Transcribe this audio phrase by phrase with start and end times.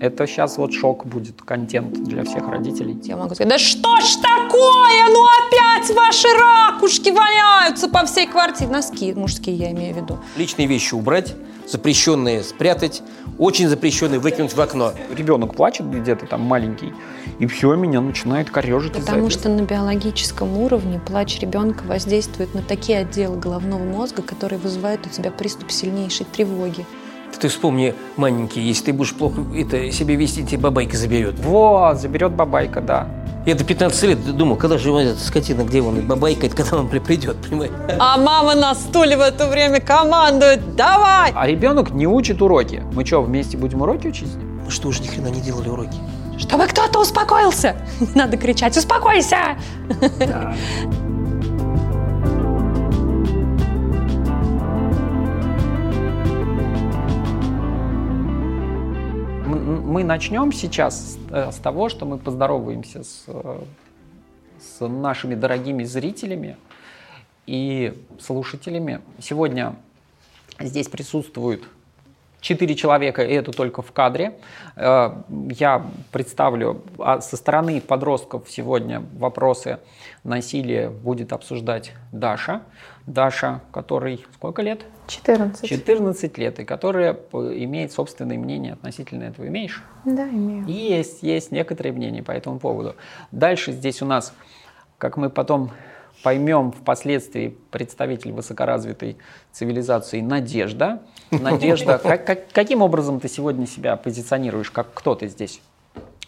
[0.00, 2.98] Это сейчас вот шок будет, контент для всех родителей.
[3.04, 5.04] Я могу сказать, да что ж такое?
[5.10, 8.70] Ну опять ваши ракушки валяются по всей квартире.
[8.70, 10.18] Носки мужские я имею в виду.
[10.36, 11.34] Личные вещи убрать,
[11.66, 13.02] запрещенные спрятать,
[13.36, 14.94] очень запрещенные выкинуть в окно.
[15.14, 16.94] Ребенок плачет где-то там маленький,
[17.38, 18.94] и все, меня начинает корежить.
[18.94, 25.06] Потому что на биологическом уровне плач ребенка воздействует на такие отделы головного мозга, которые вызывают
[25.06, 26.86] у тебя приступ сильнейшей тревоги.
[27.40, 31.38] Ты вспомни, маленький, если ты будешь плохо это, себя вести, тебе бабайка заберет.
[31.38, 33.08] Вот, заберет бабайка, да.
[33.46, 37.36] Я до 15 лет думал, когда же эта скотина, где он, бабайкает, когда он придет,
[37.38, 37.72] понимаешь?
[37.98, 41.32] А мама на стуле в это время командует, давай!
[41.34, 42.82] А ребенок не учит уроки.
[42.92, 44.28] Мы что, вместе будем уроки учить?
[44.62, 45.96] Мы что уж ни хрена не делали уроки.
[46.36, 47.76] Чтобы кто-то успокоился.
[48.14, 49.56] Надо кричать, успокойся!
[50.18, 50.54] Да.
[59.90, 63.26] Мы начнем сейчас с, с того, что мы поздороваемся с,
[64.60, 66.56] с нашими дорогими зрителями
[67.46, 69.00] и слушателями.
[69.18, 69.74] Сегодня
[70.60, 71.64] здесь присутствуют
[72.40, 74.38] четыре человека, и это только в кадре.
[74.76, 75.12] Э,
[75.50, 79.78] я представлю а со стороны подростков сегодня вопросы
[80.24, 82.62] насилия будет обсуждать Даша.
[83.06, 84.82] Даша, которой сколько лет?
[85.06, 85.68] 14.
[85.68, 89.46] 14 лет, и которая имеет собственное мнение относительно этого.
[89.48, 89.82] Имеешь?
[90.04, 90.64] Да, имею.
[90.66, 92.94] Есть, есть некоторые мнения по этому поводу.
[93.32, 94.32] Дальше здесь у нас,
[94.98, 95.70] как мы потом
[96.22, 99.16] поймем впоследствии представитель высокоразвитой
[99.52, 101.00] цивилизации Надежда.
[101.30, 105.60] Надежда, как, как, каким образом ты сегодня себя позиционируешь, как кто ты здесь?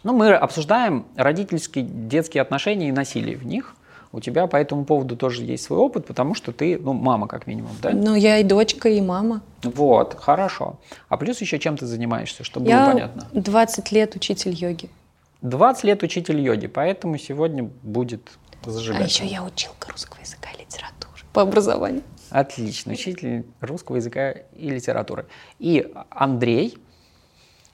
[0.05, 3.77] Ну, мы обсуждаем родительские, детские отношения и насилие в них.
[4.15, 7.47] У тебя по этому поводу тоже есть свой опыт, потому что ты, ну, мама как
[7.47, 7.91] минимум, да?
[7.95, 9.41] Ну, я и дочка, и мама.
[9.63, 10.77] Вот, хорошо.
[11.09, 13.27] А плюс еще чем ты занимаешься, чтобы я было понятно?
[13.33, 14.91] 20 лет учитель йоги.
[15.41, 18.31] 20 лет учитель йоги, поэтому сегодня будет
[18.71, 19.03] зажигать.
[19.03, 22.03] А еще я училка русского языка и литературы по образованию.
[22.31, 25.27] Отлично, учитель русского языка и литературы.
[25.59, 26.79] И Андрей,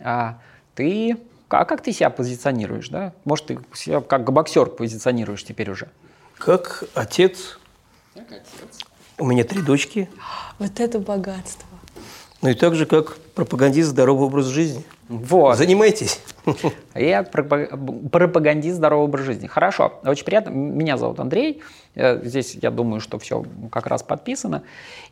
[0.00, 0.40] а
[0.74, 1.16] ты,
[1.48, 3.12] а как ты себя позиционируешь, да?
[3.24, 5.88] Может, ты себя как боксер позиционируешь теперь уже?
[6.38, 7.58] Как отец.
[8.14, 8.78] Как отец.
[9.18, 10.08] У меня три дочки.
[10.58, 11.67] Вот это богатство.
[12.40, 14.84] Ну и так же, как пропагандист здорового образа жизни.
[15.08, 15.56] Вот.
[15.56, 16.20] Занимайтесь.
[16.94, 19.46] Я пропагандист здорового образа жизни.
[19.46, 20.50] Хорошо, очень приятно.
[20.50, 21.62] Меня зовут Андрей.
[21.94, 24.62] Э, здесь, я думаю, что все как раз подписано.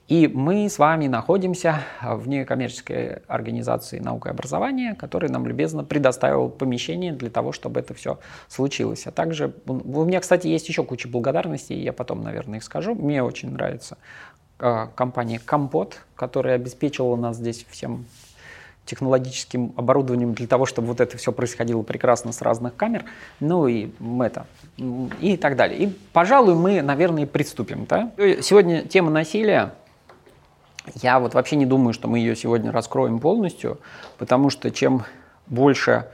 [0.06, 6.48] И мы с вами находимся в некоммерческой организации наука и образования, которая нам любезно предоставила
[6.48, 9.06] помещение для того, чтобы это все случилось.
[9.06, 12.94] А также у меня, кстати, есть еще куча благодарностей, я потом, наверное, их скажу.
[12.94, 13.96] Мне очень нравится
[14.58, 18.06] э, компания Компот, которая обеспечивала нас здесь всем
[18.86, 23.04] технологическим оборудованием для того, чтобы вот это все происходило прекрасно с разных камер,
[23.40, 23.90] ну и
[24.20, 24.46] это,
[25.20, 25.78] и так далее.
[25.78, 27.84] И, пожалуй, мы, наверное, приступим.
[27.86, 28.12] Да?
[28.40, 29.74] Сегодня тема насилия.
[30.94, 33.80] Я вот вообще не думаю, что мы ее сегодня раскроем полностью,
[34.18, 35.04] потому что чем
[35.48, 36.06] больше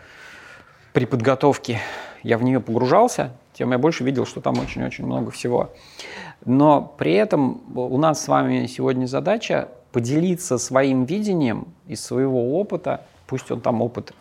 [0.94, 1.80] при подготовке
[2.22, 5.70] я в нее погружался, тем я больше видел, что там очень-очень много всего.
[6.44, 13.02] Но при этом у нас с вами сегодня задача поделиться своим видением из своего опыта,
[13.26, 14.12] пусть он там опыт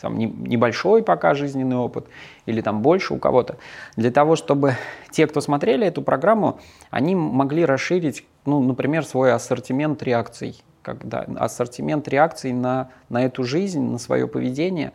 [0.00, 2.06] там, небольшой пока жизненный опыт,
[2.46, 3.56] или там больше у кого-то,
[3.96, 4.76] для того, чтобы
[5.10, 12.08] те, кто смотрели эту программу, они могли расширить, ну, например, свой ассортимент реакций, когда, ассортимент
[12.08, 14.92] реакций на, на эту жизнь, на свое поведение.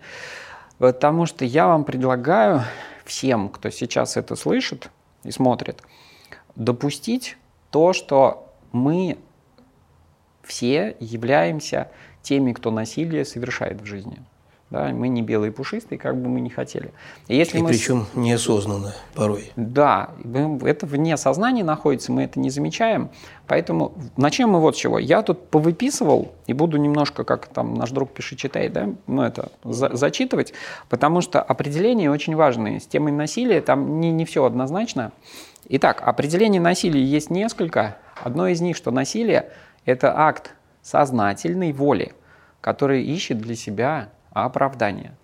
[0.78, 2.64] Потому что я вам предлагаю
[3.06, 4.90] всем, кто сейчас это слышит
[5.24, 5.82] и смотрит,
[6.56, 7.38] допустить
[7.72, 9.18] то, что мы
[10.44, 11.92] все являемся
[12.22, 14.20] теми, кто насилие совершает в жизни.
[14.74, 16.94] Да, мы не белые пушистые, как бы мы ни хотели.
[17.28, 17.70] Если и мы...
[17.70, 19.52] причем неосознанно порой.
[19.56, 20.10] Да,
[20.64, 23.12] это вне сознания находится, мы это не замечаем.
[23.46, 24.98] Поэтому начнем мы вот с чего.
[24.98, 29.52] Я тут повыписывал и буду немножко, как там наш друг пишет, читай, да, ну это
[29.64, 30.54] за, зачитывать,
[30.90, 32.80] потому что определения очень важные.
[32.80, 35.12] С темой насилия там не, не все однозначно.
[35.70, 38.00] Итак, определений насилия есть несколько.
[38.24, 39.52] Одно из них, что насилие
[39.86, 42.14] это акт сознательной воли,
[42.60, 45.16] который ищет для себя оправдание.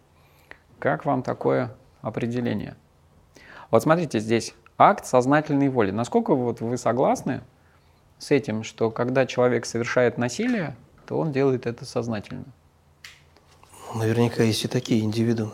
[0.80, 1.72] Как вам такое
[2.02, 2.76] определение?
[3.72, 5.92] Вот смотрите, здесь акт сознательной воли.
[5.92, 7.42] Насколько вот вы согласны
[8.18, 10.76] с этим, что когда человек совершает насилие,
[11.06, 12.46] то он делает это сознательно?
[13.96, 15.54] Наверняка есть и такие индивидуумы.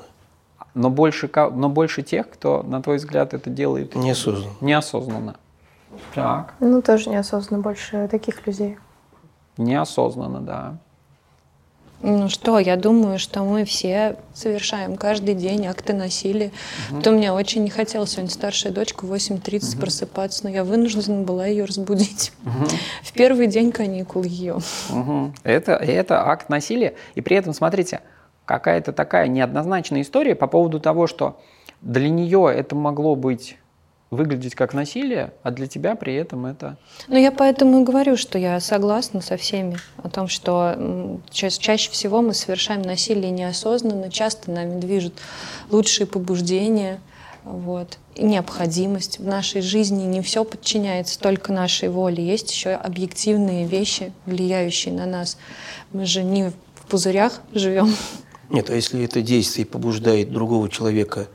[0.73, 4.53] Но больше, но больше тех, кто, на твой взгляд, это делает неосознанно.
[4.59, 5.35] Неосознанно.
[6.13, 6.53] Так.
[6.59, 8.77] Ну, тоже неосознанно больше таких людей.
[9.57, 10.77] Неосознанно, да.
[12.07, 16.51] Ну что, я думаю, что мы все совершаем каждый день акты насилия.
[16.91, 17.01] Угу.
[17.01, 19.81] То мне очень не хотелось сегодня старшая дочка в 8.30 угу.
[19.81, 22.31] просыпаться, но я вынуждена была ее разбудить.
[22.45, 22.67] Угу.
[23.03, 24.59] В первый день каникул ее.
[24.91, 25.33] Угу.
[25.43, 26.93] Это, это акт насилия.
[27.15, 28.01] И при этом, смотрите,
[28.45, 31.41] какая-то такая неоднозначная история по поводу того, что
[31.81, 33.57] для нее это могло быть
[34.15, 36.77] выглядеть как насилие, а для тебя при этом это...
[37.07, 41.91] Ну, я поэтому и говорю, что я согласна со всеми о том, что ча чаще
[41.91, 45.13] всего мы совершаем насилие неосознанно, часто нами движут
[45.69, 46.99] лучшие побуждения,
[47.45, 49.19] вот, и необходимость.
[49.19, 52.25] В нашей жизни не все подчиняется только нашей воле.
[52.25, 55.37] Есть еще объективные вещи, влияющие на нас.
[55.93, 57.93] Мы же не в пузырях живем.
[58.49, 61.27] Нет, а если это действие побуждает другого человека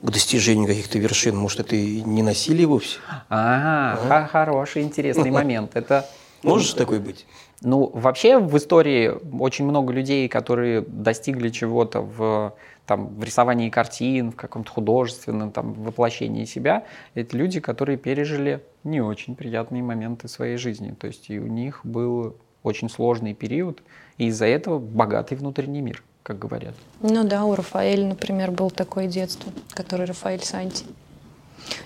[0.00, 2.98] к достижению каких-то вершин, может, это и не насилие вовсе?
[3.28, 4.26] А, ага.
[4.26, 5.72] хороший, интересный момент.
[5.74, 6.06] Это
[6.42, 7.26] может такой быть?
[7.60, 12.54] Ну, вообще в истории очень много людей, которые достигли чего-то в,
[12.86, 16.84] там, в рисовании картин, в каком-то художественном там, воплощении себя,
[17.14, 20.94] это люди, которые пережили не очень приятные моменты своей жизни.
[20.98, 23.82] То есть и у них был очень сложный период,
[24.18, 26.74] и из-за этого богатый внутренний мир как говорят.
[27.00, 30.84] Ну да, у Рафаэля, например, был такое детство, который Рафаэль Санти.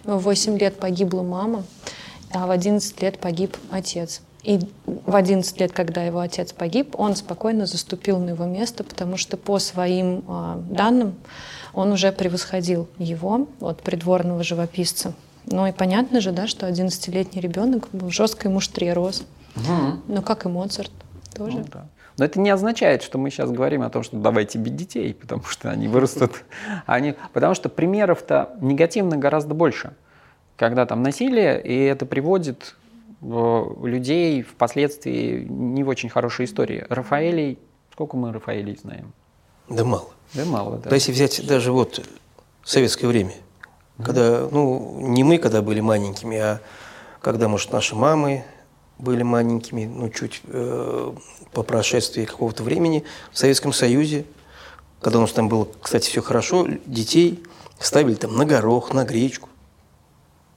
[0.05, 1.63] У него 8 лет погибла мама,
[2.33, 4.21] а в 11 лет погиб отец.
[4.43, 9.17] И в 11 лет, когда его отец погиб, он спокойно заступил на его место, потому
[9.17, 11.15] что по своим э, данным
[11.73, 15.15] он уже превосходил его, вот придворного живописца.
[15.47, 19.23] Ну и понятно же, да, что 11-летний ребенок в жесткой муштре рос.
[19.55, 20.03] Угу.
[20.09, 20.91] Ну как и Моцарт
[21.33, 21.59] тоже.
[21.59, 21.87] Ну, да.
[22.19, 25.45] Но это не означает, что мы сейчас говорим о том, что давайте бить детей, потому
[25.45, 26.45] что они вырастут.
[26.87, 29.95] Они, потому что примеров-то негативных гораздо больше.
[30.57, 32.77] Когда там насилие, и это приводит
[33.23, 36.85] э, людей впоследствии не в очень хорошие истории.
[36.89, 37.59] Рафаэлей,
[37.93, 39.13] сколько мы Рафаэлей знаем?
[39.69, 40.11] Да мало.
[40.35, 40.91] Да мало, да.
[40.91, 42.07] Да если взять даже вот
[42.65, 43.33] советское время,
[44.03, 46.61] когда, ну, не мы, когда были маленькими, а
[47.21, 48.45] когда, может, наши мамы
[48.99, 51.13] были маленькими, ну, чуть э,
[51.53, 54.25] по прошествии какого-то времени в Советском Союзе,
[55.01, 57.43] когда у нас там было, кстати, все хорошо, детей
[57.79, 59.49] ставили там на горох, на гречку.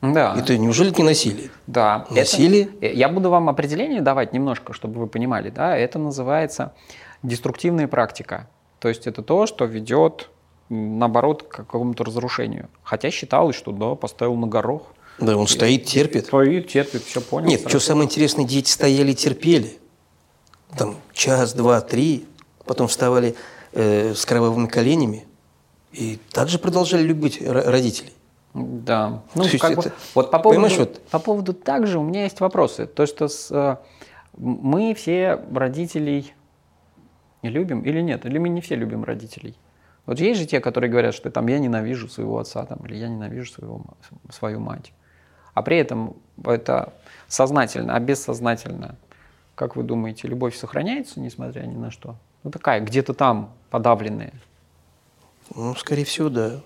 [0.02, 0.36] Да.
[0.38, 1.50] Это неужели это не насилие?
[1.68, 2.06] Да.
[2.12, 2.70] Насилие?
[2.80, 5.50] Это, я буду вам определение давать немножко, чтобы вы понимали.
[5.50, 5.76] Да?
[5.76, 6.74] Это называется
[7.24, 8.48] деструктивная практика.
[8.80, 10.30] То есть это то, что ведет,
[10.70, 12.70] наоборот, к какому-то разрушению.
[12.84, 14.84] Хотя считалось, что да, поставил на горох.
[15.18, 16.28] Да, он стоит, терпит.
[16.28, 17.48] Стоит, терпит, все понял.
[17.48, 17.80] Нет, сразу.
[17.80, 19.80] что самое интересное, дети стояли и терпели
[20.78, 22.26] там час, два, три,
[22.66, 23.36] потом вставали
[23.74, 25.26] э, с кровавыми коленями
[25.92, 28.14] и также продолжали любить родителей.
[28.54, 29.22] Да.
[29.36, 31.02] Ну, То как это, бы, вот по поводу, вот...
[31.08, 32.86] по поводу также у меня есть вопросы.
[32.86, 33.78] То, что с, э,
[34.38, 36.34] мы все родителей
[37.42, 38.26] любим или нет?
[38.26, 39.58] Или мы не все любим родителей?
[40.06, 43.10] Вот есть же те, которые говорят, что там я ненавижу своего отца там, или я
[43.10, 43.84] ненавижу своего,
[44.30, 44.94] свою мать.
[45.54, 46.94] А при этом это
[47.28, 48.96] сознательно, а бессознательно
[49.56, 52.16] как вы думаете, любовь сохраняется, несмотря ни на что?
[52.44, 54.34] Ну, такая, где-то там подавленная.
[55.56, 56.62] Ну, скорее всего, да.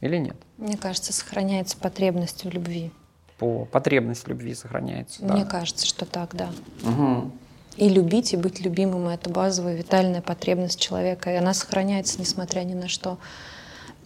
[0.00, 0.36] Или нет?
[0.56, 2.90] Мне кажется, сохраняется потребность в любви.
[3.38, 5.50] По потребность в любви сохраняется, Мне да.
[5.50, 6.50] кажется, что так, да.
[6.82, 7.30] Угу.
[7.76, 12.74] И любить, и быть любимым– это базовая витальная потребность человека, и она сохраняется, несмотря ни
[12.74, 13.18] на что.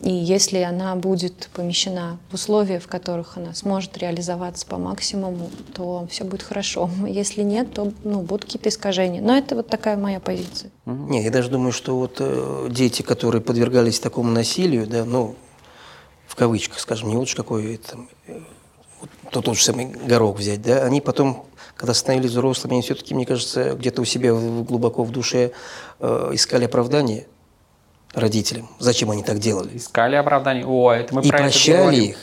[0.00, 6.08] И если она будет помещена в условия, в которых она сможет реализоваться по максимуму, то
[6.10, 6.90] все будет хорошо.
[7.06, 9.22] Если нет, то ну, будут какие-то искажения.
[9.22, 10.72] Но это вот такая моя позиция.
[10.86, 15.36] Не, я даже думаю, что вот э, дети, которые подвергались такому насилию, да, ну,
[16.26, 18.08] в кавычках, скажем, не лучше какой там,
[19.30, 23.26] тот, тот же самый горох взять, да, они потом, когда становились взрослыми, они все-таки, мне
[23.26, 25.52] кажется, где-то у себя глубоко в душе
[26.00, 27.26] э, искали оправдание
[28.14, 28.68] родителям.
[28.78, 29.76] Зачем они так делали?
[29.76, 30.66] Искали оправдание.
[30.66, 32.18] О, это мы и про прощали это их.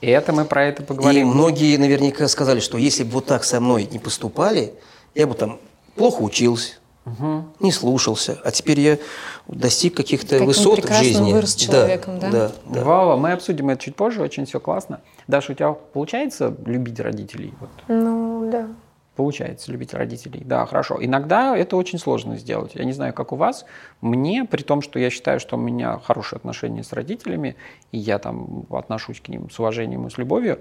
[0.00, 1.30] И это мы про это поговорим.
[1.30, 4.74] И многие наверняка сказали, что если бы вот так со мной не поступали,
[5.14, 5.58] я бы там
[5.94, 6.74] плохо учился,
[7.06, 7.44] угу.
[7.60, 8.98] не слушался, а теперь я
[9.46, 11.32] достиг каких-то как высот в жизни.
[11.32, 12.30] вырос человеком, да?
[12.30, 12.84] Да, да.
[12.84, 15.00] Вау, мы обсудим это чуть позже, очень все классно.
[15.26, 17.54] Даша, у тебя получается любить родителей?
[17.60, 17.70] Вот?
[17.88, 18.68] Ну, да.
[19.16, 20.42] Получается любить родителей.
[20.44, 20.98] Да, хорошо.
[21.00, 22.74] Иногда это очень сложно сделать.
[22.74, 23.64] Я не знаю, как у вас.
[24.00, 27.54] Мне, при том, что я считаю, что у меня хорошие отношения с родителями,
[27.92, 30.60] и я там отношусь к ним с уважением и с любовью,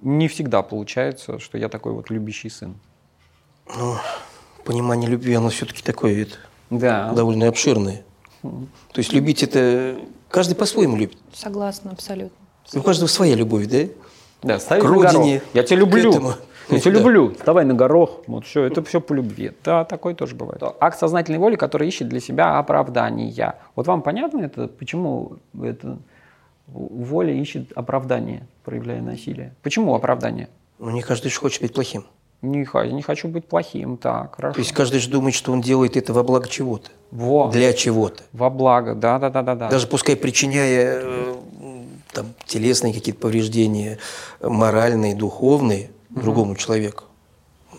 [0.00, 2.74] не всегда получается, что я такой вот любящий сын.
[3.76, 3.96] Ну,
[4.64, 6.38] понимание любви, оно все-таки такое ведь
[6.70, 7.12] да.
[7.12, 8.02] довольно обширное.
[8.42, 9.98] То есть любить это
[10.30, 11.18] каждый по-своему любит.
[11.34, 12.36] Согласна, абсолютно.
[12.72, 13.88] У каждого своя любовь, да?
[14.42, 15.42] Да, ставить к родине.
[15.52, 16.12] Я тебя люблю.
[16.12, 16.34] К этому.
[16.70, 18.22] Я тебя люблю, вставай на горох.
[18.26, 19.52] Вот все, это все по любви.
[19.64, 20.62] Да, такое тоже бывает.
[20.80, 23.54] Акт сознательной воли, который ищет для себя оправдания.
[23.76, 25.98] Вот вам понятно это, почему это
[26.66, 29.54] воля ищет оправдание, проявляя насилие?
[29.62, 30.48] Почему оправдание?
[30.78, 32.04] Ну, не каждый же хочет быть плохим.
[32.42, 34.54] Не, не хочу быть плохим, так, хорошо.
[34.54, 36.90] То есть каждый же думает, что он делает это во благо чего-то.
[37.10, 37.50] Во.
[37.50, 38.22] Для чего-то.
[38.32, 39.68] Во благо, да, да, да, да, да.
[39.68, 41.34] Даже пускай причиняя э,
[42.14, 43.98] там, телесные какие-то повреждения,
[44.40, 46.20] моральные, духовные угу.
[46.20, 47.04] другому человеку.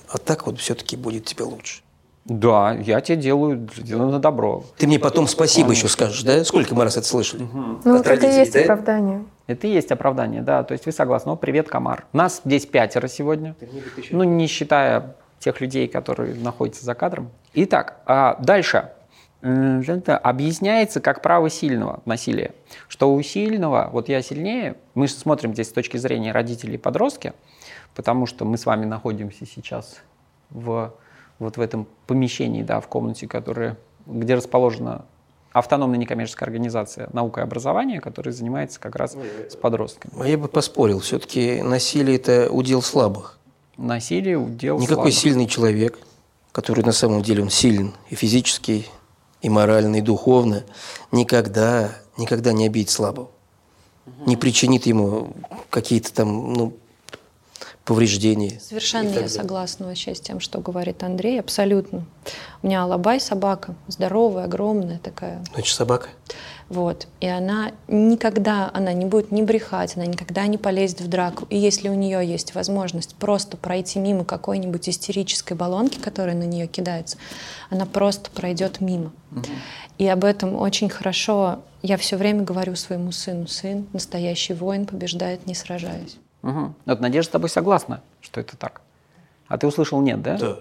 [0.09, 1.81] А так вот все-таки будет тебе лучше.
[2.25, 4.63] Да, я тебе делаю, делаю на добро.
[4.77, 5.85] Ты мне потом спасибо Конечно.
[5.85, 6.43] еще скажешь, да?
[6.43, 7.43] Сколько мы раз это слышали?
[7.43, 7.57] Угу.
[7.83, 8.61] Ну, вот это и есть да?
[8.61, 9.25] оправдание.
[9.47, 10.63] Это и есть оправдание, да.
[10.63, 11.31] То есть вы согласны.
[11.31, 12.05] Ну, привет, комар.
[12.13, 13.55] Нас здесь пятеро сегодня.
[14.11, 17.31] Ну, не считая тех людей, которые находятся за кадром.
[17.53, 18.91] Итак, а дальше.
[19.41, 22.51] Это объясняется как право сильного насилия.
[22.87, 26.77] Что у сильного, вот я сильнее, мы же смотрим здесь с точки зрения родителей и
[26.77, 27.33] подростки,
[27.95, 29.97] потому что мы с вами находимся сейчас
[30.49, 30.93] в,
[31.39, 35.05] вот в этом помещении, да, в комнате, которая, где расположена
[35.51, 39.15] автономная некоммерческая организация «Наука и образование», которая занимается как раз
[39.49, 40.13] с подростками.
[40.21, 43.37] А я бы поспорил, все-таки насилие– это удел слабых.
[43.77, 45.13] Насилие– удел Никакой слабых.
[45.13, 45.99] сильный человек,
[46.51, 48.85] который на самом деле он силен и физически,
[49.41, 50.63] и морально, и духовно,
[51.11, 53.29] никогда, никогда не обидит слабого.
[54.25, 55.33] Не причинит ему
[55.69, 56.73] какие-то там ну,
[57.85, 58.59] повреждений.
[58.61, 62.05] Совершенно я согласна вообще с тем, что говорит Андрей, абсолютно.
[62.61, 65.43] У меня алабай собака, здоровая, огромная такая.
[65.53, 66.09] Значит, собака?
[66.69, 67.07] Вот.
[67.19, 71.45] И она никогда, она не будет не брехать, она никогда не полезет в драку.
[71.49, 76.67] И если у нее есть возможность просто пройти мимо какой-нибудь истерической баллонки, которая на нее
[76.67, 77.17] кидается,
[77.69, 79.11] она просто пройдет мимо.
[79.31, 79.45] Угу.
[79.97, 85.47] И об этом очень хорошо я все время говорю своему сыну, сын, настоящий воин побеждает,
[85.47, 86.17] не сражаясь.
[86.43, 86.73] Угу.
[86.85, 88.81] Вот Надежда с тобой согласна, что это так.
[89.47, 90.37] А ты услышал нет, да?
[90.37, 90.57] Да.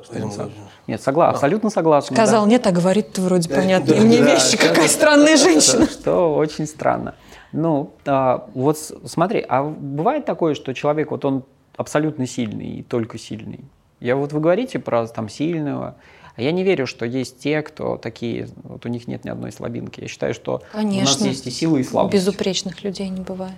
[0.88, 2.14] Нет, согласен, абсолютно согласен.
[2.14, 2.50] Сказал да.
[2.50, 3.94] нет, а говорит вроде да, понятно.
[3.94, 5.86] Да, И мне да, вещи, да, какая да, странная женщина.
[5.86, 7.14] Что, что очень странно.
[7.52, 11.44] Ну, а, вот смотри, а бывает такое, что человек, вот он
[11.76, 13.60] абсолютно сильный и только сильный?
[14.00, 15.94] Я вот вы говорите про там сильного,
[16.34, 19.52] а я не верю, что есть те, кто такие, вот у них нет ни одной
[19.52, 20.00] слабинки.
[20.00, 22.16] Я считаю, что Конечно, у нас есть и силы, и слабости.
[22.16, 23.54] Безупречных людей не бывает.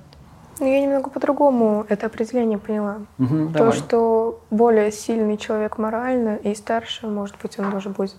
[0.63, 2.99] Ну, я немного по-другому это определение поняла.
[3.19, 3.73] Угу, То, давай.
[3.73, 8.17] что более сильный человек морально и старше, может быть, он тоже будет,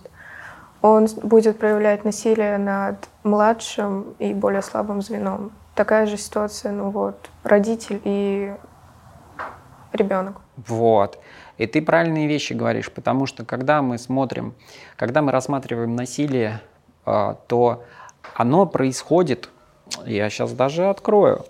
[0.82, 5.52] он будет проявлять насилие над младшим и более слабым звеном.
[5.74, 8.52] Такая же ситуация, ну вот, родитель и
[9.94, 10.36] ребенок.
[10.66, 11.18] Вот.
[11.56, 14.52] И ты правильные вещи говоришь, потому что когда мы смотрим,
[14.96, 16.60] когда мы рассматриваем насилие,
[17.06, 17.84] а, то
[18.34, 19.48] оно происходит,
[20.04, 21.46] я сейчас даже открою,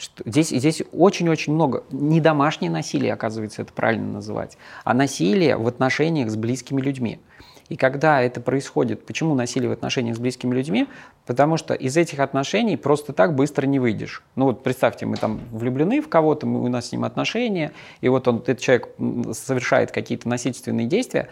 [0.00, 5.68] что здесь, здесь очень-очень много, не домашнее насилие, оказывается, это правильно называть, а насилие в
[5.68, 7.20] отношениях с близкими людьми.
[7.68, 10.88] И когда это происходит, почему насилие в отношениях с близкими людьми?
[11.24, 14.24] Потому что из этих отношений просто так быстро не выйдешь.
[14.34, 18.08] Ну вот представьте, мы там влюблены в кого-то, мы, у нас с ним отношения, и
[18.08, 18.88] вот он, этот человек
[19.34, 21.28] совершает какие-то насильственные действия,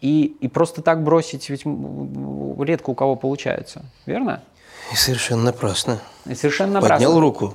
[0.00, 4.42] и, и просто так бросить ведь редко у кого получается, верно?
[4.92, 6.00] И совершенно напрасно.
[6.24, 7.06] И совершенно напрасно.
[7.06, 7.54] Поднял руку,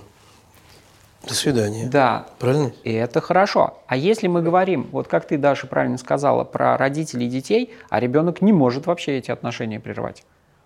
[1.27, 1.88] до свидания.
[1.88, 2.27] Да.
[2.39, 2.72] Правильно?
[2.84, 3.77] И это хорошо.
[3.88, 8.00] А если мы говорим, вот как ты, Даша, правильно сказала, про родителей и детей, а
[8.00, 10.24] ребенок не может вообще эти отношения прервать.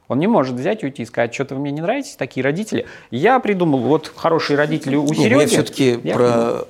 [0.08, 2.86] Он не может взять, уйти и сказать, что-то вы мне не нравитесь, такие родители.
[3.12, 5.34] Я придумал, вот хорошие родители у Сереги.
[5.34, 6.68] Нет, я все-таки я про придумал.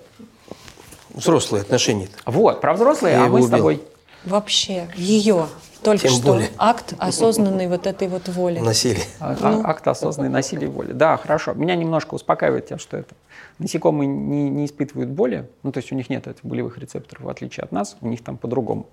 [1.10, 2.06] взрослые отношения.
[2.06, 2.32] -то.
[2.32, 3.48] Вот, про взрослые, я а мы убил.
[3.48, 3.82] с тобой.
[4.26, 5.48] Вообще, ее
[5.84, 6.50] только Тем что более.
[6.58, 8.60] акт осознанной вот этой вот воли.
[8.60, 9.04] Насилие.
[9.20, 9.62] А, ну.
[9.64, 10.92] Акт осознанной насилия воли.
[10.92, 11.54] Да, хорошо.
[11.54, 13.16] Меня немножко успокаивает тем, что это
[13.62, 17.30] насекомые не, не испытывают боли, ну то есть у них нет этих болевых рецепторов, в
[17.30, 18.88] отличие от нас, у них там по-другому.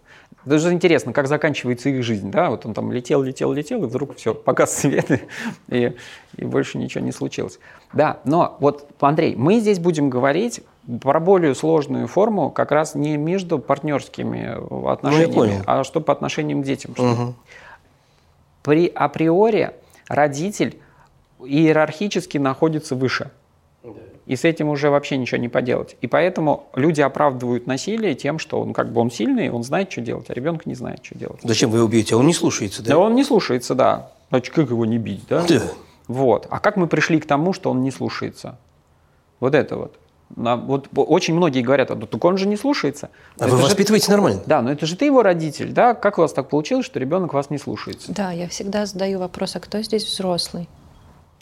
[0.45, 4.17] Даже интересно, как заканчивается их жизнь, да, вот он там летел, летел, летел, и вдруг
[4.17, 5.11] все, погас свет,
[5.69, 5.97] и,
[6.37, 7.59] и больше ничего не случилось.
[7.93, 10.61] Да, но вот, Андрей, мы здесь будем говорить
[11.01, 16.63] про более сложную форму как раз не между партнерскими отношениями, ну, а что по отношениям
[16.63, 16.95] к детям.
[16.97, 17.35] Угу.
[18.63, 19.73] При априори
[20.09, 20.79] родитель
[21.45, 23.31] иерархически находится выше.
[24.27, 25.97] И с этим уже вообще ничего не поделать.
[26.03, 30.03] И поэтому люди оправдывают насилие тем, что он как бы он сильный, он знает, что
[30.03, 31.41] делать, а ребенок не знает, что делать.
[31.43, 32.15] Зачем вы его бьете?
[32.15, 32.91] Он не слушается, да?
[32.91, 34.11] Да, он не слушается, да.
[34.29, 35.47] Значит, как его не бить, да?
[35.49, 35.63] Да.
[36.09, 36.47] Вот.
[36.51, 38.59] А как мы пришли к тому, что он не слушается?
[39.41, 39.99] Вот это вот.
[40.37, 43.11] Вот очень многие говорят, а так он же не слушается.
[43.41, 44.13] А вы воспитываете же...
[44.13, 44.43] нормально?
[44.47, 45.95] Да, но это же ты его родитель, да?
[45.95, 48.13] Как у вас так получилось, что ребенок вас не слушается?
[48.13, 50.69] Да, я всегда задаю вопрос, а кто здесь взрослый?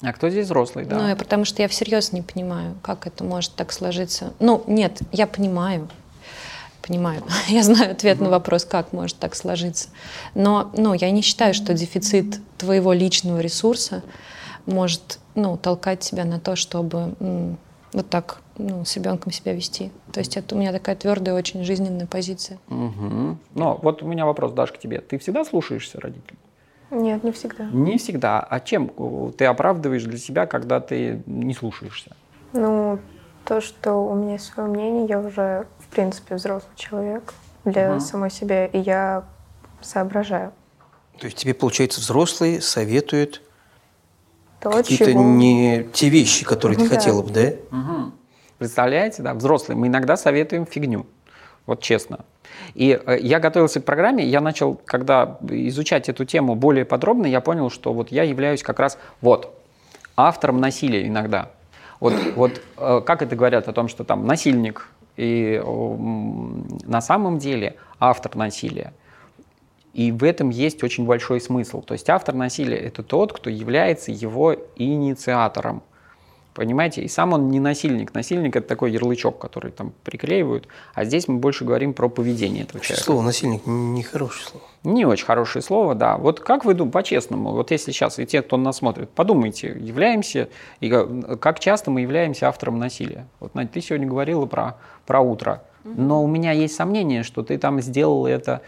[0.02, 0.98] А кто здесь взрослый, да?
[0.98, 4.34] Ну, потому что я всерьез не понимаю, как это может так сложиться.
[4.38, 5.88] Ну, нет, я понимаю.
[6.82, 9.88] понимаю, я знаю ответ на вопрос, как может так сложиться.
[10.34, 14.02] Но ну, я не считаю, что дефицит твоего личного ресурса
[14.66, 17.58] может ну, толкать тебя на то, чтобы м,
[17.92, 19.90] вот так ну, с ребенком себя вести.
[20.12, 22.58] То есть это у меня такая твердая, очень жизненная позиция.
[22.68, 23.38] Угу.
[23.54, 25.00] Но вот у меня вопрос, Даш, к тебе.
[25.00, 26.38] Ты всегда слушаешься родителей?
[26.90, 27.64] Нет, не всегда.
[27.64, 28.40] Не всегда.
[28.40, 28.90] А чем
[29.36, 32.14] ты оправдываешь для себя, когда ты не слушаешься?
[32.52, 32.98] Ну,
[33.44, 37.34] то, что у меня есть свое мнение, я уже, в принципе, взрослый человек
[37.64, 38.00] для Ага.
[38.00, 39.24] самой себя, и я
[39.80, 40.52] соображаю.
[41.18, 43.42] То есть тебе, получается, взрослые советуют
[44.60, 45.22] То, какие-то чего...
[45.22, 46.94] не те вещи, которые ты да.
[46.96, 47.52] хотела бы, да?
[47.70, 48.14] Мгм.
[48.58, 51.06] Представляете, да, взрослые, мы иногда советуем фигню,
[51.66, 52.24] вот честно.
[52.74, 57.40] И э, я готовился к программе, я начал, когда изучать эту тему более подробно, я
[57.40, 59.58] понял, что вот я являюсь как раз вот
[60.16, 61.50] автором насилия иногда.
[62.00, 67.76] Вот, вот э, как это говорят о том, что там насильник и на самом деле
[67.98, 68.92] автор насилия.
[69.94, 71.80] И в этом есть очень большой смысл.
[71.80, 75.82] То есть автор насилия– это тот, кто является его инициатором.
[76.56, 77.02] Понимаете?
[77.02, 78.14] И сам он не насильник.
[78.14, 80.66] Насильник– это такой ярлычок, который там приклеивают.
[80.94, 83.04] А здесь мы больше говорим про поведение этого человека.
[83.04, 84.64] слово насильник нехорошее слово.
[84.82, 86.16] Не очень хорошее слово, да.
[86.16, 90.48] Вот как вы думаете, по-честному, вот если сейчас и те, кто нас смотрит, подумайте, являемся,
[90.80, 93.26] и ка- как часто мы являемся автором насилия?
[93.38, 97.58] Вот, Надь, ты сегодня говорила про, про утро, но у меня есть сомнение, что ты
[97.58, 98.62] там сделала это,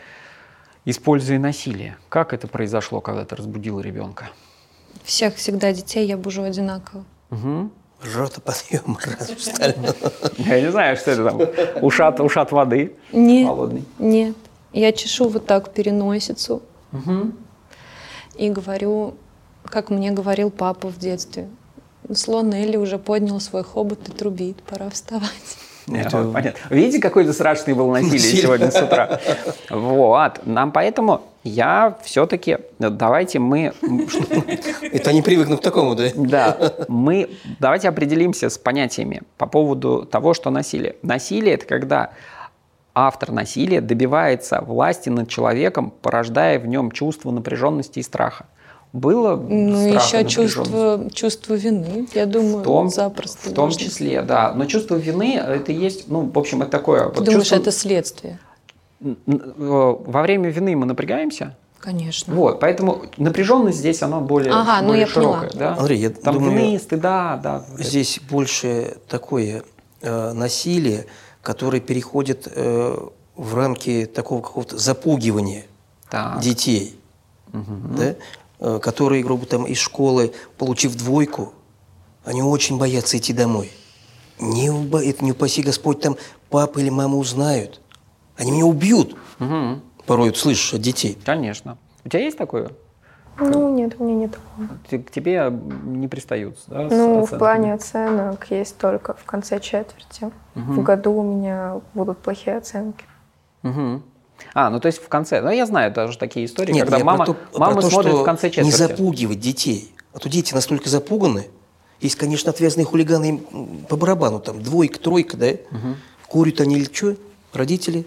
[0.85, 1.97] используя насилие.
[2.11, 4.29] Как это произошло, когда ты разбудила ребенка?
[5.05, 7.05] Всех всегда детей я бужу одинаково.
[7.31, 7.71] Угу.
[8.15, 9.95] Ротоподъем, раз остальное.
[10.39, 11.83] Я не знаю, что это там.
[11.85, 13.85] Ушат, ушат воды Нет, холодный.
[13.99, 14.37] нет.
[14.73, 17.33] Я чешу вот так переносицу Угу.
[18.37, 19.15] и говорю,
[19.65, 21.49] как мне говорил папа в детстве.
[22.15, 25.29] Слон Элли уже поднял свой хобот и трубит, пора вставать.
[25.87, 26.23] Это...
[26.33, 26.59] Понятно.
[26.71, 28.19] Видите, какой то страшный был Насилие.
[28.21, 29.21] сегодня с утра?
[29.71, 30.41] Вот.
[30.47, 33.73] Нам поэтому я все-таки давайте мы
[34.93, 36.09] Это они привыкнут к такому, да?
[36.15, 36.57] да
[36.89, 40.97] мы давайте определимся с понятиями по поводу того, что насилие.
[41.03, 42.11] Насилие это когда
[42.95, 48.47] автор насилия добивается власти над человеком, порождая в нем чувство напряженности и страха.
[48.93, 53.51] Было Ну, страх еще чувство, чувство вины, я думаю, В том, запросто.
[53.51, 54.53] в том числе, да.
[54.55, 57.01] Но чувство вины это есть, ну, в общем, это такое.
[57.11, 58.39] Ты вот думаешь, чувство- это следствие?
[59.01, 61.57] Э, во время вины мы напрягаемся.
[61.79, 62.35] Конечно.
[62.35, 65.41] Вот, поэтому напряженность здесь она более, Ага, ну более я поняла.
[65.41, 65.77] широкая, да?
[65.77, 67.65] Андрей, я Там думаю, вины, стыда, да.
[67.79, 69.63] Здесь больше такое
[70.03, 71.07] э, насилие,
[71.41, 72.97] которое переходит э,
[73.37, 75.67] в рамки такого какого-то запугивания
[76.11, 76.41] Так.
[76.41, 76.99] детей,
[77.53, 78.17] да,
[78.59, 81.53] э, которые, грубо там, из школы, получив двойку,
[82.25, 83.71] они очень боятся идти домой.
[84.41, 84.67] Не,
[85.09, 86.17] это не упаси Господь, там
[86.51, 87.81] папа или мама узнают.
[88.39, 89.17] Они меня убьют.
[89.39, 89.83] Мгм.
[90.07, 91.19] Порой слышишь от детей.
[91.25, 91.77] Конечно.
[92.05, 92.71] У тебя есть такое?
[93.41, 95.03] Ну, нет, у меня нет такого.
[95.03, 95.53] К тебе
[95.85, 96.89] не пристают, да?
[96.91, 100.31] Ну, в плане оценок есть только в конце четверти.
[100.55, 103.05] В году у меня будут плохие оценки.
[103.63, 104.03] Мгм.
[104.55, 105.41] А, ну то есть в конце.
[105.41, 107.91] Ну, я знаю даже такие истории, Нет, когда я мама, про то, про мама то,
[107.91, 108.77] смотрит что в конце не четверти.
[108.77, 109.93] запугивать детей.
[110.13, 111.49] А то дети настолько запуганы.
[112.01, 113.43] Есть, конечно, отвязные хулиганы
[113.89, 115.49] по барабану, там двойка, тройка, да?
[116.29, 117.17] Курят они или что?
[117.53, 118.07] Родители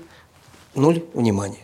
[0.76, 1.60] ноль внимания.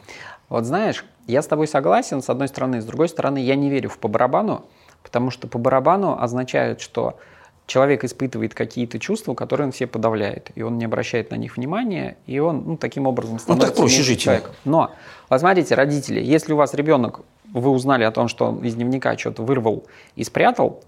[0.49, 3.89] Вот знаешь, я с тобой согласен, с одной стороны, с другой стороны, я не верю
[3.89, 4.65] в по барабану,
[5.03, 7.17] потому что по барабану означает, что
[7.65, 12.17] человек испытывает какие-то чувства, которые он все подавляет, и он не обращает на них внимания,
[12.25, 14.23] и он ну, таким образом становится проще меньше жить ему.
[14.23, 14.53] человеком.
[14.63, 14.91] Но,
[15.29, 17.21] вот смотрите, родители, если у вас ребенок,
[17.53, 19.83] вы узнали о том, что он из дневника что-то вырвал
[20.15, 20.81] и спрятал,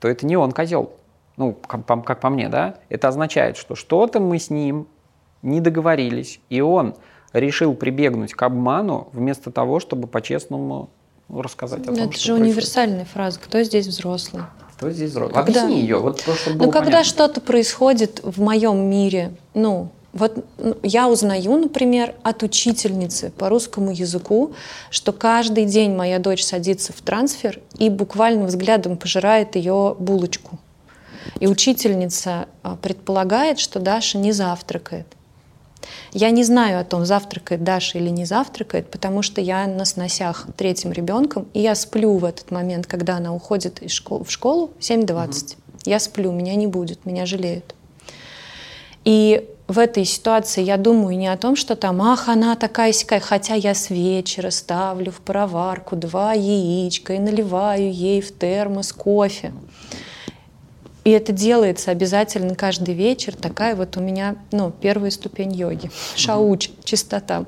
[0.00, 0.92] то это не он козел.
[1.38, 2.76] Ну, как по, как по мне, да?
[2.90, 4.86] Это означает, что что-то мы с ним
[5.40, 6.94] не договорились, и он
[7.32, 10.90] решил прибегнуть к обману вместо того, чтобы по-честному
[11.28, 12.42] ну, рассказать о том, Это что же происходит.
[12.42, 13.40] универсальная фраза.
[13.40, 14.42] Кто здесь взрослый?
[14.76, 15.34] Кто здесь взрослый?
[15.34, 17.04] Когда- Объясни ее, вот просто чтобы Ну, было когда понятно.
[17.08, 23.92] что-то происходит в моем мире, ну, вот ну, я узнаю, например, от учительницы по русскому
[23.92, 24.52] языку,
[24.90, 30.58] что каждый день моя дочь садится в трансфер и буквально взглядом пожирает ее булочку.
[31.40, 35.06] И учительница а, предполагает, что Даша не завтракает.
[36.12, 40.46] Я не знаю о том, завтракает Даша или не завтракает, потому что я на сносях
[40.56, 44.70] третьим ребенком, и я сплю в этот момент, когда она уходит из школ- в школу
[44.78, 45.56] в 7.20.
[45.84, 47.74] Я сплю, меня не будет, меня жалеют.
[49.04, 53.20] И в этой ситуации я думаю не о том, что там, ах, она такая сякая,
[53.20, 59.52] хотя я с вечера ставлю в пароварку два яичка и наливаю ей в термос кофе.
[61.04, 63.34] И это делается обязательно каждый вечер.
[63.34, 65.90] Такая вот у меня, ну, первая ступень йоги.
[66.14, 67.44] Шауч, чистота.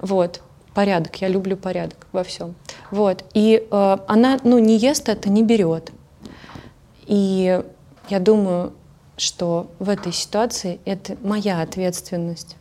[0.00, 0.40] Вот.
[0.74, 1.16] Порядок.
[1.16, 2.54] Я люблю порядок во всем.
[2.90, 3.24] Вот.
[3.34, 5.90] И э, она, ну, не ест это, не берет.
[7.06, 7.60] И
[8.08, 8.72] я думаю,
[9.16, 12.56] что в этой ситуации это моя ответственность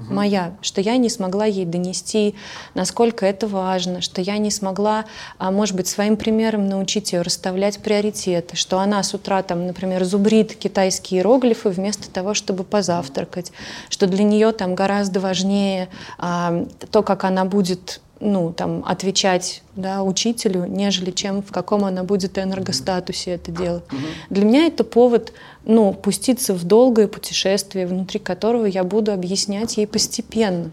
[0.00, 0.14] угу.
[0.14, 2.34] моя, что я не смогла ей донести,
[2.74, 5.04] насколько это важно, что я не смогла,
[5.38, 10.04] а, может быть, своим примером научить ее расставлять приоритеты, что она с утра, там, например,
[10.04, 13.52] зубрит китайские иероглифы вместо того, чтобы позавтракать,
[13.88, 20.02] что для нее там гораздо важнее а, то, как она будет ну, там, отвечать да,
[20.02, 23.84] учителю, нежели чем в каком она будет энергостатусе это делать.
[23.90, 23.98] Угу.
[24.30, 25.32] Для меня это повод
[25.64, 30.70] ну, пуститься в долгое путешествие, внутри которого я буду объяснять ей постепенно.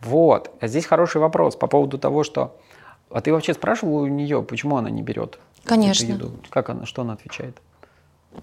[0.00, 0.50] Вот.
[0.60, 2.56] А здесь хороший вопрос по поводу того, что...
[3.10, 6.04] А ты вообще спрашивал у нее, почему она не берет Конечно.
[6.06, 6.32] еду?
[6.50, 7.56] Как она, что она отвечает?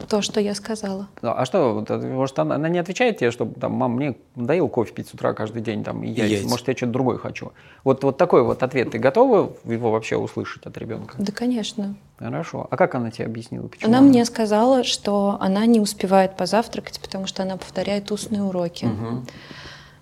[0.07, 1.07] То, что я сказала.
[1.21, 5.07] А что, может, она, она не отвечает тебе, что там, мам, мне надоело кофе пить
[5.09, 6.25] с утра каждый день, там, и яйца.
[6.25, 6.49] яйца.
[6.49, 7.51] Может, я что-то другое хочу.
[7.83, 8.91] Вот, вот такой вот ответ.
[8.91, 11.15] Ты готова его вообще услышать от ребенка?
[11.17, 11.95] Да, конечно.
[12.17, 12.67] Хорошо.
[12.69, 13.67] А как она тебе объяснила?
[13.67, 18.43] Почему она, она мне сказала, что она не успевает позавтракать, потому что она повторяет устные
[18.43, 18.85] уроки.
[18.85, 19.25] Угу.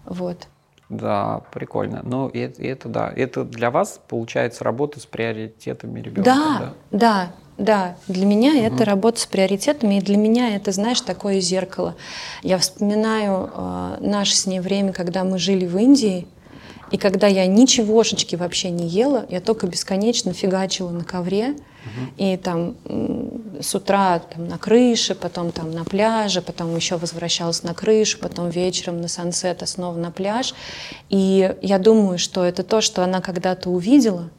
[0.06, 0.48] Вот.
[0.90, 2.02] Да, прикольно.
[2.04, 3.12] Ну, это, это да.
[3.16, 6.24] Это для вас, получается, работа с приоритетами ребенка.
[6.24, 7.32] Да, да, да.
[7.58, 8.60] Да, для меня угу.
[8.62, 11.96] это работа с приоритетами, и для меня это, знаешь, такое зеркало.
[12.42, 16.28] Я вспоминаю э, наше с ней время, когда мы жили в Индии,
[16.92, 22.14] и когда я ничегошечки вообще не ела, я только бесконечно фигачила на ковре, угу.
[22.18, 22.76] и там
[23.60, 28.50] с утра там, на крыше, потом там на пляже, потом еще возвращалась на крышу, потом
[28.50, 30.54] вечером на сансет, а снова на пляж.
[31.10, 34.30] И я думаю, что это то, что она когда-то увидела,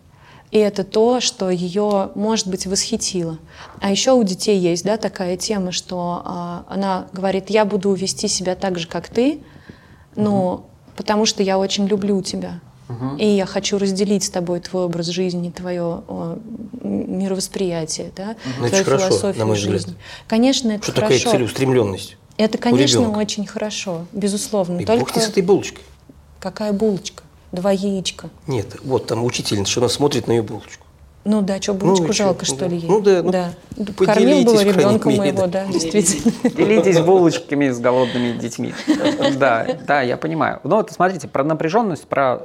[0.55, 3.39] и это то, что ее, может быть, восхитило.
[3.81, 8.29] А еще у детей есть да, такая тема, что а, она говорит, я буду вести
[8.29, 9.41] себя так же, как ты,
[10.15, 10.65] но угу.
[10.95, 12.61] потому что я очень люблю тебя.
[12.89, 13.17] Угу.
[13.17, 16.39] И я хочу разделить с тобой твой образ жизни, твое о,
[16.83, 19.95] мировосприятие, да, ну, твою это философию хорошо, на мой жизни.
[20.29, 21.19] Конечно, это что хорошо.
[21.19, 22.17] такая целеустремленность?
[22.37, 24.79] Это, конечно, очень хорошо, безусловно.
[24.79, 25.01] И Только...
[25.01, 25.83] бог ты с этой булочкой.
[26.39, 27.24] Какая булочка?
[27.55, 28.31] Два яичка.
[28.49, 30.85] Нет, вот там учительница, что она смотрит на ее булочку.
[31.25, 32.89] Ну да, что, булочку ну, жалко, что, что ли, ей?
[32.89, 33.51] Ну да, ну, да.
[33.97, 36.33] Кормил было ребенка моего, да, действительно.
[36.51, 38.75] Делитесь булочками с голодными детьми.
[39.39, 40.61] Да, да, я понимаю.
[40.65, 42.43] Ну вот смотрите, про напряженность, про...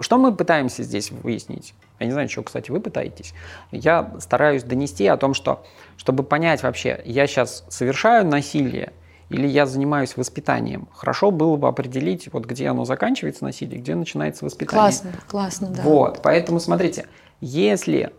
[0.00, 1.74] Что мы пытаемся здесь выяснить?
[1.98, 3.34] Я не знаю, что, кстати, вы пытаетесь.
[3.72, 5.64] Я стараюсь донести о том, что,
[5.96, 8.92] чтобы понять вообще, я сейчас совершаю насилие,
[9.28, 10.88] или я занимаюсь воспитанием.
[10.92, 14.80] Хорошо было бы определить, вот где оно заканчивается насилие, где начинается воспитание.
[14.80, 15.82] Классно, классно, да.
[15.82, 17.06] Вот, поэтому смотрите,
[17.40, 18.12] если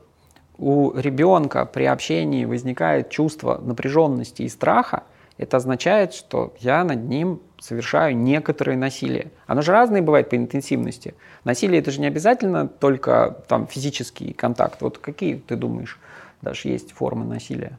[0.58, 5.04] у ребенка при общении возникает чувство напряженности и страха,
[5.38, 9.32] это означает, что я над ним совершаю некоторое насилие.
[9.46, 11.14] Оно же разное бывает по интенсивности.
[11.44, 14.82] Насилие это же не обязательно только там физический контакт.
[14.82, 16.00] Вот какие ты думаешь,
[16.42, 17.78] даже есть формы насилия?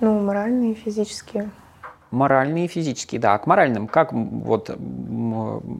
[0.00, 1.50] Ну, моральные и физические.
[2.14, 3.36] Моральные и физические, да.
[3.38, 4.70] К моральным, как вот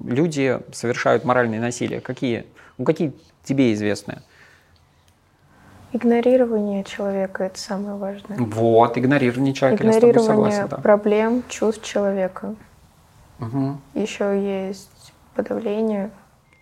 [0.07, 2.01] люди совершают моральное насилие?
[2.01, 2.45] Какие,
[2.77, 3.13] ну, какие
[3.45, 4.23] тебе известны?
[5.93, 8.37] Игнорирование человека– это самое важное.
[8.39, 10.69] Вот, игнорирование человека, игнорирование я с тобой согласен.
[10.69, 10.77] Да.
[10.79, 12.57] проблем, чувств человека.
[13.39, 13.77] Угу.
[13.95, 16.11] Еще есть подавление.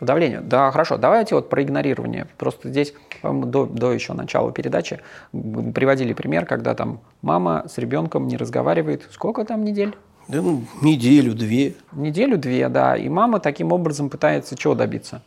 [0.03, 0.41] Подавление.
[0.41, 0.97] Да, хорошо.
[0.97, 2.27] Давайте вот про игнорирование.
[2.37, 4.99] Просто здесь до, до еще начала передачи
[5.31, 9.05] приводили пример, когда там мама с ребенком не разговаривает.
[9.13, 9.95] Сколько там недель?
[10.27, 11.77] Да, ну, неделю-две.
[11.93, 12.97] Неделю-две, да.
[12.97, 15.23] И мама таким образом пытается чего добиться?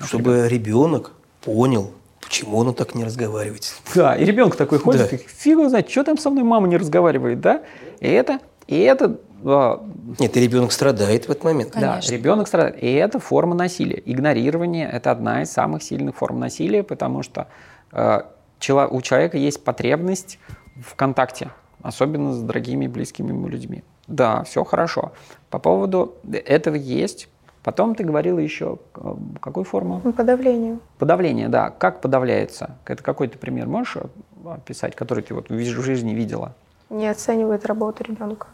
[0.00, 1.12] Чтобы ребенок
[1.44, 3.74] понял, Почему он так не разговаривает?
[3.94, 5.06] Да, и ребенок такой ходит, да.
[5.18, 7.62] фиг его знает, что там со мной мама не разговаривает, да?
[8.00, 9.20] И это, и это...
[9.44, 9.84] А,
[10.18, 11.70] Нет, и ребенок страдает в этот момент.
[11.72, 12.00] Конечно.
[12.00, 12.82] Да, ребенок страдает.
[12.82, 14.02] И это форма насилия.
[14.04, 17.48] Игнорирование– это одна из самых сильных форм насилия, потому что
[17.92, 18.22] э,
[18.68, 20.38] у человека есть потребность
[20.76, 21.50] в контакте,
[21.82, 23.84] особенно с дорогими, близкими ему людьми.
[24.06, 25.12] Да, все хорошо.
[25.50, 27.28] По поводу этого есть
[27.64, 30.00] Потом ты говорила еще, э, какую форму?
[30.12, 30.78] Подавление.
[30.98, 31.70] Подавление, да.
[31.70, 32.76] Как подавляется?
[32.84, 33.96] Это какой то пример можешь
[34.44, 36.54] описать, который ты вот в жизни видела?
[36.90, 38.48] Не оценивает работу ребенка.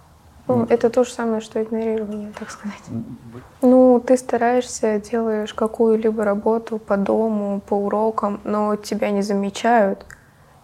[0.58, 2.82] Ну, это то же самое, что игнорирование, так сказать.
[3.62, 10.04] Ну, ты стараешься, делаешь какую-либо работу по дому, по урокам, но тебя не замечают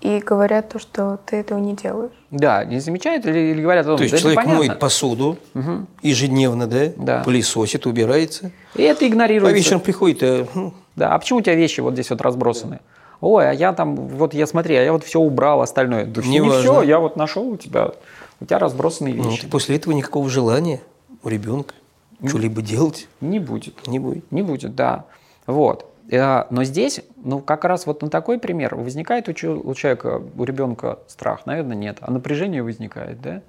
[0.01, 2.13] и говорят то, что ты этого не делаешь.
[2.31, 5.87] Да, не замечают или, или говорят, то есть да человек моет посуду угу.
[6.03, 6.93] ежедневно, да?
[6.97, 8.51] да, пылесосит, убирается.
[8.75, 9.55] И это игнорируется.
[9.55, 10.73] А вечером приходит, а.
[10.97, 12.81] Да, а почему у тебя вещи вот здесь вот разбросаны?
[13.21, 16.05] ой, а я там, вот я смотри, а я вот все убрал остальное.
[16.05, 16.61] Да Не не важно.
[16.61, 17.93] все, я вот нашел у тебя,
[18.41, 19.47] у тебя разбросанные Ну, вещи.
[19.47, 20.81] и после этого никакого желания
[21.23, 21.75] у ребенка
[22.27, 23.87] что-либо делать Не будет.
[23.87, 24.31] не будет.
[24.33, 25.05] Не будет, да.
[25.47, 25.93] Вот.
[26.11, 30.23] Э, Но здесь, ну, как раз вот на такой пример возникает у, чел- у человека,
[30.37, 33.43] у ребенка страх, наверное, нет, а напряжение возникает, да?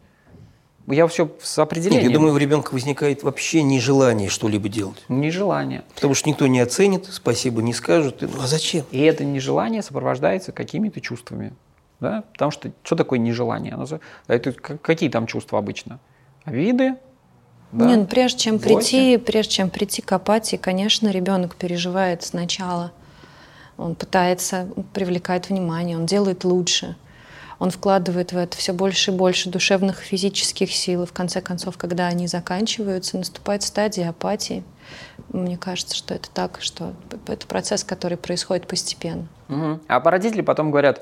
[0.90, 2.10] Я все с Нет, определением.
[2.12, 5.04] я думаю, у ребенка возникает вообще нежелание что-либо делать.
[5.10, 5.84] Нежелание.
[5.96, 8.22] Потому что никто не оценит, спасибо не скажут.
[8.22, 8.86] Ну, а зачем?
[8.92, 11.52] И это нежелание сопровождается какими-то чувствами.
[12.00, 12.24] Да?
[12.34, 13.74] Потому что что такое нежелание?
[13.74, 16.00] Оно за- Это какие там чувства обычно?
[16.46, 16.96] Обиды?
[17.72, 17.86] Да?
[17.86, 22.92] Не, ну, прежде чем прийти, прежде чем прийти к апатии, конечно, ребенок переживает сначала.
[23.78, 26.96] Он пытается привлекать внимание, он делает лучше.
[27.60, 31.04] Он вкладывает в это все больше и больше душевных физических сил.
[31.04, 34.64] И в конце концов, когда они заканчиваются, наступает стадия апатии.
[35.30, 36.94] Мне кажется, что это так, что
[37.26, 39.28] это процесс, который происходит постепенно.
[39.48, 39.82] Мгм.
[39.88, 41.02] А родители потом говорят,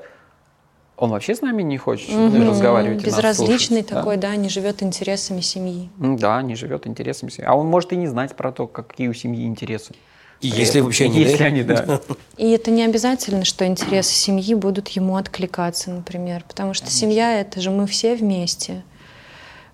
[0.96, 2.48] он вообще с нами не хочет Мгм.
[2.48, 3.96] разговаривать Безразличный слушать, да?
[3.96, 5.90] такой, да, не живет интересами семьи.
[5.98, 7.48] Да, не живет интересами семьи.
[7.48, 9.94] А он может и не знать про то, какие у семьи интересы.
[10.40, 12.00] И если вообще не Если они, да.
[12.36, 17.60] И это не обязательно, что интересы семьи будут ему откликаться, например, потому что семья это
[17.60, 18.84] же мы все вместе.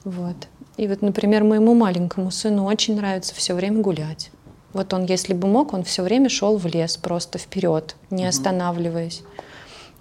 [0.04, 0.36] Вот.
[0.76, 4.30] И вот, например, моему маленькому сыну очень нравится все время гулять.
[4.72, 9.22] Вот он, если бы мог, он все время шел в лес просто вперед, не останавливаясь.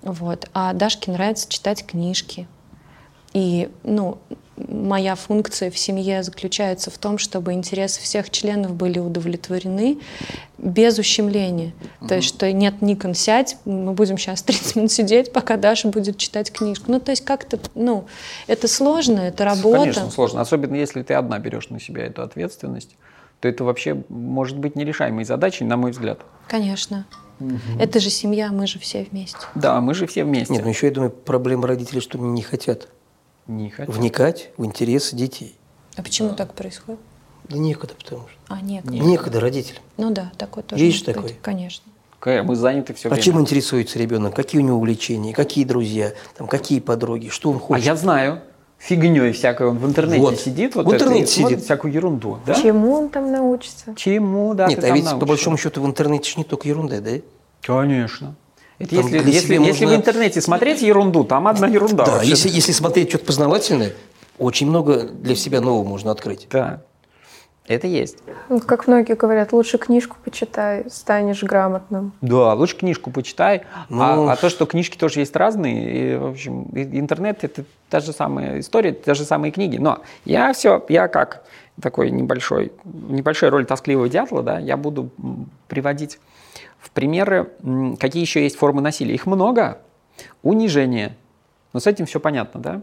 [0.02, 0.50] Вот.
[0.54, 2.48] А Дашке нравится читать книжки.
[3.34, 4.18] И, ну,
[4.58, 10.00] моя функция в семье заключается в том, чтобы интересы всех членов были удовлетворены
[10.58, 11.74] без ущемления.
[12.08, 16.18] То есть, что нет, Никон, сядь, мы будем сейчас 30 минут сидеть, пока Даша будет
[16.18, 16.92] читать книжку.
[16.92, 18.06] Ну, то есть, как-то, ну,
[18.48, 19.80] это сложно, это работа.
[19.80, 20.42] Конечно, сложно.
[20.42, 22.96] Особенно если ты одна берешь на себя эту ответственность,
[23.42, 26.22] то это вообще может быть нерешаемой задачей, на мой взгляд.
[26.48, 27.06] Конечно.
[27.80, 29.40] Это же семья, мы же все вместе.
[29.56, 30.54] Да, мы же все вместе.
[30.54, 32.88] Нет, ну еще я думаю, проблема родителей, что они не хотят
[33.48, 33.92] Не хочу.
[33.92, 35.56] вникать в интересы детей.
[35.98, 37.02] А почему так происходит?
[37.50, 38.38] Да некогда, потому что.
[38.54, 38.96] А, некогда.
[38.96, 39.82] Некогда родителям.
[39.98, 40.84] Ну да, такое тоже.
[40.86, 41.16] Есть быть.
[41.16, 41.34] такое?
[41.42, 41.86] Конечно.
[42.24, 43.24] Мы заняты все А время.
[43.24, 44.36] чем интересуется ребенок?
[44.36, 45.34] Какие у него увлечения?
[45.34, 46.14] Какие друзья?
[46.38, 47.30] Там, какие подруги?
[47.30, 47.84] Что он А хочет?
[47.86, 48.44] я знаю.
[48.82, 49.68] Фигней всякой.
[49.68, 50.40] Он в интернете Вот.
[50.40, 50.74] сидит.
[50.76, 51.66] Вот В это, интернете смотрит сидит.
[51.66, 52.40] всякую ерунду.
[52.48, 52.56] Да?
[52.56, 53.94] Чему он там научится?
[53.96, 55.28] Чему, да, Нет, ты а там ведь по научишься?
[55.28, 57.12] большому счету в интернете же не только ерунда, да?
[57.62, 58.36] Конечно.
[58.80, 62.06] Это Там если, если, себя если в можно- интернете смотреть ерунду, там одна ерунда.
[62.06, 62.30] Да, вообще.
[62.30, 63.94] если, если смотреть что-то познавательное,
[64.40, 66.48] очень много для себя нового можно открыть.
[66.50, 66.82] Да.
[67.68, 68.18] Это есть.
[68.50, 72.12] Ну, Как многие говорят, лучше книжку почитай, станешь грамотным.
[72.22, 73.64] Да, лучше книжку почитай.
[73.88, 74.02] Ну.
[74.02, 78.14] А, а то, что книжки тоже есть разные, и, в общем, интернет это та же
[78.14, 79.78] самая история, та же самые книги.
[79.78, 81.44] Но я все, я как
[81.82, 85.10] такой небольшой, небольшой роль тоскливого дятла, да, я буду
[85.68, 86.20] приводить
[86.80, 87.52] в примеры,
[88.00, 89.14] какие еще есть формы насилия.
[89.14, 89.78] Их много.
[90.42, 91.16] Унижение.
[91.74, 92.82] Но с этим все понятно, да?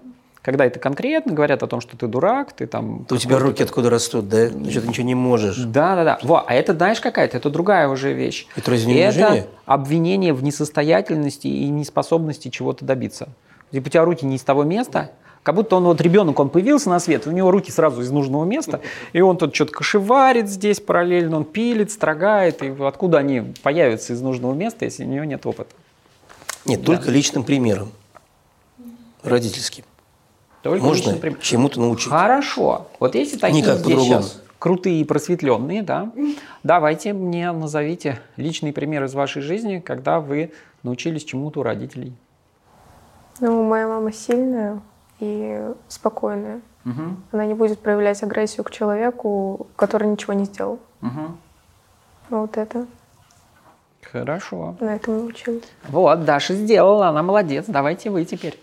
[0.48, 3.04] Когда это конкретно говорят о том, что ты дурак, ты там...
[3.10, 4.48] У тебя руки откуда растут, да?
[4.48, 5.58] Значит, ты ничего не можешь.
[5.58, 6.18] Да, да, да.
[6.22, 8.46] Во, а это, знаешь, какая-то, это другая уже вещь.
[8.56, 13.28] Это разве не Это обвинение в несостоятельности и неспособности чего-то добиться.
[13.72, 15.10] Типа у тебя руки не из того места,
[15.42, 18.46] как будто он вот ребенок, он появился на свет, у него руки сразу из нужного
[18.46, 18.80] места,
[19.12, 24.22] и он тут что-то кошеварит здесь параллельно, он пилит, строгает, и откуда они появятся из
[24.22, 25.74] нужного места, если у него нет опыта?
[26.64, 27.92] Нет, только личным примером.
[29.22, 29.84] Родительским.
[30.62, 31.38] Только Можно пример.
[31.40, 32.10] чему-то научить.
[32.10, 32.88] Хорошо.
[32.98, 36.10] Вот если такие Никак здесь сейчас крутые и просветленные, да,
[36.64, 42.12] давайте мне назовите личный пример из вашей жизни, когда вы научились чему-то у родителей.
[43.40, 44.80] Ну, моя мама сильная
[45.20, 46.60] и спокойная.
[47.32, 50.78] Она не будет проявлять агрессию к человеку, который ничего не сделал.
[51.02, 51.36] Ну,
[52.30, 52.86] Вот это,
[54.02, 54.76] Хорошо.
[54.80, 55.64] на этом научилась.
[55.88, 57.66] Вот, Даша сделала, она молодец.
[57.68, 58.58] Давайте вы теперь.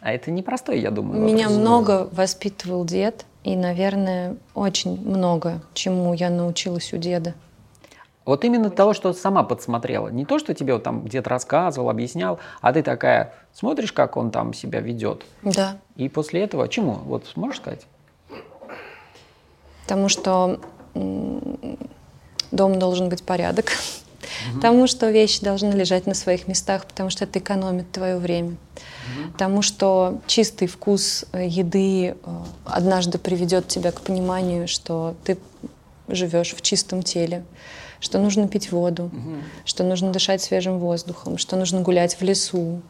[0.00, 1.20] А это непростой, я думаю.
[1.20, 1.60] Меня вопрос.
[1.60, 7.34] много воспитывал дед, и, наверное, очень много чему я научилась у деда.
[8.24, 10.08] Вот именно того, что сама подсмотрела.
[10.08, 14.30] Не то, что тебе вот там дед рассказывал, объяснял, а ты такая смотришь, как он
[14.30, 15.24] там себя ведет.
[15.42, 15.78] Да.
[15.96, 16.92] И после этого чему?
[17.04, 17.86] Вот сможешь сказать?
[19.82, 20.60] Потому что
[20.94, 23.72] дом должен быть порядок.
[24.54, 28.56] Потому что вещи должны лежать на своих местах, потому что это экономит твое время.
[29.32, 32.14] Потому что чистый вкус э, еды э,
[32.64, 35.38] однажды приведет тебя к пониманию, что ты
[36.08, 37.44] живешь в чистом теле,
[38.00, 39.10] что нужно пить воду,
[39.64, 42.82] что нужно дышать свежим воздухом, что нужно гулять в лесу,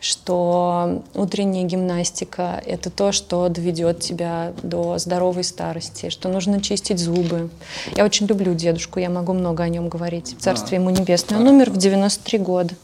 [0.00, 7.50] что утренняя гимнастика— это то, что доведет тебя до здоровой старости, что нужно чистить зубы.
[7.96, 10.36] Я очень люблю дедушку, я могу много о нем говорить.
[10.38, 11.38] Царствие ему небесное.
[11.38, 12.74] Он умер в 93 года.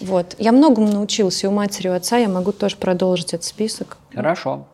[0.00, 0.34] Вот.
[0.38, 3.98] Я многому научился, и у матери, и у отца я могу тоже продолжить этот список.
[4.14, 4.66] Хорошо.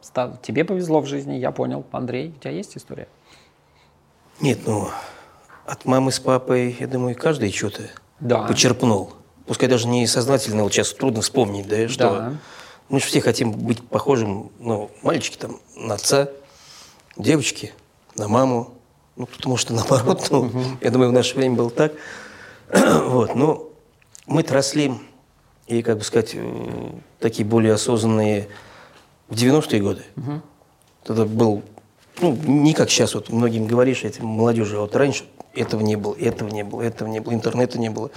[0.43, 1.85] Тебе повезло в жизни, я понял.
[1.91, 3.09] Андрей, у тебя есть история?
[4.41, 4.89] Нет, ну,
[5.67, 7.83] от мамы с папой, я думаю, каждый что-то
[8.21, 8.43] Да.
[8.45, 9.15] почерпнул.
[9.47, 12.35] Пускай даже не сознательно, вот сейчас трудно вспомнить, да, что Да.
[12.89, 16.29] мы же все хотим быть похожим, ну, мальчики там на отца,
[17.17, 17.73] девочки
[18.17, 18.75] на маму,
[19.17, 21.93] ну, кто-то может и наоборот, ну, я думаю, в наше время было так.
[23.05, 23.69] вот, но
[24.27, 24.93] мы росли,
[25.69, 28.49] и, как бы сказать, э, такие более осознанные
[29.29, 30.03] в 90-е годы.
[31.05, 31.63] Тогда был,
[32.21, 35.25] ну, не как сейчас, вот многим говоришь, этим молодежи, вот раньше
[35.57, 38.11] этого не было, этого не было, этого не было, интернета не было,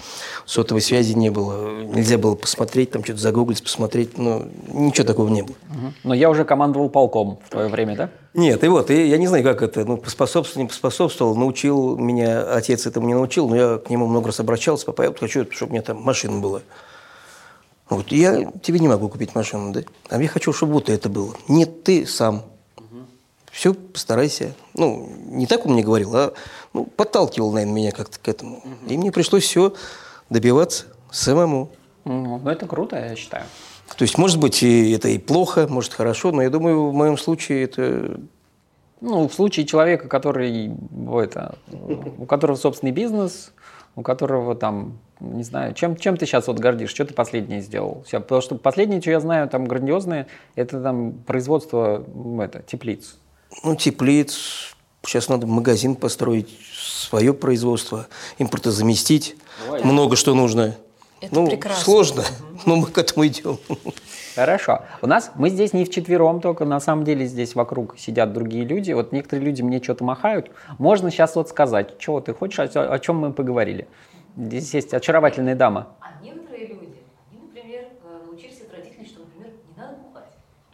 [0.45, 5.41] сотовой связи не было, нельзя было посмотреть, там что-то загуглить, посмотреть, ну, ничего такого не
[5.41, 5.56] было.
[6.04, 8.10] Но я уже командовал полком в твое время, да?
[8.34, 12.43] Нет, и вот, и я не знаю, как это, ну, поспособствовал, не поспособствовал, научил меня,
[12.54, 15.45] отец этому не научил, но я к нему много раз обращался, папа, я вот хочу,
[15.52, 16.62] чтобы у меня там машина была.
[17.89, 19.82] Вот, я тебе не могу купить машину, да?
[20.10, 21.34] А я хочу, чтобы вот это было.
[21.47, 22.43] Нет, ты сам.
[23.52, 24.54] Все, постарайся.
[24.75, 26.34] Ну, не так он мне говорил, а
[26.73, 28.63] ну, подталкивал, наверное, меня как-то к этому.
[28.88, 29.73] И мне пришлось все
[30.29, 31.69] добиваться самому.
[32.05, 33.43] Ну, ну, это круто, я считаю.
[33.97, 37.17] То есть, может быть, и это и плохо, может, хорошо, но я думаю, в моем
[37.17, 38.19] случае это
[39.01, 40.71] Ну, в случае человека, который,
[41.21, 41.58] это,
[42.17, 43.51] у которого собственный бизнес,
[43.95, 48.03] у которого там, не знаю, чем, чем ты сейчас вот гордишь, что ты последнее сделал?
[48.05, 52.05] Всё, Потому что последнее, что я знаю, там грандиозное, это там производство
[52.41, 53.17] это, теплиц.
[53.63, 54.75] Ну, теплиц.
[55.06, 56.50] Сейчас надо магазин построить,
[57.10, 58.08] свое производство,
[58.38, 59.36] импортозаместить.
[59.84, 60.76] Много что нужно.
[61.22, 61.84] Это ну, прекрасно.
[61.84, 62.24] сложно,
[62.66, 63.58] но мы к этому идем.
[64.36, 64.84] Хорошо.
[65.02, 68.94] У нас, мы здесь не вчетвером только, на самом деле здесь вокруг сидят другие люди.
[68.94, 70.50] Вот некоторые люди мне что-то махают.
[70.78, 73.88] Можно сейчас вот сказать, что ты хочешь, о, о чем мы поговорили.
[74.38, 75.90] Здесь есть очаровательная дама.
[76.00, 76.96] А некоторые люди,
[77.32, 80.30] они, например, э, научились от родителей, что, например, не надо бухать.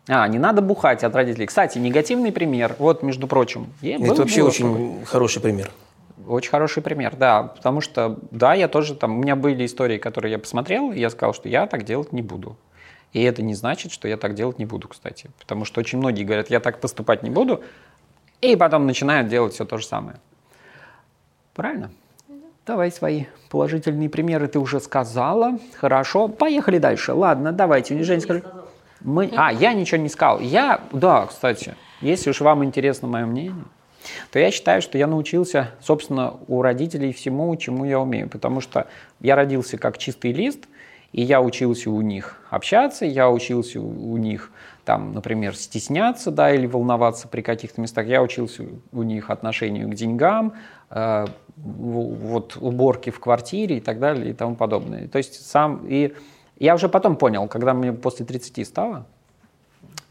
[0.08, 1.48] А, не надо бухать от родителей.
[1.48, 3.68] Кстати, негативный пример, вот, между прочим.
[3.82, 5.72] Это вообще было очень хороший пример.
[6.28, 10.32] Очень хороший пример, да, потому что, да, я тоже там, у меня были истории, которые
[10.32, 12.56] я посмотрел, и я сказал, что я так делать не буду.
[13.13, 16.24] И это не значит, что я так делать не буду, кстати, потому что очень многие
[16.24, 17.62] говорят, я так поступать не буду,
[18.41, 20.18] и потом начинают делать все то же самое.
[21.54, 21.91] Правильно?
[22.65, 25.60] Давай свои положительные примеры ты уже сказала.
[25.78, 27.13] Хорошо, поехали дальше.
[27.13, 28.02] Ладно, давайте.
[28.02, 28.44] Жень, скажи.
[29.06, 29.32] Мы...
[29.36, 30.39] А, я ничего не сказал.
[30.39, 33.63] Я, да, кстати, если уж вам интересно мое мнение,
[34.32, 38.28] то я считаю, что я научился, собственно, у родителей всему, чему я умею.
[38.30, 38.88] Потому что
[39.20, 40.68] я родился как чистый лист,
[41.12, 44.52] и я учился у них общаться, я учился у них,
[44.86, 48.08] там, например, стесняться, да, или волноваться при каких-то местах.
[48.08, 50.54] Я учился у них отношению к деньгам,
[50.89, 55.08] э, вот уборке в квартире и так далее и тому подобное.
[55.08, 56.15] То есть сам и
[56.58, 59.06] я уже потом понял, когда мне после 30 стало,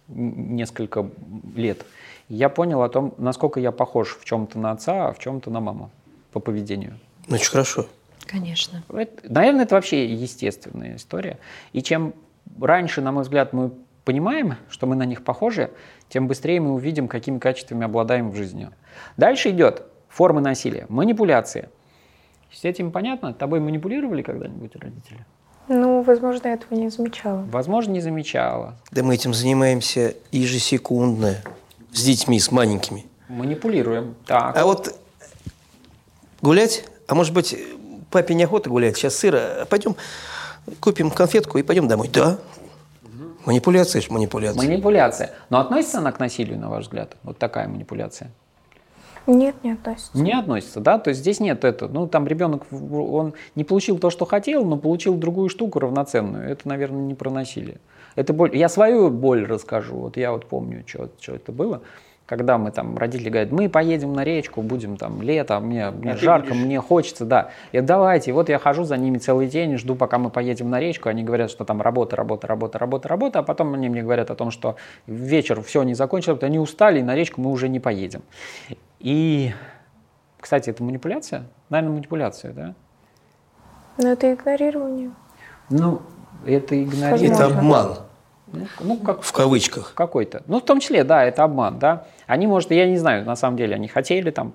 [0.09, 1.09] несколько
[1.55, 1.85] лет,
[2.29, 5.61] я понял о том, насколько я похож в чем-то на отца, а в чем-то на
[5.61, 5.91] маму
[6.33, 6.99] по поведению.
[7.29, 7.87] Ну, очень хорошо.
[8.27, 8.83] Конечно.
[8.89, 11.39] Это- наверное, это вообще естественная история.
[11.73, 12.15] И чем
[12.61, 13.73] раньше, на мой взгляд, мы
[14.05, 15.71] понимаем, что мы на них похожи,
[16.09, 18.71] тем быстрее мы увидим, какими качествами обладаем в жизни.
[19.17, 21.69] Дальше идет формы насилия, манипуляции.
[22.53, 23.35] С этим понятно?
[23.35, 25.27] Тобой манипулировали когда-нибудь родители?
[25.69, 27.47] Ну, возможно, я этого не замечала.
[27.51, 28.75] Возможно, не замечала.
[28.91, 31.37] Да мы этим занимаемся ежесекундно
[31.93, 33.07] с детьми, с маленькими.
[33.29, 34.15] Манипулируем.
[34.27, 34.57] Так.
[34.57, 34.95] А вот
[36.43, 37.57] гулять, а может быть,
[38.11, 39.97] папе неохота гулять, сейчас сыро, а пойдем
[40.81, 42.09] купим конфетку и пойдем домой.
[42.13, 42.39] Да.
[43.47, 44.63] Манипуляция ж манипуляция.
[44.63, 45.35] Манипуляция.
[45.51, 47.17] Но относится она к насилию, на ваш взгляд?
[47.23, 48.31] Вот такая манипуляция?
[49.27, 50.19] Нет, не относится.
[50.19, 50.99] Не относится, да?
[50.99, 51.91] То есть здесь нет этого.
[51.91, 56.49] Ну, там ребенок, он не получил то, что хотел, но получил другую штуку равноценную.
[56.51, 57.79] Это, наверное, не про насилие.
[58.17, 58.57] Это боль.
[58.57, 59.97] Я свою боль расскажу.
[59.97, 61.83] Вот я вот помню, что, что это было.
[62.27, 66.55] Когда мы там, родители говорят, мы поедем на речку, будем там лето, мне, мне жарко,
[66.55, 67.51] мне хочется, да.
[67.71, 71.11] Я давайте, вот я хожу за ними целый день, жду, пока мы поедем на речку.
[71.11, 74.35] Они говорят, что там работа, работа, работа, работа, работа, а потом они мне говорят о
[74.37, 78.23] том, что вечер все не закончилось, они устали, и на речку мы уже не поедем.
[79.05, 79.53] И,
[80.41, 81.45] кстати, это манипуляция?
[81.69, 82.75] Наверное, манипуляция, да?
[83.99, 85.11] Но это игнорирование.
[85.69, 86.01] Ну,
[86.47, 87.31] это игнорирование.
[87.31, 87.99] Это обман,
[88.51, 89.93] Ну, ну, как в кавычках.
[89.95, 90.43] какой-то.
[90.47, 92.07] Ну, в том числе, да, это обман, да.
[92.27, 94.55] Они, может, я не знаю, на самом деле, они хотели там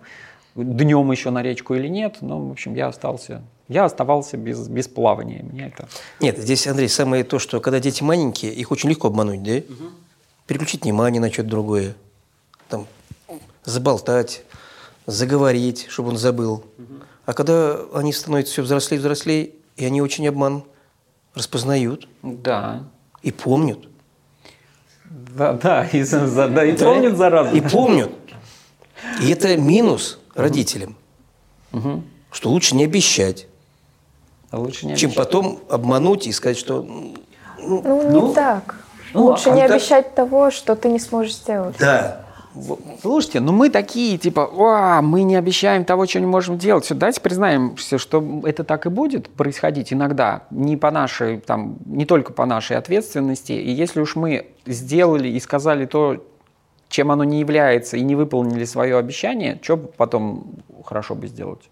[0.55, 4.87] днем еще на речку или нет, но, в общем, я остался Я оставался без, без
[4.87, 5.43] плавания.
[5.43, 5.87] Меня это...
[6.19, 9.61] Нет, здесь, Андрей, самое то, что когда дети маленькие, их очень легко обмануть, да?
[10.47, 11.93] Переключить внимание на что-то другое.
[12.67, 12.87] Там,
[13.65, 14.43] заболтать,
[15.05, 16.63] заговорить, чтобы он забыл.
[17.25, 20.63] А когда они становятся все взрослее, взрослее, и они очень обман
[21.35, 22.83] распознают Да.
[23.21, 23.79] и помнят.
[25.05, 27.51] Да, да, и, за- за- да, и помнят зараза.
[27.55, 28.11] И помнят.
[29.21, 30.95] И это минус родителям,
[32.31, 33.47] что лучше не обещать,
[34.51, 35.15] Лучше не чем обещать.
[35.25, 37.15] потом обмануть и сказать, что ну,
[37.57, 38.75] Ну, не так.
[39.13, 41.75] ну, Лучше а не так- обещать того, что ты не сможешь сделать.
[41.79, 42.25] да,
[43.01, 46.83] Слушайте, ну мы такие, типа, «О, мы не обещаем того, чего не можем делать.
[46.83, 52.05] Всё, Давайте признаемся, что это так и будет происходить иногда, не по нашей, там, не
[52.05, 53.51] только по нашей ответственности.
[53.51, 56.25] И если уж мы сделали и сказали то,
[56.89, 61.69] чем оно не является, и не выполнили свое обещание, что потом хорошо бы сделать?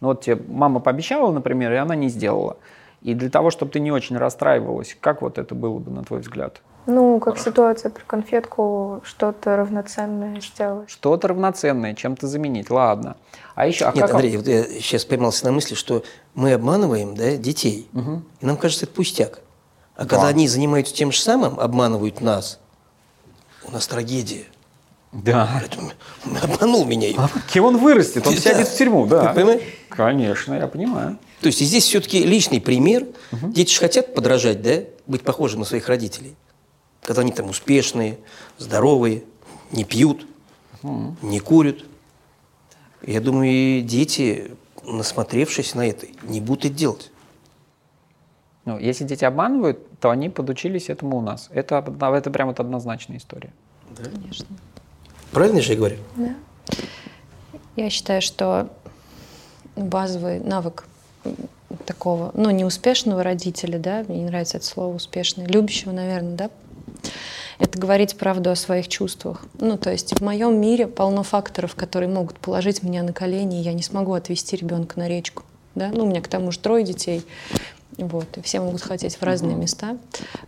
[0.00, 2.58] Ну вот тебе мама пообещала, например, и она не сделала.
[3.00, 6.20] И для того, чтобы ты не очень расстраивалась, как вот это было бы, на твой
[6.20, 6.60] взгляд?
[6.86, 10.90] Ну, как ситуация про конфетку, что-то равноценное сделать.
[10.90, 12.70] Что-то равноценное, чем-то заменить.
[12.70, 13.16] Ладно.
[13.54, 16.02] А еще, а Нет, как- Андрей, вот я сейчас поймался на мысли, что
[16.34, 17.88] мы обманываем да, детей,
[18.40, 19.40] и нам кажется, это пустяк.
[19.94, 22.58] А когда они занимаются тем же самым, обманывают нас,
[23.64, 24.44] у нас трагедия.
[25.12, 25.62] Да.
[26.26, 27.08] Он обманул меня.
[27.18, 28.26] А кем он вырастет?
[28.26, 28.40] Он Да.
[28.40, 29.28] сядет в тюрьму, да.
[29.28, 29.62] Ты понимаешь?
[29.90, 31.18] Конечно, я понимаю.
[31.42, 33.06] То есть и здесь все-таки личный пример.
[33.30, 36.34] Дети же хотят подражать, да, быть похожим на своих родителей.
[37.02, 38.18] Когда они там успешные,
[38.58, 39.24] здоровые,
[39.72, 40.26] не пьют,
[40.82, 41.84] не курят.
[43.04, 44.52] Я думаю, и дети,
[44.84, 47.10] насмотревшись на это, не будут это делать.
[48.64, 51.48] Ну, если дети обманывают, то они подучились этому у нас.
[51.52, 53.52] Это, одна- это прям вот однозначная история.
[53.96, 54.46] Конечно.
[55.32, 55.96] Правильно же я говорю?
[57.74, 58.68] Я считаю, что
[59.74, 60.84] базовый навык
[61.84, 66.50] такого, ну, неуспешного родителя, да, мне не нравится это слово успешный, любящего, наверное, да,
[67.62, 69.44] это говорить правду о своих чувствах.
[69.60, 73.62] Ну, то есть в моем мире полно факторов, которые могут положить меня на колени, и
[73.62, 75.44] я не смогу отвести ребенка на речку.
[75.76, 75.90] Да?
[75.94, 77.22] Ну, у меня к тому же трое детей,
[77.98, 79.96] вот, и все могут хотеть в разные места.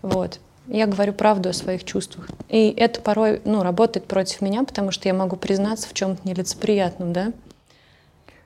[0.03, 0.41] Вот.
[0.67, 2.29] Я говорю правду о своих чувствах.
[2.49, 7.13] И это порой ну, работает против меня, потому что я могу признаться в чем-то нелицеприятном,
[7.13, 7.33] да?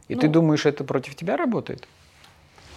[0.09, 1.89] И ты думаешь, это против тебя работает?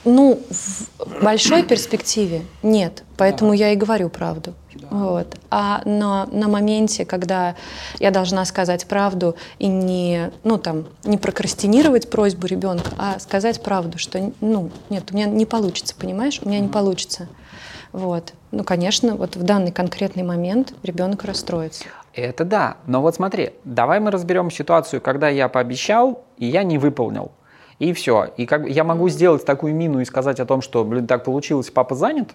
[0.04, 4.54] Ну, в большой перспективе нет, поэтому я и говорю правду.
[4.90, 5.38] Вот.
[5.50, 7.56] А на, на моменте, когда
[8.00, 13.98] я должна сказать правду и не, ну, там, не прокрастинировать просьбу ребенка, а сказать правду,
[13.98, 16.40] что ну, нет, у меня не получится, понимаешь?
[16.44, 17.28] У меня не получится.
[17.92, 18.34] Вот.
[18.52, 21.86] Ну, конечно, вот в данный конкретный момент ребенок расстроится.
[22.14, 22.78] Это да.
[22.88, 27.32] Но вот смотри, давай мы разберем ситуацию, когда я пообещал, и я не выполнил.
[27.82, 28.32] И все.
[28.38, 31.24] И как бы я могу сделать такую мину и сказать о том, что, блин, так
[31.24, 32.30] получилось, папа занят.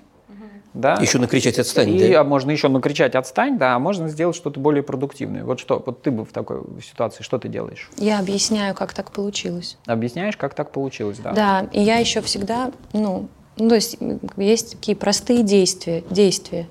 [0.75, 0.99] Да?
[1.01, 2.21] Еще накричать отстань, И да?
[2.21, 5.43] а можно еще накричать «отстань», да, а можно сделать что-то более продуктивное.
[5.43, 7.89] Вот что, вот ты бы в такой ситуации, что ты делаешь?
[7.97, 9.79] Я объясняю, как так получилось.
[9.87, 11.33] Объясняешь, как так получилось, да?
[11.33, 13.97] Да, и я еще всегда, ну, ну, то есть
[14.37, 16.05] есть такие простые действия.
[16.11, 16.69] действия.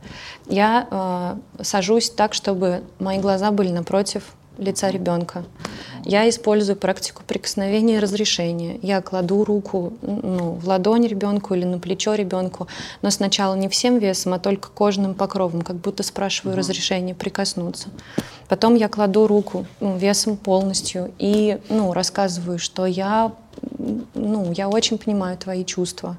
[0.47, 5.43] Я э, сажусь так, чтобы мои глаза были напротив лица ребенка.
[6.03, 8.77] Я использую практику прикосновения и разрешения.
[8.81, 12.67] Я кладу руку ну, в ладонь ребенку или на плечо ребенку,
[13.01, 17.89] но сначала не всем весом, а только кожным покровом, как будто спрашиваю разрешение прикоснуться.
[18.47, 23.31] Потом я кладу руку ну, весом полностью и ну, рассказываю, что я,
[24.13, 26.17] ну, я очень понимаю твои чувства.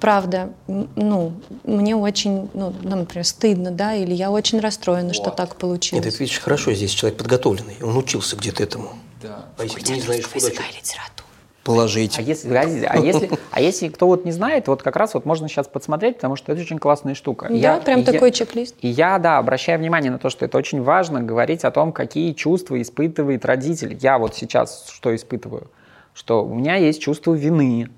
[0.00, 1.32] Правда, ну,
[1.64, 6.04] мне очень, ну, например, стыдно, да, или я очень расстроена, что так получилось.
[6.04, 8.90] Нет, это видишь, хорошо, здесь человек подготовленный, он учился где-то этому.
[9.22, 9.46] Да.
[9.58, 11.26] А если ты не знаешь, куда литература.
[11.64, 15.14] положить, А если, подождите, а, если, а если кто вот не знает, вот как раз
[15.14, 17.48] вот можно сейчас подсмотреть, потому что это очень классная штука.
[17.48, 18.76] Да, Я- прям я- такой чек-лист.
[18.80, 22.32] И я, да, обращаю внимание на то, что это очень важно говорить о том, какие
[22.32, 23.98] чувства испытывает родитель.
[24.00, 25.70] Я вот сейчас что испытываю?
[26.14, 27.90] Что у меня есть чувство вины,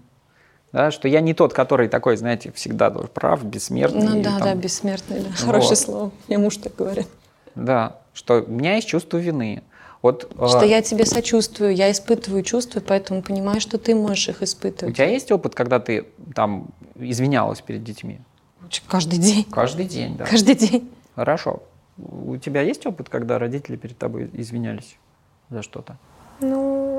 [0.73, 4.07] да, что я не тот, который такой, знаете, всегда прав, бессмертный.
[4.07, 5.31] Ну да, там- да, бессмертный, да.
[5.33, 5.79] Хорошее Вот.
[5.79, 6.11] слово.
[6.29, 7.07] Мне муж так говорит.
[7.55, 9.62] Да, что у меня есть чувство вины.
[10.03, 14.41] Вот, Что э, я тебе сочувствую, я испытываю чувства, поэтому понимаю, что ты можешь их
[14.41, 14.97] у испытывать.
[14.97, 18.21] тебя есть опыт, когда ты там извинялась перед детьми?
[18.89, 19.45] Каждый день.
[19.51, 20.25] Каждый день, да.
[20.25, 20.91] Каждый день.
[21.16, 21.62] Хорошо.
[21.99, 24.97] У тебя есть опыт, когда родители перед тобой извинялись
[25.51, 25.99] за что-то?
[26.41, 26.89] Ну,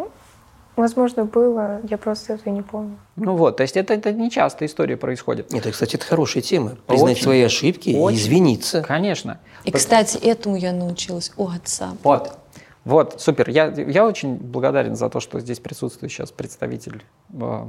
[0.81, 2.97] возможно, было, я просто это не помню.
[3.15, 5.51] Ну вот, то есть это, это не часто история происходит.
[5.53, 6.77] Нет, это, кстати, это хорошая тема.
[6.87, 7.23] Признать Очень.
[7.23, 8.17] свои ошибки Очень.
[8.17, 8.81] и извиниться.
[8.81, 9.39] Конечно.
[9.63, 11.95] И, кстати, этому я научилась у отца.
[12.03, 12.37] Вот.
[12.83, 13.49] Вот, супер.
[13.49, 17.67] Я, я очень благодарен за то, что здесь присутствует сейчас представитель э,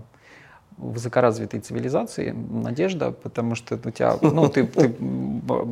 [0.78, 4.94] высокоразвитой цивилизации надежда, потому что у тебя, ну, ты, ты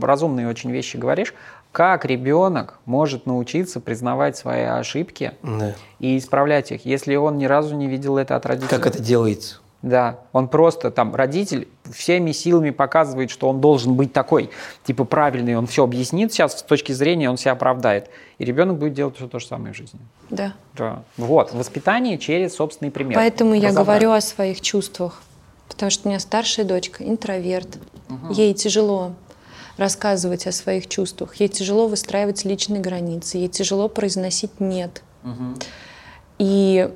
[0.00, 1.34] разумные очень вещи говоришь.
[1.72, 5.74] Как ребенок может научиться признавать свои ошибки Да.
[6.00, 8.70] и исправлять их, если он ни разу не видел это от родителей?
[8.70, 9.58] Как это делается?
[9.82, 14.50] Да, он просто там, родитель всеми силами показывает, что он должен быть такой,
[14.84, 18.10] типа правильный, он все объяснит сейчас с точки зрения, он себя оправдает.
[18.38, 20.00] И ребенок будет делать все то же самое в жизни.
[20.30, 20.54] Да.
[20.76, 21.02] Да.
[21.16, 23.14] Вот, воспитание через собственный пример.
[23.14, 25.22] Поэтому я говорю о своих чувствах.
[25.68, 27.78] Потому что у меня старшая дочка интроверт.
[28.30, 29.12] Ей тяжело
[29.76, 31.36] рассказывать о своих чувствах.
[31.36, 33.38] Ей тяжело выстраивать личные границы.
[33.38, 35.02] Ей тяжело произносить нет.
[36.38, 36.90] И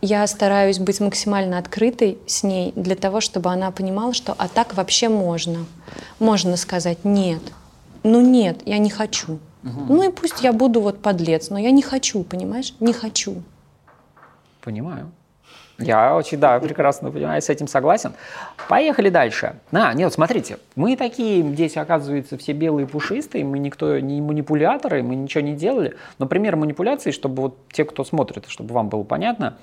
[0.00, 4.74] я стараюсь быть максимально открытой с ней для того, чтобы она понимала, что а так
[4.74, 5.66] вообще можно.
[6.18, 7.42] Можно сказать нет.
[8.04, 9.38] Ну нет, я не хочу.
[9.62, 12.74] Ну и пусть я буду вот подлец, но я не хочу, понимаешь?
[12.80, 13.42] Не хочу.
[14.62, 15.10] Понимаю.
[15.78, 18.12] Я очень, да, прекрасно понимаю, с этим согласен.
[18.68, 19.54] Поехали дальше.
[19.70, 25.14] А, нет, смотрите, мы такие здесь, оказывается, все белые пушистые, мы никто не манипуляторы, мы
[25.14, 25.96] ничего не делали.
[26.18, 29.58] Но пример манипуляции, чтобы вот те, кто смотрит, чтобы вам было понятно,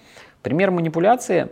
[0.45, 1.47] пример манипуляции,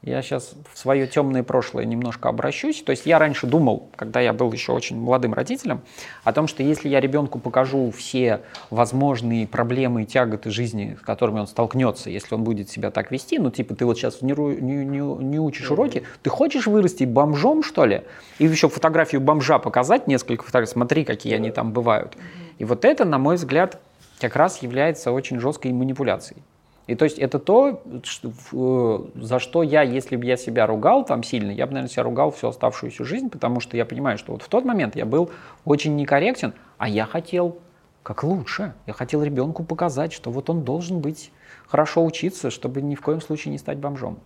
[0.00, 2.82] я сейчас в свое темное прошлое немножко обращусь.
[2.82, 5.82] То есть я раньше думал, когда я был еще очень молодым родителем,
[6.24, 11.40] о том, что если я ребенку покажу все возможные проблемы и тяготы жизни, с которыми
[11.40, 14.86] он столкнется, если он будет себя так вести, ну типа ты вот сейчас не, не-
[14.86, 18.00] не- не учишь уроки, ты хочешь вырасти бомжом, что ли?
[18.38, 22.16] И еще фотографию бомжа показать, несколько фотографий, смотри, какие они там бывают.
[22.56, 23.78] И вот это, на мой взгляд,
[24.20, 26.42] как раз является очень жесткой манипуляцией.
[26.88, 31.04] И то есть это то, что- э, за что я, если бы я себя ругал
[31.04, 34.32] там сильно, я бы, наверное, себя ругал всю оставшуюся жизнь, потому что я понимаю, что
[34.32, 35.30] вот в тот момент я был
[35.64, 37.58] очень некорректен, а я хотел
[38.02, 38.74] как лучше.
[38.86, 41.30] Я хотел ребенку показать, что вот он должен быть
[41.68, 44.18] хорошо учиться, чтобы ни в коем случае не стать бомжом.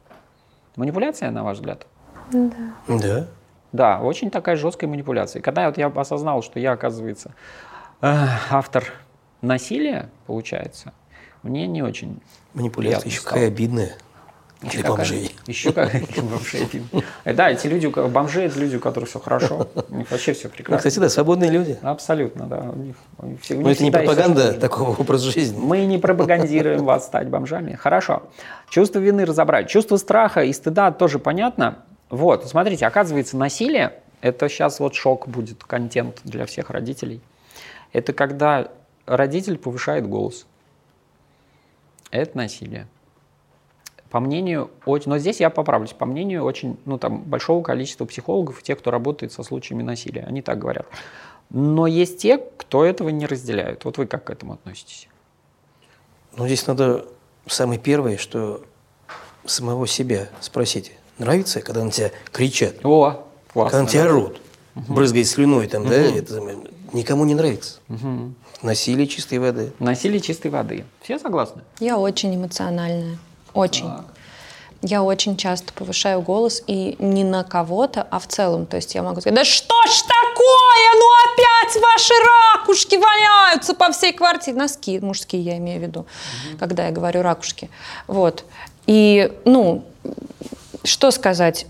[0.76, 1.86] Манипуляция, на ваш взгляд?
[2.88, 3.26] Да.
[3.72, 5.42] Да, очень такая жесткая манипуляция.
[5.42, 7.34] Когда вот я осознал, что я, оказывается,
[8.00, 8.06] э,
[8.50, 8.84] автор
[9.42, 10.92] насилия, получается,
[11.42, 12.20] мне не очень
[12.56, 13.92] Манипуляция еще какая обидная.
[14.62, 15.36] Для какая- бомжей.
[15.46, 16.66] Еще как для бомжей.
[17.24, 19.68] Э, Да, эти люди, бомжи, это люди, у которых все хорошо.
[19.90, 20.78] У них вообще все Ну, прекрасно.
[20.78, 21.78] кстати, да, свободные люди.
[21.82, 22.60] Абсолютно, да.
[22.74, 25.58] У них, у них Но это не пропаганда такого образа жизни.
[25.60, 27.74] Мы не пропагандируем вас стать бомжами.
[27.74, 28.22] Хорошо.
[28.70, 29.68] Чувство вины разобрать.
[29.68, 31.84] Чувство страха и стыда тоже понятно.
[32.08, 33.92] Вот, смотрите, оказывается, насилие,
[34.22, 37.20] это сейчас вот шок будет, контент для всех родителей.
[37.92, 38.68] Это когда
[39.04, 40.46] родитель повышает голос.
[42.10, 42.88] Это насилие.
[44.10, 48.62] По мнению, но здесь я поправлюсь, по мнению очень, ну там, большого количества психологов и
[48.62, 50.86] тех, кто работает со случаями насилия, они так говорят.
[51.50, 53.84] Но есть те, кто этого не разделяют.
[53.84, 55.08] Вот вы как к этому относитесь?
[56.36, 57.06] Но здесь надо
[57.46, 58.62] самое первое, что
[59.44, 60.92] самого себя спросить.
[61.18, 62.84] Нравится, когда на тебя кричат?
[62.84, 63.70] О, классно.
[63.70, 64.10] когда на тебя да.
[64.10, 64.40] орут?
[64.74, 65.96] Брызгает слюной там, да?
[65.96, 66.40] Это
[66.92, 67.78] никому не нравится.
[68.62, 69.72] Насилие чистой воды.
[69.78, 70.84] Насилие чистой воды.
[71.02, 71.62] Все согласны?
[71.80, 73.18] Я очень эмоциональная.
[73.54, 73.90] Очень.
[74.82, 78.66] Я очень часто повышаю голос и не на кого-то, а в целом.
[78.66, 82.12] То есть я могу сказать, да что ж такое, ну опять ваши
[82.54, 84.56] ракушки валяются по всей квартире.
[84.56, 86.06] Носки мужские я имею в виду,
[86.58, 87.70] когда я говорю ракушки.
[88.06, 88.44] Вот.
[88.86, 89.84] И, ну,
[90.84, 91.66] что сказать,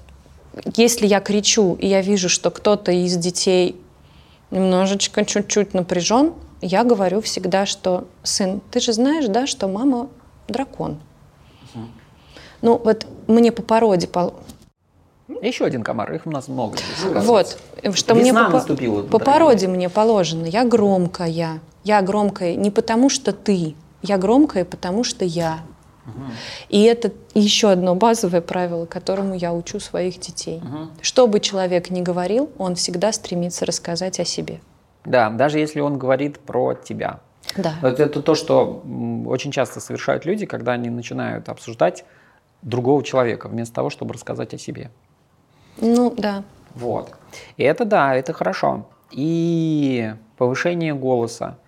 [0.76, 3.80] если я кричу, и я вижу, что кто-то из детей
[4.50, 10.08] немножечко, чуть-чуть напряжен, я говорю всегда, что, сын, ты же знаешь, да, что мама
[10.48, 10.98] дракон.
[12.62, 14.32] Ну, вот мне по породе, по-
[15.42, 16.76] Еще один комар, их у нас много.
[16.78, 17.58] здесь, вот,
[17.94, 19.24] что Весна мне по, по- наступила, по дорогие.
[19.26, 20.46] породе мне положено.
[20.46, 21.60] Я громкая.
[21.84, 23.74] Я громкая не потому, что ты.
[24.02, 25.60] Я громкая, потому что я.
[26.68, 30.62] И это еще одно базовое правило, которому я учу своих детей.
[31.00, 34.60] Что бы человек ни говорил, он всегда стремится рассказать о себе.
[35.04, 37.20] Да, даже если он говорит про тебя.
[37.56, 37.74] Да.
[37.80, 38.82] Вот это то, что
[39.26, 42.04] очень часто совершают люди, когда они начинают обсуждать
[42.62, 44.90] другого человека, вместо того, чтобы рассказать о себе.
[45.80, 46.42] Ну, да.
[46.74, 47.12] Вот.
[47.56, 48.88] И это да, это хорошо.
[49.12, 51.58] И повышение голоса.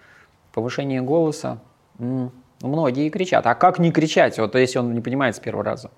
[0.53, 1.59] Повышение голоса.
[2.01, 2.33] м,
[2.63, 3.47] многие кричат.
[3.47, 5.91] А как не кричать, вот если он не понимает с первого раза?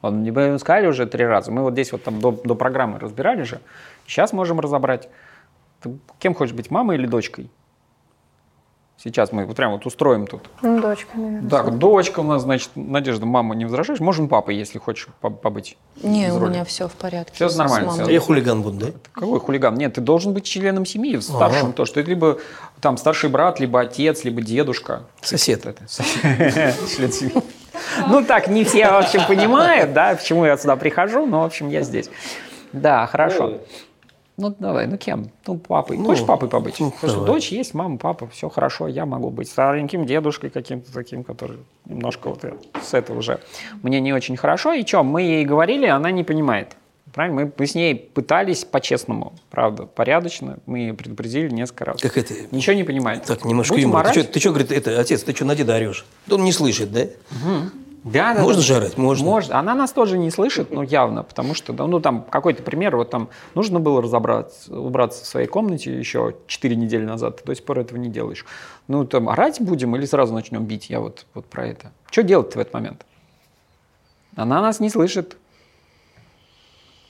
[0.00, 1.50] Он не сказали уже три раза.
[1.50, 3.60] Мы вот здесь вот там до, до программы разбирали же.
[4.06, 5.08] Сейчас можем разобрать.
[5.82, 7.50] Ты кем хочешь быть, мамой или дочкой?
[9.00, 10.50] Сейчас мы вот прям вот устроим тут.
[10.60, 11.48] Ну, дочка, наверное.
[11.48, 14.00] Так, дочка у нас, значит, Надежда, мама не возражаешь?
[14.00, 15.78] Можем папой, если хочешь по- побыть.
[16.02, 17.48] Не, у меня все в порядке.
[17.48, 17.92] С нормально.
[17.96, 18.92] А я хулиган буду, да?
[19.12, 19.76] Какой хулиган?
[19.76, 21.72] Нет, ты должен быть членом семьи, старшим Ага.
[21.74, 22.38] то, что это либо
[22.80, 25.02] там старший брат, либо отец, либо дедушка.
[25.20, 25.66] Сосед.
[25.66, 27.34] Это, член семьи.
[28.08, 31.68] Ну так, не все, в общем, понимают, да, почему я сюда прихожу, но, в общем,
[31.68, 32.10] я здесь.
[32.72, 33.58] Да, хорошо.
[34.36, 35.30] Ну, давай, ну кем?
[35.48, 35.98] Ну, папой.
[35.98, 36.78] Ну, Хочешь папой побыть?
[36.78, 40.92] ну, Потому что дочь есть, мама, папа, все хорошо, я могу быть стареньким дедушкой каким-то
[40.92, 43.40] таким, который немножко вот э, с этого уже
[43.82, 44.74] мне не очень хорошо.
[44.74, 46.76] И что, мы ей говорили, она не понимает.
[47.12, 47.42] Правильно?
[47.42, 50.58] Мы, мы с ней пытались по-честному, правда, порядочно.
[50.66, 52.00] Мы ее предупредили несколько раз.
[52.00, 52.34] Как это?
[52.50, 53.24] Ничего не понимает.
[53.24, 54.10] Так, немножко Будем юмора.
[54.10, 54.30] орать?
[54.32, 56.04] Ты что, говорит, это, отец, ты что на деда орешь?
[56.30, 57.06] Он не слышит, да?
[58.04, 58.66] Да, да, Можно да.
[58.66, 58.96] же орать?
[58.96, 59.26] Можно.
[59.26, 59.50] Может.
[59.50, 63.28] Она нас тоже не слышит, ну, явно, потому что, ну, там, какой-то пример, вот там
[63.54, 67.80] нужно было разобраться, убраться в своей комнате еще 4 недели назад, ты до сих пор
[67.80, 68.46] этого не делаешь.
[68.86, 70.88] Ну, там, орать будем или сразу начнем бить?
[70.88, 71.90] Я вот, вот про это.
[72.10, 73.04] Что делать в этот момент?
[74.36, 75.36] Она нас не слышит.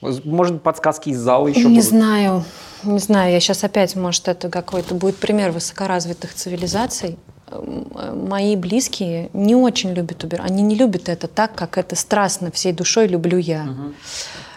[0.01, 1.85] Может, подсказки из зала еще Не будут?
[1.85, 2.45] знаю,
[2.85, 3.33] не знаю.
[3.33, 7.19] Я сейчас опять, может, это какой-то будет пример высокоразвитых цивилизаций.
[7.49, 10.49] Э, Мои близкие не очень любят убирать.
[10.49, 13.67] Они не любят это так, как это страстно, всей душой люблю я.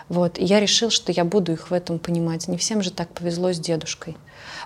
[0.09, 0.37] Вот.
[0.37, 2.47] И я решил, что я буду их в этом понимать.
[2.47, 4.17] Не всем же так повезло с дедушкой.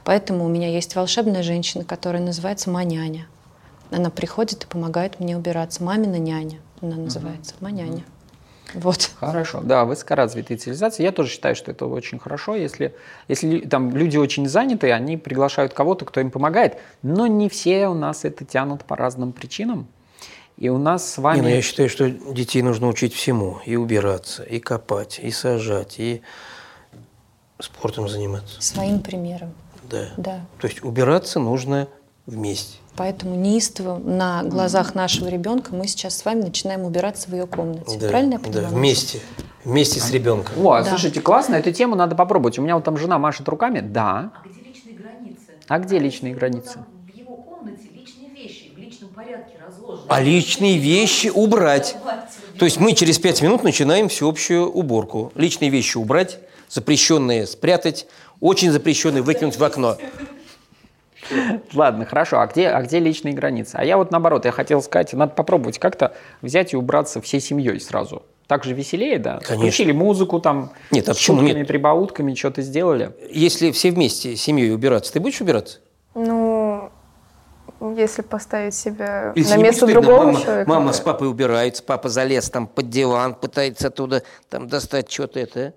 [0.04, 3.28] Поэтому у меня есть волшебная женщина, которая называется Маняня.
[3.92, 5.84] Она приходит и помогает мне убираться.
[5.84, 7.54] Мамина няня она называется.
[7.62, 8.04] Маняня.
[8.76, 9.12] Вот.
[9.20, 11.04] Хорошо, да, высокоразвитые цивилизации.
[11.04, 12.94] Я тоже считаю, что это очень хорошо, если,
[13.28, 16.78] если там люди очень заняты, они приглашают кого-то, кто им помогает.
[17.02, 19.88] Но не все у нас это тянут по разным причинам.
[20.58, 21.38] И у нас с вами...
[21.38, 23.60] Не, ну я считаю, что детей нужно учить всему.
[23.66, 26.22] И убираться, и копать, и сажать, и
[27.60, 28.62] спортом заниматься.
[28.62, 29.54] Своим примером.
[29.90, 30.10] Да.
[30.18, 30.46] Да.
[30.60, 31.88] То есть убираться нужно
[32.26, 32.78] вместе.
[32.96, 37.98] Поэтому неистово на глазах нашего ребенка мы сейчас с вами начинаем убираться в ее комнате.
[38.00, 38.68] Да, Правильно я да, понимаю?
[38.70, 39.20] вместе.
[39.66, 40.54] Вместе с ребенком.
[40.66, 40.86] О, Да.
[40.90, 42.58] слушайте, классно, эту тему надо попробовать.
[42.60, 43.80] У меня вот там жена машет руками.
[43.82, 44.32] Да.
[44.44, 45.40] А где личные границы?
[45.68, 46.80] А где личные границы?
[47.12, 50.06] В его комнате личные вещи в личном порядке разложены.
[50.08, 51.98] А личные вещи убрать.
[52.60, 55.32] То есть мы через пять минут начинаем всеобщую уборку.
[55.36, 56.40] Личные вещи убрать,
[56.70, 58.08] запрещенные спрятать,
[58.40, 59.98] очень запрещенные выкинуть в окно.
[61.74, 62.40] Ладно, хорошо.
[62.40, 63.76] А где, а где личные границы?
[63.76, 67.80] А я вот наоборот, я хотел сказать, надо попробовать как-то взять и убраться всей семьей
[67.80, 68.24] сразу.
[68.48, 69.40] Так же веселее, да?
[69.40, 69.56] Конечно.
[69.56, 71.68] Включили музыку там, Нет, а с почему шутками, нет?
[71.68, 73.12] прибаутками, что-то сделали.
[73.32, 75.80] Если все вместе с семьей убираться, ты будешь убираться?
[76.14, 76.92] Ну,
[77.96, 80.02] если поставить себя Или на место стыдно?
[80.02, 80.70] другого мама, человека.
[80.70, 80.94] Мама да.
[80.94, 85.74] с папой убирается, папа залез там под диван, пытается оттуда там достать что-то это.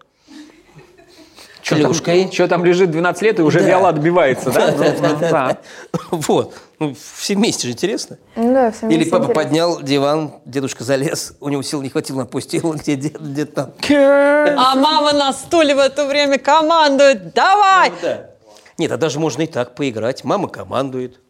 [1.76, 2.30] Клюшкой.
[2.32, 3.66] Что там лежит 12 лет и уже Да.
[3.66, 4.72] вяло отбивается, да?
[4.76, 6.18] Ну, ну.
[6.18, 6.54] Вот.
[6.78, 8.18] Ну, все вместе же интересно.
[8.36, 9.34] Ну да, Или вместе папа интересно.
[9.42, 13.72] поднял диван, дедушка залез, у него сил не хватило, опустил, где дед, дед там.
[13.90, 17.34] А мама на стуле в это время командует.
[17.34, 17.90] Давай!
[18.00, 18.26] Да.
[18.78, 20.22] Нет, а даже можно и так поиграть.
[20.22, 21.20] Мама командует.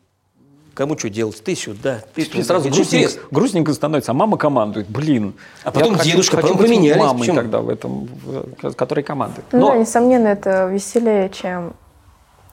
[0.78, 1.42] Кому что делать?
[1.42, 2.44] Ты сюда, ты туда.
[2.44, 4.88] Сразу грустненько, грустненько становится, а мама командует.
[4.88, 5.34] Блин.
[5.64, 7.00] А потом Я дедушка, хочу потом поменялись.
[7.02, 7.36] мамой Почему?
[7.36, 8.08] тогда в этом,
[8.62, 9.44] в- который командует.
[9.50, 11.72] Ну Но- да, несомненно, это веселее, чем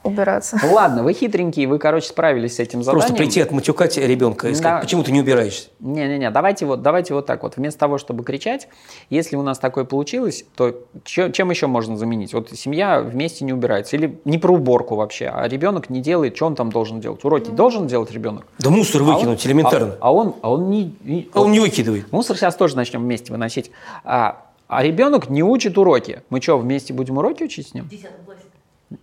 [0.06, 0.58] убираться.
[0.62, 3.00] Ну Ладно, вы хитренькие, вы, короче, справились с этим заданием.
[3.06, 4.80] Просто прийти отматюкать ребенка и сказать, Да.
[4.80, 5.68] почему ты не убираешься?
[5.80, 7.56] Не-не-не, давайте вот, давайте вот так вот.
[7.56, 8.68] Вместо того, чтобы кричать,
[9.10, 12.32] если у нас такое получилось, то чё- чем еще можно заменить?
[12.34, 13.96] Вот семья вместе не убирается.
[13.96, 17.24] Или не про уборку вообще, а ребенок не делает, что он там должен делать?
[17.24, 18.46] Уроки должен делать ребенок?
[18.58, 19.92] Да мусор выкинуть А он- элементарно.
[20.00, 20.94] А, а он, а он не...
[21.02, 22.10] не- А он не выкидывает.
[22.12, 23.70] Мусор сейчас тоже начнем вместе выносить.
[24.04, 26.22] А, а ребенок не учит уроки.
[26.30, 27.84] Мы что, вместе будем уроки учить с ним?
[27.84, 28.40] В 10 классе.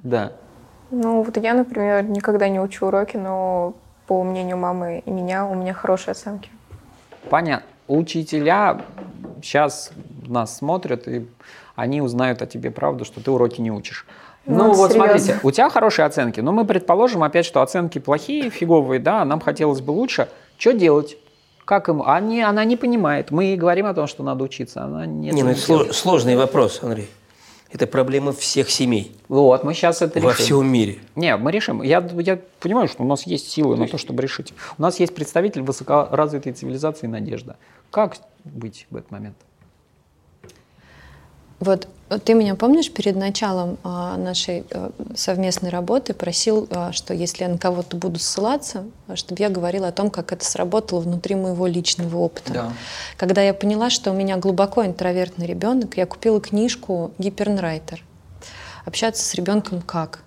[0.03, 0.31] Да.
[0.95, 3.73] Ну вот я, например, никогда не учу уроки, но
[4.05, 6.49] по мнению мамы и меня, у меня хорошие оценки.
[7.31, 7.65] Понятно.
[7.87, 8.81] Учителя
[9.41, 9.91] сейчас
[10.27, 11.25] нас смотрят, и
[11.75, 14.05] они узнают о тебе правду, что ты уроки не учишь.
[14.45, 15.17] Ну, Ну, вот серьезно.
[15.17, 19.39] смотрите, у тебя хорошие оценки, но мы предположим опять, что оценки плохие, фиговые, да, нам
[19.39, 20.29] хотелось бы лучше.
[20.59, 21.17] Что делать?
[21.65, 22.03] Как им?
[22.05, 23.31] Они, она не понимает.
[23.31, 24.83] Мы ей говорим о том, что надо учиться.
[24.83, 27.09] Она не, Не, ну это сло- сложный вопрос, Андрей.
[27.73, 30.45] Это проблема всех семей Вот, мы сейчас это во решим.
[30.45, 30.99] всем мире.
[31.15, 31.81] Не, мы решим.
[31.81, 34.53] Я, я понимаю, что у нас есть силы на то, чтобы решить.
[34.77, 37.57] У нас есть представитель высокоразвитой цивилизации Надежда.
[37.89, 39.35] Как быть в этот момент?
[41.63, 41.87] Вот
[42.25, 47.49] ты меня помнишь перед началом а, нашей э, совместной работы просил, а, что если я
[47.49, 48.85] на кого-то буду ссылаться,
[49.15, 52.53] чтобы я говорила о том, как это сработало внутри моего личного опыта.
[53.17, 58.03] Когда я поняла, что у меня глубоко интровертный ребенок, я купила книжку Гипернрайтер.
[58.85, 60.19] Общаться с ребенком как?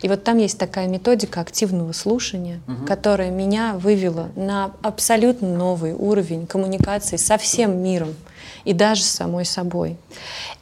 [0.00, 6.46] И вот там есть такая методика активного слушания, которая меня вывела на абсолютно новый уровень
[6.46, 8.14] коммуникации со всем миром
[8.64, 9.96] и даже самой собой.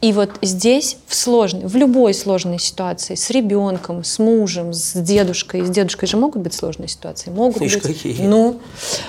[0.01, 5.65] И вот здесь, в, сложной, в любой сложной ситуации, с ребенком, с мужем, с дедушкой,
[5.65, 7.83] с дедушкой же могут быть сложные ситуации, могут Ишь, быть.
[7.83, 8.23] какие.
[8.23, 8.61] Ну,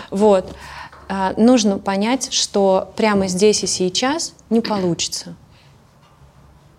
[0.09, 0.45] вот.
[1.07, 5.35] а, нужно понять, что прямо здесь и сейчас не получится.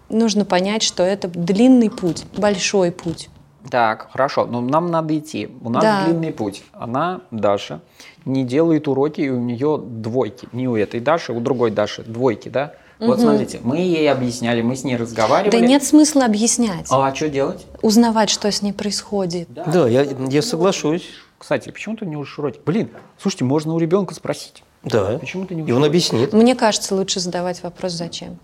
[0.09, 3.29] Нужно понять, что это длинный путь, большой путь.
[3.69, 5.49] Так, хорошо, но нам надо идти.
[5.63, 6.05] У нас Да.
[6.05, 6.63] длинный путь.
[6.73, 7.81] Она, Даша,
[8.25, 10.49] не делает уроки, и у нее двойки.
[10.53, 12.73] Не у этой Даши, у другой Даши двойки, да?
[12.99, 15.51] Вот смотрите, мы ей объясняли, мы с ней разговаривали.
[15.59, 17.67] Да нет смысла объяснять, А что делать?
[17.83, 19.49] узнавать, что с ней происходит.
[19.53, 21.05] Да, я, я соглашусь.
[21.39, 22.61] Кстати, почему ты не учишь уроки?
[22.67, 24.63] Блин, слушайте, можно у ребенка спросить.
[24.83, 25.17] Да.
[25.19, 25.89] Почему ты не И он учишь?
[25.89, 26.33] объяснит.
[26.35, 28.39] Мне кажется, лучше задавать вопрос «зачем?».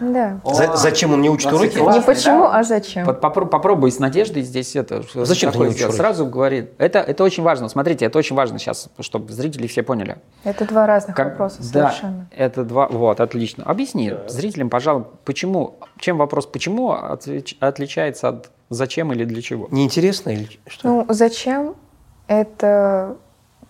[0.00, 0.40] Да.
[0.44, 1.76] За- зачем он не учит уроки?
[1.78, 2.00] классно.
[2.00, 2.58] Не почему, да?
[2.58, 3.04] а зачем.
[3.04, 5.02] Вот попро- попробуй с Надеждой здесь это.
[5.14, 5.92] Зачем ты такое не учишь?
[5.94, 6.72] Сразу говорит.
[6.78, 7.68] Это, это очень важно.
[7.68, 10.18] Смотрите, это очень важно сейчас, чтобы зрители все поняли.
[10.44, 12.26] Это два разных Как- вопроса да, совершенно.
[12.36, 12.88] это два.
[12.88, 13.64] Вот, отлично.
[13.64, 19.68] Объясни зрителям, пожалуй, почему, чем вопрос почему отлич- отличается от зачем или для чего?
[19.70, 20.86] Неинтересно или что?
[20.88, 21.74] Ну, зачем?
[22.26, 23.16] Это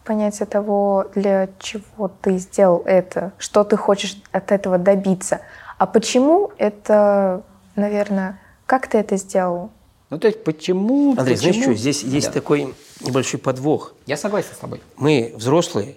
[0.04, 5.40] понятие того, для чего ты сделал это, что ты хочешь от этого добиться.
[5.78, 7.42] А почему это,
[7.76, 9.70] наверное, как ты это сделал?
[10.10, 11.14] Ну, то есть, почему...
[11.16, 12.32] Андрей, знаешь почему- что, здесь есть Да.
[12.32, 13.94] такой небольшой подвох.
[14.06, 14.80] Я согласен с тобой.
[14.96, 15.96] Мы, взрослые,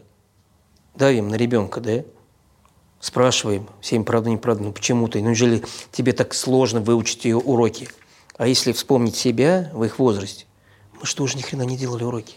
[0.95, 2.03] давим на ребенка, да?
[2.99, 5.19] Спрашиваем, всем правда, неправда, ну почему ты?
[5.21, 7.89] Ну, неужели тебе так сложно выучить ее уроки?
[8.37, 10.45] А если вспомнить себя в их возрасте,
[10.99, 12.35] мы что, уже ни хрена не делали уроки?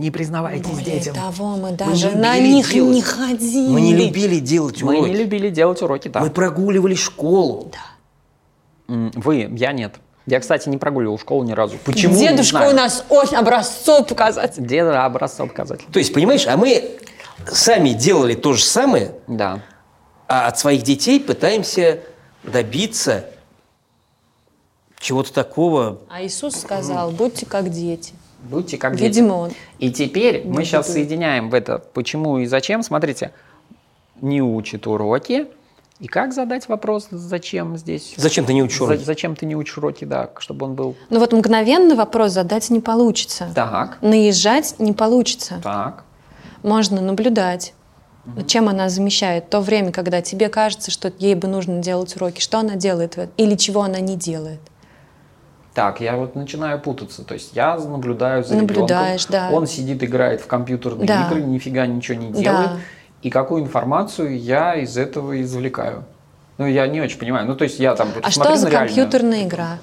[0.00, 1.14] Не признавайтесь Более детям.
[1.14, 2.94] того, мы даже любили на них делать.
[2.94, 3.68] не ходили.
[3.72, 5.10] Мы не любили делать Мы уроки.
[5.10, 6.20] не любили делать уроки, да.
[6.20, 7.70] Мы прогуливали школу.
[8.88, 9.94] М, Вы, я нет.
[10.26, 11.76] Я, кстати, не прогуливал школу ни разу.
[11.84, 12.16] Почему?
[12.18, 14.54] Дедушка у нас очень образцов показать.
[14.64, 15.84] Деда образцов показатель.
[15.92, 16.98] То есть, понимаешь, а мы
[17.50, 19.60] сами делали то же самое, Да.
[20.28, 22.00] а от своих детей пытаемся
[22.42, 23.26] добиться
[24.98, 26.00] чего-то такого.
[26.08, 28.14] А Иисус сказал, будьте как дети.
[28.44, 29.04] Будьте как дети.
[29.04, 29.50] Видимо, он.
[29.78, 30.94] И теперь мы Не сейчас буду.
[30.98, 32.82] соединяем в это почему и зачем.
[32.82, 33.32] Смотрите,
[34.20, 35.46] не учит уроки.
[36.00, 38.14] И как задать вопрос, зачем здесь?
[38.16, 39.04] Зачем ты не учишь За- уроки?
[39.04, 40.96] зачем ты не учишь уроки, да, чтобы он был...
[41.08, 43.48] Ну вот мгновенный вопрос задать не получится.
[43.54, 45.60] Так, Наезжать не получится.
[45.62, 46.04] так.
[46.64, 47.74] Можно наблюдать,
[48.46, 52.58] чем она замещает то время, когда тебе кажется, что ей бы нужно делать уроки, что
[52.58, 54.60] она делает или чего она не делает.
[55.74, 57.24] Так, я вот начинаю путаться.
[57.24, 59.50] То есть я наблюдаю за Наблюдаешь, ребенком.
[59.50, 59.56] да.
[59.56, 61.26] Он сидит, играет в компьютерные Да.
[61.26, 62.70] игры, нифига ничего не делает.
[62.70, 62.76] Да.
[63.22, 66.04] И какую информацию я из этого извлекаю?
[66.58, 67.46] Ну, я не очень понимаю.
[67.48, 69.78] Ну, то есть я там А что за компьютерная игра?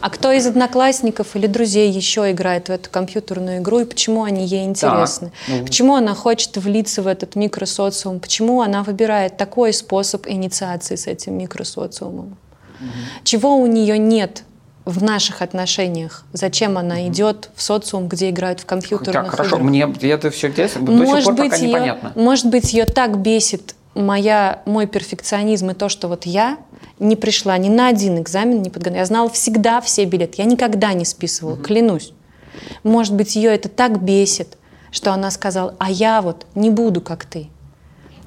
[0.00, 4.44] А кто из одноклассников или друзей еще играет в эту компьютерную игру и почему они
[4.44, 5.32] ей интересны?
[5.48, 8.20] ну- Почему она хочет влиться в этот микросоциум?
[8.20, 12.36] Почему она выбирает такой способ инициации с этим микросоциумом?
[13.24, 14.42] Чего у нее нет
[14.86, 16.24] в наших отношениях?
[16.32, 19.68] Зачем она идет в социум, где играют в компьютерных Так, хорошо, играх?
[19.68, 20.80] мне это все до сих
[21.24, 22.12] пор пока ее, непонятно.
[22.14, 26.58] может быть, ее так бесит моя, мой перфекционизм и то, что вот я
[26.98, 29.00] не пришла ни на один экзамен, не подготовилась.
[29.00, 30.34] Я знала всегда все билеты.
[30.38, 32.12] Я никогда не списывала, клянусь.
[32.84, 34.56] Может быть, ее это так бесит,
[34.90, 37.48] что она сказала, а я вот не буду, как ты.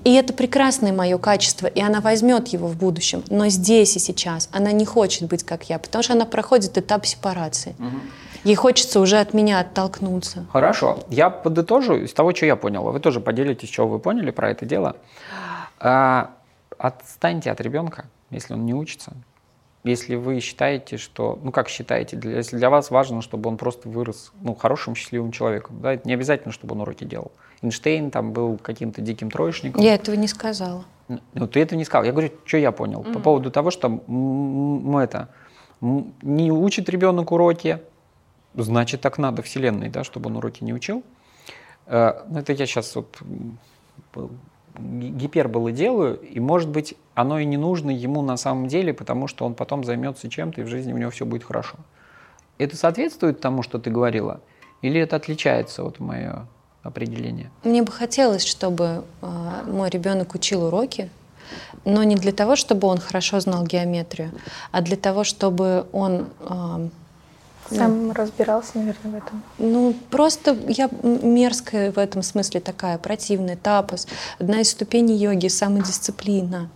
[0.10, 3.24] И это прекрасное мое качество, и она возьмет его в будущем.
[3.30, 7.06] Но здесь и сейчас она не хочет быть, как я, потому что она проходит этап
[7.06, 7.76] сепарации.
[8.44, 10.48] Ей хочется уже от меня оттолкнуться.
[10.52, 12.82] Хорошо, я подытожу из того, что я понял.
[12.86, 14.96] Вы тоже поделитесь, что вы поняли про это дело.
[15.80, 16.32] А,
[16.80, 19.14] отстаньте от ребенка, если он не учится.
[19.84, 23.88] Если вы считаете, что, ну как считаете, для- если для вас важно, чтобы он просто
[23.88, 27.32] вырос ну, хорошим, счастливым человеком, да, это не обязательно, чтобы он уроки делал.
[27.62, 29.82] Эйнштейн там был каким-то диким троечником.
[29.82, 30.84] Я этого не сказала.
[31.34, 32.06] Ну, ты это не сказал.
[32.06, 33.04] Я говорю, что я понял.
[33.04, 35.30] По поводу того, что м, м, это,
[35.82, 37.80] не учит ребенок уроки,
[38.56, 41.04] значит, так надо Вселенной, да, чтобы он уроки не учил.
[41.88, 43.18] Э, Ну, это я сейчас вот
[44.78, 49.46] гиперболы делаю, и, может быть, оно и не нужно ему на самом деле, потому что
[49.46, 51.78] он потом займется чем-то, и в жизни у него все будет хорошо.
[52.58, 54.42] Это соответствует тому, что ты говорила?
[54.82, 56.46] Или это отличается от мое
[56.90, 57.50] определение?
[57.64, 61.10] Мне бы хотелось, чтобы а, мой ребенок учил уроки,
[61.86, 64.32] но не для того, чтобы он хорошо знал геометрию,
[64.72, 66.90] а для того, чтобы он а,
[67.72, 69.44] Сам разбирался, наверное, в этом.
[69.58, 74.08] Ну, просто я мерзкая в этом смысле такая, противная, тапос.
[74.40, 76.70] Одна из ступеней йоги— самодисциплина.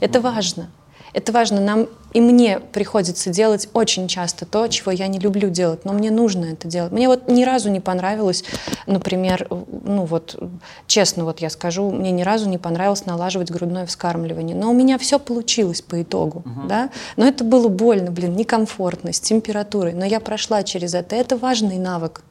[0.00, 0.70] Это важно.
[1.18, 1.60] Это важно.
[1.60, 6.12] Нам и мне приходится делать очень часто то, чего я не люблю делать, но мне
[6.12, 6.92] нужно это делать.
[6.92, 8.44] Мне вот ни разу не понравилось,
[8.86, 10.40] например, ну вот,
[10.86, 14.96] честно вот я скажу, мне ни разу не понравилось налаживать грудное вскармливание, но у меня
[14.96, 20.20] все получилось по итогу, да, но это было больно, блин, некомфортно, с температурой, но я
[20.20, 22.22] прошла через это, это важный навык,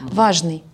[0.00, 0.64] важный.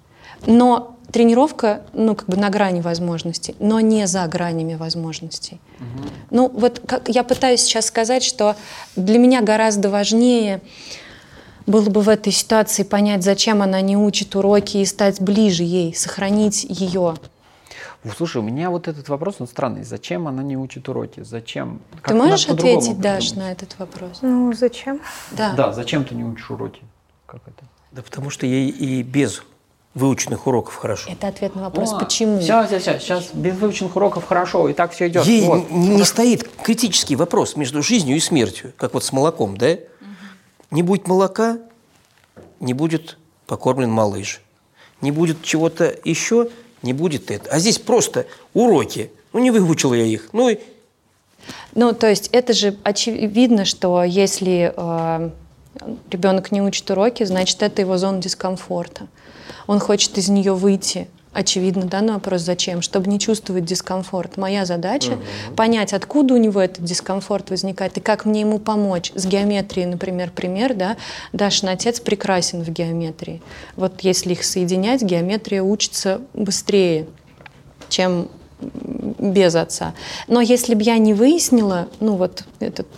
[0.46, 5.60] Но тренировка, ну, как бы на грани возможностей, но не за гранями возможностей.
[6.30, 8.56] Ну, вот как я пытаюсь сейчас сказать, что
[8.96, 10.60] для меня гораздо важнее
[11.66, 15.94] было бы в этой ситуации понять, зачем она не учит уроки и стать ближе ей,
[15.94, 17.16] сохранить ее.
[18.16, 19.84] Слушай, у меня вот этот вопрос, он странный.
[19.84, 21.22] Зачем она не учит уроки?
[21.22, 21.80] Зачем?
[21.96, 24.18] Ты Как можешь надо по-другому ответить, Даш, на этот вопрос?
[24.22, 25.00] Ну, зачем?
[25.32, 25.52] Да.
[25.52, 26.82] Да, зачем ты не учишь уроки?
[27.26, 27.66] Как это?
[27.90, 29.42] Да потому что ей и без
[29.94, 31.10] выученных уроков хорошо.
[31.10, 32.40] Это ответ на вопрос, почему.
[32.40, 32.98] Все, все, все.
[32.98, 35.24] Сейчас без выученных уроков хорошо, и так все идет.
[35.26, 35.70] Ей Вот.
[35.70, 39.76] не стоит критический вопрос между жизнью и смертью, как вот с молоком, да?
[40.70, 41.58] Не будет молока,
[42.60, 44.42] не будет покормлен малыш.
[45.00, 46.48] Не будет чего-то еще,
[46.82, 47.50] не будет это.
[47.50, 49.10] А здесь просто уроки.
[49.32, 50.30] Ну, не выучил я их.
[50.32, 50.58] Ну, и
[51.74, 55.30] Ну, то есть это же очевидно, что если э,
[56.10, 59.06] ребенок не учит уроки, значит, это его зона дискомфорта.
[59.68, 61.06] Он хочет из нее выйти.
[61.32, 62.82] Очевидно, да, на вопрос зачем?
[62.82, 64.38] Чтобы не чувствовать дискомфорт.
[64.38, 65.18] Моя задача
[65.54, 69.12] понять, откуда у него этот дискомфорт возникает и как мне ему помочь.
[69.14, 70.96] С геометрией, например, пример, да,
[71.32, 73.42] Дашин отец прекрасен в геометрии.
[73.76, 77.06] Вот если их соединять, геометрия учится быстрее,
[77.88, 78.28] чем
[78.60, 79.94] без отца.
[80.26, 82.88] Но если бы я не выяснила, ну вот этот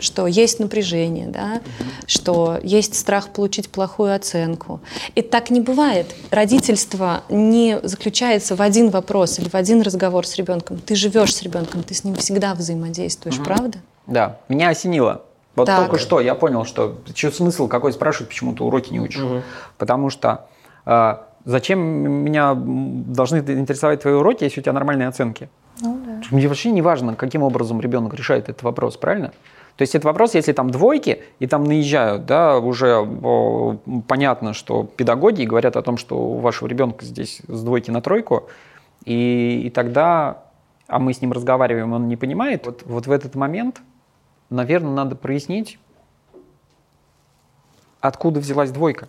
[0.00, 1.60] что есть напряжение, да,
[2.06, 4.80] что есть страх получить плохую оценку.
[5.14, 6.14] И так не бывает.
[6.30, 10.78] Родительство не заключается в один вопрос или в один разговор с ребенком.
[10.78, 13.78] Ты живешь с ребенком, ты с ним всегда взаимодействуешь, правда?
[14.06, 15.22] Да, меня осенило.
[15.54, 15.80] Вот Так.
[15.80, 19.22] только что я понял, что что смысл какой спрашивать, почему ты уроки не учишь.
[19.76, 20.46] Потому что
[20.86, 25.48] э, зачем меня должны интересовать твои уроки, если у тебя нормальные оценки?
[25.80, 26.20] Ну да.
[26.30, 29.32] Мне вообще не важно, каким образом ребенок решает этот вопрос, правильно?
[29.78, 33.08] То есть это вопрос, если там двойки и там наезжают, да, уже
[34.08, 38.48] понятно, что педагоги говорят о том, что у вашего ребенка здесь с двойки на тройку,
[39.04, 40.42] и, и тогда,
[40.88, 42.66] а мы с ним разговариваем, он не понимает.
[42.66, 43.80] Вот, вот в этот момент,
[44.50, 45.78] наверное, надо прояснить,
[48.00, 49.08] откуда взялась двойка.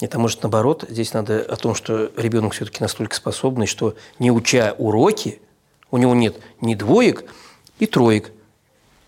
[0.00, 4.76] Это может наоборот, здесь надо о том, что ребенок все-таки настолько способный, что не уча
[4.78, 5.40] уроки,
[5.90, 7.24] у него нет ни двоек
[7.80, 8.30] и троек.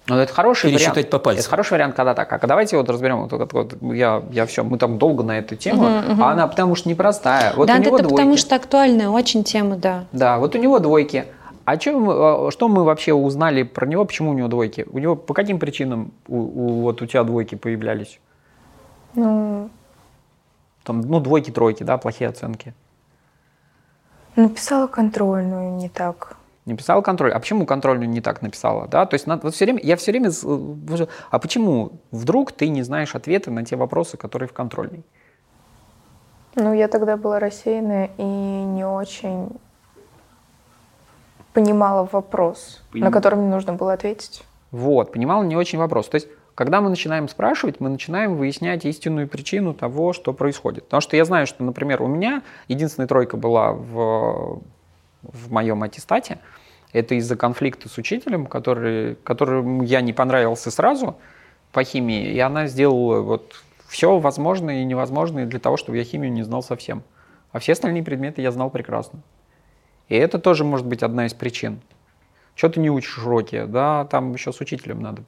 [0.08, 1.10] Ну, это хороший Пересчитать вариант.
[1.10, 1.40] по пальцам.
[1.40, 2.32] Это хороший вариант, когда так.
[2.32, 3.22] А давайте вот разберем.
[3.22, 6.76] Вот, вот, вот, я, я все, мы там долго на эту тему, а она потому
[6.76, 7.52] что непростая.
[7.56, 8.14] Вот да, у него это двойки.
[8.22, 10.04] потому что актуальная очень тема, да.
[10.12, 11.24] Да, вот у него двойки.
[11.64, 12.12] А чё мы,
[12.46, 14.86] э, что мы вообще узнали про него, почему у него двойки?
[14.92, 18.20] У него по каким причинам у, у- вот у тебя двойки появлялись?
[19.14, 19.68] Ну,
[20.84, 22.72] Там, ну, двойки, тройки, да, плохие оценки.
[24.36, 26.36] написала контрольную не так.
[26.66, 27.32] Не писала контроль.
[27.32, 28.88] А почему контрольную не так написала?
[28.88, 29.06] Да?
[29.06, 30.30] То есть надо, вот все время, я все время...
[30.30, 35.04] э, А почему вдруг ты не знаешь ответы на те вопросы, которые в контрольной?
[36.56, 39.50] Ну, я тогда была рассеянная и не очень
[41.52, 44.44] понимала вопрос, Поним- на который мне нужно было ответить.
[44.72, 46.08] Вот, понимал не очень вопрос.
[46.08, 50.84] То есть, когда мы начинаем спрашивать, мы начинаем выяснять истинную причину того, что происходит.
[50.84, 54.60] Потому что я знаю, что, например, у меня единственная тройка была в,
[55.32, 56.38] в моем аттестате.
[56.92, 61.18] Это из-за конфликта с учителем, который, которому я не понравился сразу
[61.72, 66.32] по химии, и она сделала вот все возможное и невозможное для того, чтобы я химию
[66.32, 67.02] не знал совсем.
[67.52, 69.20] А все остальные предметы я знал прекрасно.
[70.08, 71.80] И это тоже может быть одна из причин.
[72.54, 73.64] Что ты не учишь уроки?
[73.66, 75.22] Да, там еще с учителем надо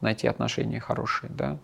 [0.00, 1.58] найти отношения хорошие, да.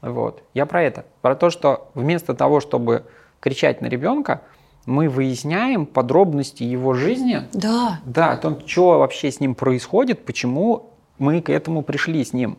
[0.00, 0.42] Вот.
[0.54, 1.04] Я про это.
[1.22, 3.04] Про то, что вместо того, чтобы
[3.40, 4.42] кричать на ребенка,
[4.86, 10.90] мы выясняем подробности его жизни, Да, да, о том, что вообще с ним происходит, почему
[11.18, 12.56] мы к этому пришли с ним.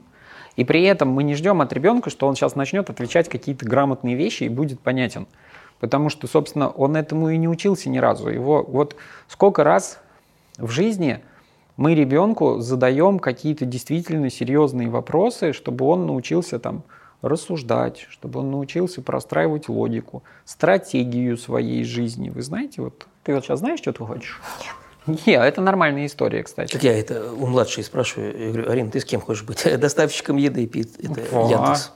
[0.57, 4.15] И при этом мы не ждем от ребенка, что он сейчас начнет отвечать какие-то грамотные
[4.15, 5.27] вещи и будет понятен.
[5.79, 8.29] Потому что, собственно, он этому и не учился ни разу.
[8.29, 8.95] Его вот
[9.27, 9.99] сколько раз
[10.57, 11.19] в жизни
[11.77, 16.83] мы ребенку задаем какие-то действительно серьезные вопросы, чтобы он научился там
[17.21, 22.29] рассуждать, чтобы он научился простраивать логику, стратегию своей жизни.
[22.29, 24.39] Вы знаете, вот ты вот сейчас знаешь, что ты хочешь?
[24.59, 24.75] Нет.
[25.25, 26.73] Нет, это нормальная история, кстати.
[26.73, 29.63] Как я это у младшей спрашиваю, я говорю, Арина, ты с кем хочешь быть?
[29.79, 30.91] Доставщиком еды и пит.
[30.99, 31.49] Это Во.
[31.49, 31.91] Яндекс.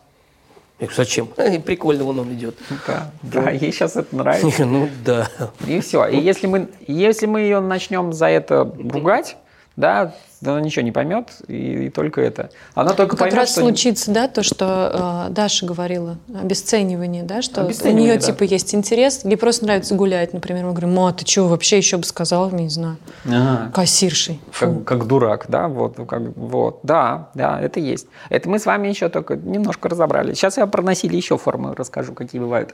[0.80, 1.28] Я говорю, зачем?
[1.66, 2.56] Прикольно вон он идет.
[2.88, 4.66] Да, да, ей сейчас это нравится.
[4.66, 5.30] Ну да.
[5.68, 6.08] И все.
[6.08, 9.38] И если мы, если мы ее начнем за это ругать,
[9.76, 10.14] да,
[10.44, 12.50] она ничего не поймет, и, и только это.
[12.74, 13.62] Она только Как поймет, раз что...
[13.62, 18.26] случится, да, то, что э, Даша говорила, обесценивание, да, что Обесценивание, у нее да.
[18.26, 21.98] типа есть интерес, ей просто нравится гулять, например, мы говорим, ма, ты что, вообще еще
[21.98, 23.72] бы сказала, не знаю, Ага.
[23.74, 24.42] кассиршей.
[24.52, 24.66] Фу.
[24.66, 28.08] Как, как дурак, да, вот, ну, как, вот, да, да, это есть.
[28.30, 30.34] Это мы с вами еще только немножко разобрали.
[30.34, 32.74] Сейчас я про насилие еще формы расскажу, какие бывают.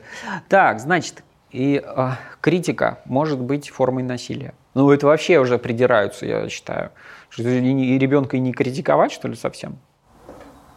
[0.50, 4.54] Так, значит, и а, критика может быть формой насилия.
[4.78, 6.92] Ну, это вообще уже придираются, я считаю.
[7.30, 9.80] Что и, ребенка и не критиковать, что ли, совсем?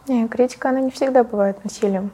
[0.07, 2.09] Не, критика, она не всегда бывает насилием.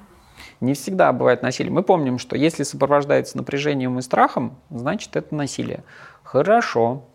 [0.60, 1.72] Не всегда бывает насилие.
[1.72, 5.86] Мы помним, что если сопровождается напряжением и страхом, значит это насилие.
[6.24, 7.06] Хорошо.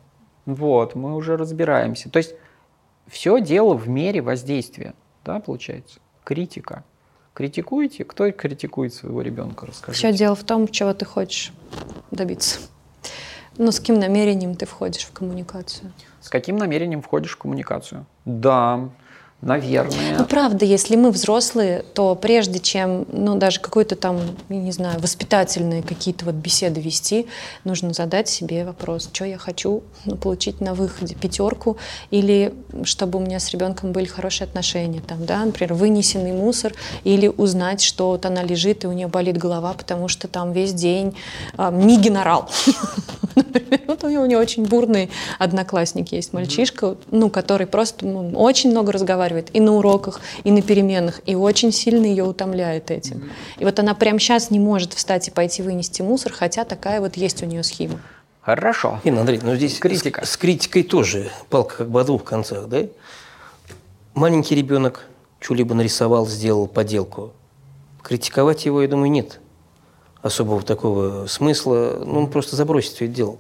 [0.47, 2.09] Вот, мы уже разбираемся.
[2.09, 2.35] То есть
[3.09, 6.01] все дело в мере воздействия, да, получается?
[6.25, 6.83] Критика.
[7.35, 8.05] Критикуете?
[8.05, 9.67] Кто критикует своего ребенка?
[9.67, 10.09] Расскажите.
[10.09, 11.53] Все дело в том, чего ты хочешь
[12.11, 12.59] добиться.
[13.59, 15.93] Ну, с каким намерением ты входишь в коммуникацию.
[16.21, 18.07] С каким намерением входишь в коммуникацию?
[18.25, 18.89] Да,
[19.43, 20.17] наверное.
[20.19, 25.01] Ну, правда, если мы взрослые, то прежде чем, ну, даже какую-то там, я не знаю,
[25.01, 27.27] воспитательные какие-то вот беседы вести,
[27.65, 29.83] нужно задать себе вопрос, что я хочу
[30.23, 31.77] получить на выходе, пятерку,
[32.11, 36.73] или чтобы у меня с ребенком были хорошие отношения, там, да, например, вынесенный мусор,
[37.03, 40.73] или узнать, что вот она лежит, и у нее болит голова, потому что там весь
[40.73, 41.17] день
[41.59, 42.49] Мигин орал.
[43.35, 48.31] Например, вот у нее, у нее очень бурный одноклассник есть, мальчишка, ну, который просто ну,
[48.35, 53.31] очень много разговаривает и на уроках, и на переменах, и очень сильно ее утомляет этим.
[53.59, 57.17] И вот она прямо сейчас не может встать и пойти вынести мусор, хотя такая вот
[57.17, 58.01] есть у нее схема.
[58.41, 59.01] Хорошо.
[59.05, 60.25] Инна, Андрей, ну здесь Критика.
[60.25, 62.87] С, с критикой тоже палка как бы о двух концах, да?
[64.15, 65.07] Маленький ребенок
[65.41, 67.33] что-либо нарисовал, сделал поделку.
[68.03, 69.41] Критиковать его, я думаю, нет
[70.23, 72.03] особого такого смысла.
[72.05, 73.37] Ну, он просто забросит все это дело.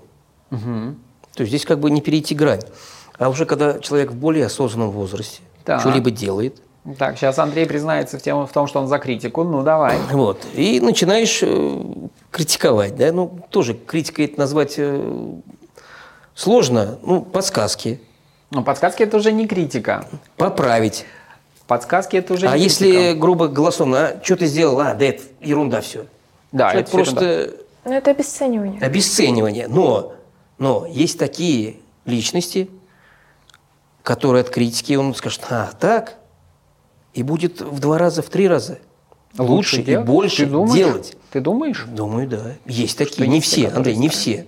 [0.51, 0.99] Мгм.
[1.35, 2.63] То есть здесь как бы не перейти грань.
[3.19, 5.81] А уже когда человек в более осознанном возрасте Так.
[5.81, 6.61] что-либо делает,
[6.99, 9.45] Так, сейчас Андрей признается в, тем, в том, что он за критику.
[9.45, 9.99] Ну, давай.
[10.11, 11.81] вот, и начинаешь э,
[12.31, 15.33] критиковать, да, ну, тоже критикой это назвать э,
[16.35, 18.01] сложно, ну, подсказки,
[18.51, 20.07] Но подсказки это уже не критика.
[20.37, 21.05] поправить.
[21.67, 23.15] Подсказки это уже а не если критика.
[23.21, 24.81] грубо голосом, а что ты сделал?
[24.81, 26.07] А, да это ерунда все.
[26.51, 27.13] Да, это это ерунда.
[27.21, 27.55] просто
[27.85, 28.81] Но это обесценивание.
[28.81, 29.69] обесценивание.
[29.69, 30.15] Но,
[30.59, 32.69] но есть такие личности,
[34.03, 36.17] которые от критики, он скажет, а, так,
[37.15, 38.79] и будет в два раза, в три раза
[39.39, 40.07] лучше, и делать?
[40.07, 40.75] больше Ты думаешь?
[40.75, 41.17] делать.
[41.31, 41.87] Ты думаешь?
[41.89, 42.53] Думаю, да.
[42.67, 43.27] Есть Что такие.
[43.27, 44.47] не Не все, Андрей, не все.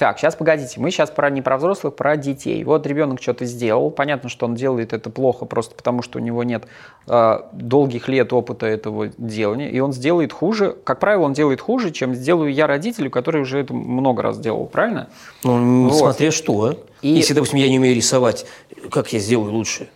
[0.00, 2.64] Так, сейчас погодите, мы сейчас про не про взрослых, про детей.
[2.64, 6.42] Вот ребенок что-то сделал, понятно, что он делает это плохо, просто потому что у него
[6.42, 6.64] нет
[7.06, 10.74] э, долгих лет опыта этого делания, и он сделает хуже.
[10.84, 14.64] Как правило, он делает хуже, чем сделаю я родителю, который уже это много раз делал,
[14.64, 15.10] правильно?
[15.44, 15.98] Ну, Вот.
[15.98, 16.78] смотря что.
[17.02, 18.46] И- Если, допустим, я не умею рисовать,
[18.90, 19.90] как я сделаю лучше?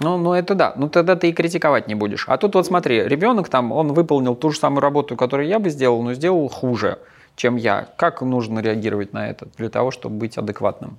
[0.00, 0.74] Ну, ну это да.
[0.76, 2.26] Ну тогда ты и критиковать не будешь.
[2.28, 5.70] А тут вот смотри, ребенок там, он выполнил ту же самую работу, которую я бы
[5.70, 6.98] сделал, но сделал хуже,
[7.36, 7.88] чем я.
[7.96, 10.98] Как нужно реагировать на это для того, чтобы быть адекватным?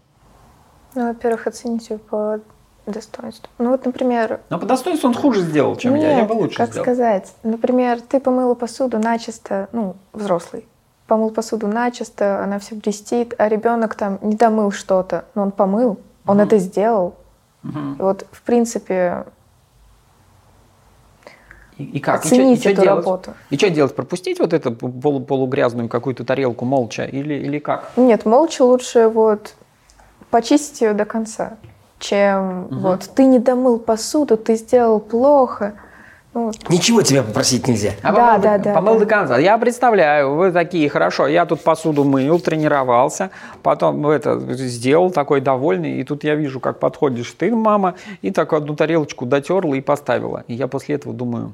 [0.95, 2.39] Ну, во-первых, оцените по
[2.85, 3.49] достоинству.
[3.57, 6.11] Ну, вот, например, Но по достоинству он хуже сделал, чем я.
[6.11, 6.85] Я Нет, бы лучше как сделал.
[6.85, 7.33] сказать?
[7.43, 10.65] Например, ты помыла посуду начисто, ну, взрослый.
[11.07, 15.99] Помыл посуду начисто, она все блестит, а ребенок там не домыл что-то, но он помыл,
[16.25, 17.15] он это сделал.
[17.63, 17.95] Мгм.
[17.99, 19.25] И Вот, в принципе,
[21.77, 22.23] И, и как?
[22.25, 23.05] И оценить чё- и чё эту делать?
[23.05, 23.33] работу.
[23.49, 23.95] И что делать?
[23.95, 27.91] Пропустить вот эту полу- полугрязную какую-то тарелку молча или, или как?
[27.95, 29.53] Нет, молча лучше вот
[30.31, 31.57] почистить ее до конца,
[31.99, 35.73] чем вот ты не домыл посуду, ты сделал плохо.
[36.33, 36.69] Ну, вот.
[36.69, 37.91] Ничего тебя попросить нельзя.
[38.03, 38.99] А Да, помыл, да, да, помыл да.
[38.99, 39.37] до конца.
[39.39, 43.31] Я представляю, вы такие, хорошо, я тут посуду мыл, тренировался,
[43.63, 48.53] потом это сделал такой довольный, и тут я вижу, как подходишь ты, мама, и так
[48.53, 50.43] одну тарелочку дотерла и поставила.
[50.47, 51.53] И я после этого думаю,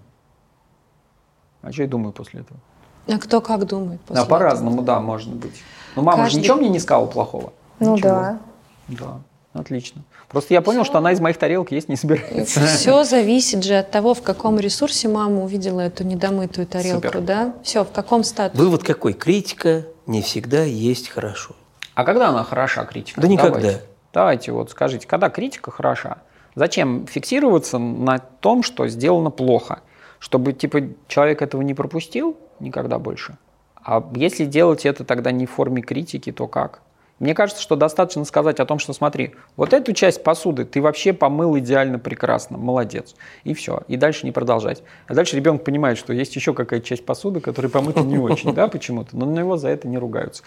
[1.63, 2.59] а что я думаю после этого?
[3.07, 3.99] А кто как думает?
[4.01, 4.37] после А этого?
[4.37, 5.61] по-разному, да, может быть.
[5.95, 7.53] Но мама же Каждый- ничего мне не сказала плохого.
[7.79, 8.09] ну Ничего.
[8.09, 8.39] да.
[8.87, 9.19] Да,
[9.53, 10.01] отлично.
[10.29, 12.59] Просто я понял, что она из моих тарелок есть не собирается.
[12.65, 17.21] Все зависит же от того, в каком ресурсе мама увидела эту недомытую тарелку, Супер.
[17.21, 17.53] да?
[17.63, 18.61] Все, в каком статусе.
[18.61, 19.13] Вывод какой?
[19.13, 21.55] Критика не всегда есть хорошо.
[21.95, 23.21] А когда она хороша, критика?
[23.21, 23.59] Да никогда.
[23.59, 23.81] Давайте,
[24.13, 26.17] Давайте вот скажите, когда критика хороша?
[26.55, 29.79] Зачем фиксироваться на том, что сделано плохо?
[30.23, 33.37] Чтобы типа человек этого не пропустил никогда больше?
[33.75, 36.79] А если делать это тогда не в форме критики, то как?
[37.19, 41.11] Мне кажется, что достаточно сказать о том, что смотри, вот эту часть посуды ты вообще
[41.11, 43.15] помыл идеально прекрасно, молодец.
[43.43, 43.81] И все.
[43.89, 44.83] И дальше не продолжать.
[45.07, 48.69] А дальше ребенок понимает, что есть еще какая-то часть посуды, которая помыта не очень, да,
[48.69, 50.43] почему-то, но на него за это не ругаются.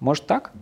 [0.00, 0.52] Может так?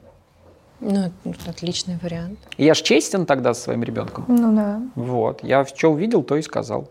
[0.78, 1.10] Ну,
[1.48, 2.38] отличный вариант.
[2.58, 4.24] Я ж честен тогда со своим ребенком.
[4.28, 4.80] Ну да.
[4.94, 5.42] Вот.
[5.42, 6.88] Я что увидел, то и сказал.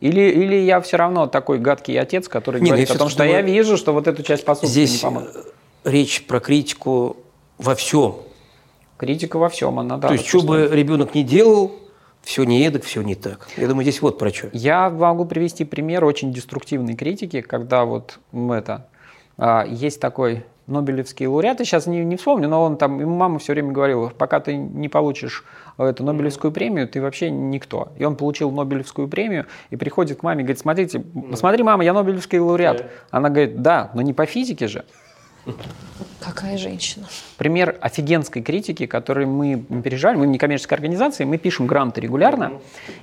[0.00, 3.08] Или, или я все равно такой гадкий отец, который Не, ну, говорит я о том,
[3.08, 5.24] что я думаю, вижу, что вот эту часть посуды не Здесь помог.
[5.24, 5.42] э,
[5.84, 7.16] речь про критику
[7.58, 8.16] во всем.
[8.96, 10.08] Критика во всем, она да.
[10.08, 11.72] То есть, что бы ребенок не делал,
[12.22, 13.48] все не эдак, все не так.
[13.56, 14.48] Я думаю, здесь вот про что.
[14.52, 18.88] Я могу привести пример очень деструктивной критики, когда вот это
[19.36, 23.38] а, есть такой Нобелевский лауреат, я сейчас не, не вспомню, но он там, ему мама
[23.38, 25.44] все время говорила, пока ты не получишь
[25.76, 27.92] эту Нобелевскую премию, ты вообще никто.
[27.98, 31.00] И он получил Нобелевскую премию и приходит к маме и говорит, смотрите,
[31.30, 32.86] посмотри, мама, я Нобелевский лауреат.
[33.10, 34.84] Она говорит, да, но не по физике же.
[36.20, 37.06] Какая женщина?
[37.36, 40.16] Пример офигенской критики, который мы переживали.
[40.16, 42.52] Мы некоммерческая организация, мы пишем гранты регулярно.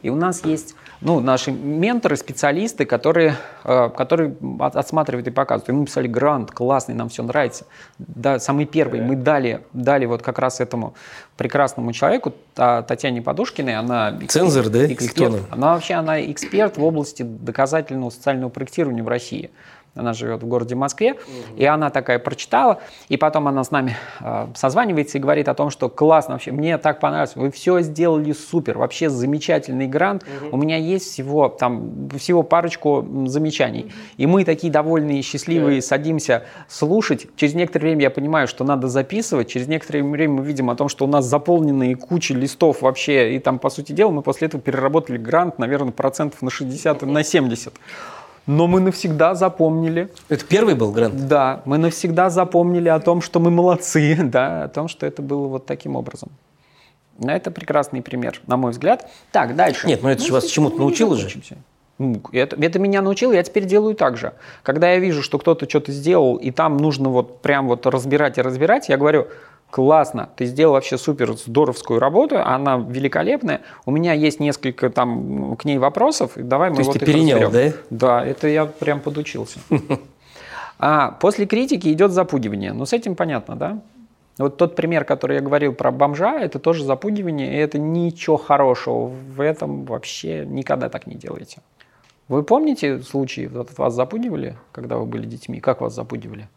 [0.01, 5.69] И у нас есть ну, наши менторы, специалисты, которые, э, которые от- отсматривают и показывают.
[5.69, 7.65] И мы писали грант, классный, нам все нравится.
[7.99, 10.93] Да, самый первый мы дали, дали вот как раз этому
[11.37, 13.75] прекрасному человеку, Та- Татьяне Подушкиной.
[13.75, 14.91] Она эксперт- Цензор, да?
[14.91, 15.41] Эксперт.
[15.51, 19.51] Она вообще она эксперт в области доказательного социального проектирования в России.
[19.93, 21.17] Она живет в городе Москве,
[21.57, 22.79] и она такая прочитала,
[23.09, 26.77] и потом она с нами э, созванивается и говорит о том, что классно вообще, мне
[26.77, 32.41] так понравилось, вы все сделали супер, вообще замечательный грант, у меня есть всего там всего
[32.41, 37.27] парочку замечаний, и мы такие довольные счастливые садимся слушать.
[37.35, 40.87] Через некоторое время я понимаю, что надо записывать, через некоторое время мы видим о том,
[40.87, 44.63] что у нас заполненные кучи листов вообще, и там по сути дела мы после этого
[44.63, 47.73] переработали грант, наверное, процентов на 60 и на 70.
[48.47, 51.27] Но мы навсегда запомнили, Это первый был грант?
[51.27, 55.47] да, мы навсегда запомнили о том, что мы молодцы, да, о том, что это было
[55.47, 56.29] вот таким образом.
[57.19, 59.07] Ну, Это прекрасный пример, на мой взгляд.
[59.31, 59.85] Так, дальше.
[59.87, 61.29] Нет, ну это же вас чему-то научило же.
[61.99, 64.33] Ну, Это, это меня научило, я теперь делаю так же.
[64.63, 68.41] Когда я вижу, что кто-то что-то сделал, и там нужно вот прям вот разбирать и
[68.41, 69.27] разбирать, я говорю,
[69.71, 75.65] классно, ты сделал вообще супер здоровскую работу, она великолепная, у меня есть несколько там к
[75.65, 77.73] ней вопросов, давай мы есть вот ты перенял, разберем.
[77.89, 78.21] да?
[78.21, 79.59] Да, это я прям подучился.
[80.83, 82.73] А после критики идет запугивание.
[82.73, 83.79] Ну, с этим понятно, да?
[84.39, 89.05] Вот тот пример, который я говорил про бомжа, это тоже запугивание, и это ничего хорошего
[89.05, 91.61] в этом вообще никогда так не делайте.
[92.27, 95.59] Вы помните случаи, вот вас запугивали, когда вы были детьми?
[95.59, 96.47] Как вас запугивали?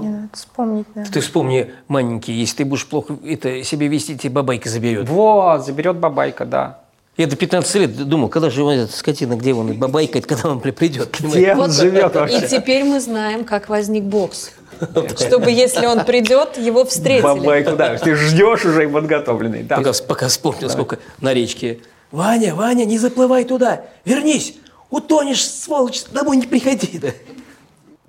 [0.00, 1.04] Мне надо вспомнить, да.
[1.04, 5.08] Ты вспомни, маленький, если ты будешь плохо это, себя вести, тебе бабайка заберет.
[5.08, 6.78] Вот, заберет бабайка, да.
[7.18, 10.48] Я до 15 лет думал, когда же он, эта скотина, где он, и бабайкает, когда
[10.48, 11.14] он при- придет.
[11.20, 12.48] Где он живет И вообще?
[12.48, 14.52] теперь мы знаем, как возник бокс.
[15.18, 17.22] Чтобы, если он придет, его встретили.
[17.22, 19.62] Бабайку, да, ты ждешь уже подготовленный.
[19.62, 19.76] Да.
[19.76, 21.80] Пока, пока вспомнил, сколько на речке.
[22.10, 24.54] Ваня, Ваня, не заплывай туда, вернись,
[24.90, 26.98] утонешь, сволочь, домой не приходи.
[26.98, 27.08] Да.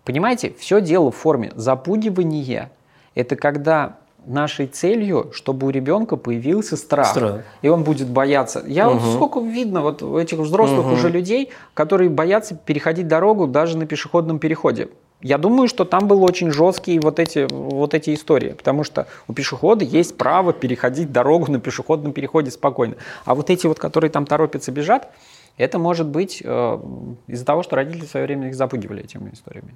[0.05, 1.51] Понимаете, все дело в форме.
[1.55, 2.69] Запугивание–
[3.15, 7.41] это когда нашей целью, чтобы у ребенка появился страх, Страх.
[7.61, 8.63] и он будет бояться.
[8.65, 9.11] Я вот Мгм.
[9.13, 14.39] сколько видно вот у этих взрослых уже людей, которые боятся переходить дорогу даже на пешеходном
[14.39, 14.89] переходе.
[15.21, 19.33] Я думаю, что там были очень жесткие вот эти, вот эти истории, потому что у
[19.33, 22.95] пешехода есть право переходить дорогу на пешеходном переходе спокойно.
[23.23, 25.09] А вот эти вот, которые там торопятся, бежат,
[25.57, 26.79] это может быть э,
[27.27, 29.75] из-за того, что родители в свое время их запугивали этими историями.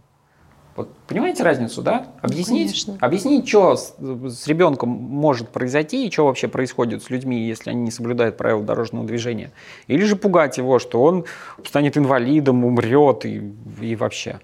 [0.78, 2.06] Вот, понимаете разницу, да?
[2.22, 2.98] Объяснить, конечно.
[3.02, 7.82] объяснить, что с, с ребенком может произойти и что вообще происходит с людьми, если они
[7.82, 9.52] не соблюдают правила дорожного движения.
[9.88, 11.26] Или же пугать его, что он
[11.66, 13.52] станет инвалидом, умрет и,
[13.82, 14.40] и вообще.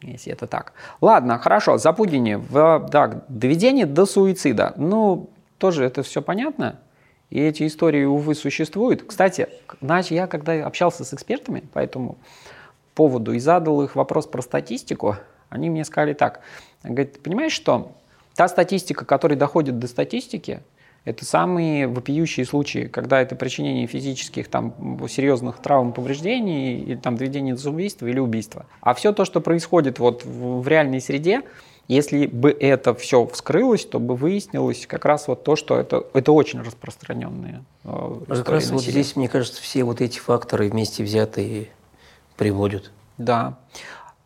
[0.00, 0.72] Если это так.
[1.02, 2.38] Ладно, хорошо, запугивание.
[2.38, 4.72] В, так, доведение до суицида.
[4.78, 5.28] Ну,
[5.58, 6.80] тоже это все понятно.
[7.28, 9.02] И эти истории, увы, существуют.
[9.02, 9.48] Кстати,
[9.82, 12.16] значит, я когда общался с экспертами по этому
[12.96, 15.16] поводу и задал их вопрос про статистику,
[15.48, 16.40] они мне сказали так.
[16.82, 17.92] Говорит, понимаешь, что
[18.34, 20.60] та статистика, которая доходит до статистики,
[21.04, 24.74] это самые вопиющие случаи, когда это причинение физических там,
[25.08, 28.66] серьезных травм, повреждений, или там доведение до убийства или убийства.
[28.80, 31.42] А все то, что происходит вот в, в реальной среде,
[31.86, 36.32] если бы это все вскрылось, то бы выяснилось как раз вот то, что это, это
[36.32, 41.04] очень распространенные э, А Как раз вот здесь, мне кажется, все вот эти факторы вместе
[41.04, 41.68] взятые
[42.36, 42.90] приводят.
[43.18, 43.54] Да.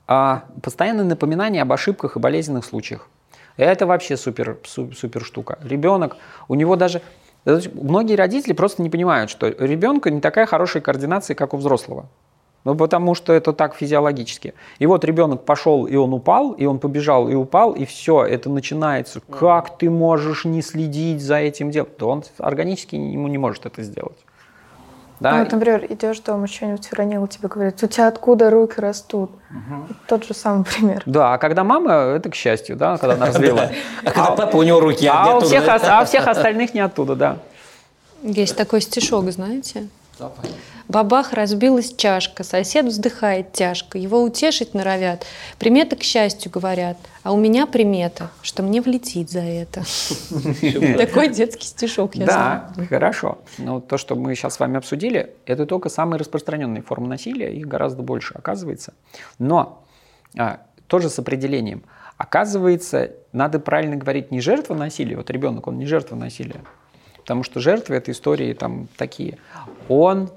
[0.06, 3.08] А постоянное напоминание об ошибках и болезненных случаях.
[3.56, 5.58] Это вообще супер, су- супер штука.
[5.62, 6.16] Ребенок,
[6.48, 7.02] у него даже...
[7.44, 12.06] Многие родители просто не понимают, что у ребенка не такая хорошая координация, как у взрослого.
[12.64, 14.52] Ну, потому что это так физиологически.
[14.78, 18.50] И вот ребенок пошел, и он упал, и он побежал, и упал, и все, это
[18.50, 19.20] начинается.
[19.20, 21.88] Как ты можешь не следить за этим делом?
[21.98, 24.18] Да он органически ему не может это сделать.
[25.20, 25.32] Да?
[25.32, 29.30] Ну, вот, например, идешь дома, что-нибудь уронил, тебе говорят, у тебя откуда руки растут?
[30.08, 31.02] Тот же самый пример.
[31.04, 33.70] Да, а когда мама, это к счастью, да, когда она развела.
[34.04, 37.14] А когда папа, у него руки А у всех, а у всех остальных не оттуда,
[37.14, 37.36] да.
[38.22, 39.88] Есть такой стишок, знаете?
[40.90, 45.24] Бабах разбилась чашка, сосед вздыхает тяжко, его утешить норовят.
[45.56, 49.84] Приметы к счастью говорят, а у меня примета, что мне влетит за это.
[50.98, 52.62] Такой детский стишок, я знаю.
[52.76, 53.38] Да, хорошо.
[53.58, 57.68] Но то, что мы сейчас с вами обсудили, это только самые распространенные формы насилия, их
[57.68, 58.92] гораздо больше оказывается.
[59.38, 59.84] Но
[60.36, 60.58] а,
[60.88, 61.84] тоже с определением.
[62.16, 66.62] Оказывается, надо правильно говорить не жертва насилия, вот ребенок, он не жертва насилия,
[67.16, 69.38] потому что жертвы этой истории там такие.
[69.88, 70.30] Он,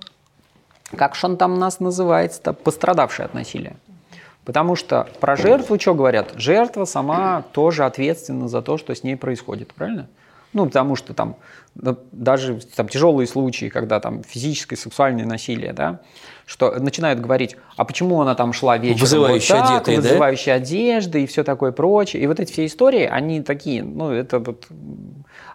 [0.95, 3.76] как же он там нас называется-то, пострадавший от насилия.
[4.45, 6.34] Потому что про жертву что говорят?
[6.35, 10.07] Жертва сама тоже ответственна за то, что с ней происходит, правильно?
[10.51, 11.38] Ну, потому что там
[11.73, 16.01] да, даже там, тяжелые случаи, когда там физическое, сексуальное насилие, да,
[16.45, 20.01] что начинают говорить, а почему она там шла вечером Вызывающе вот так, одетая, да?
[20.01, 22.22] вызывающая одежда и все такое прочее.
[22.22, 24.68] И вот эти все истории, они такие, ну, это вот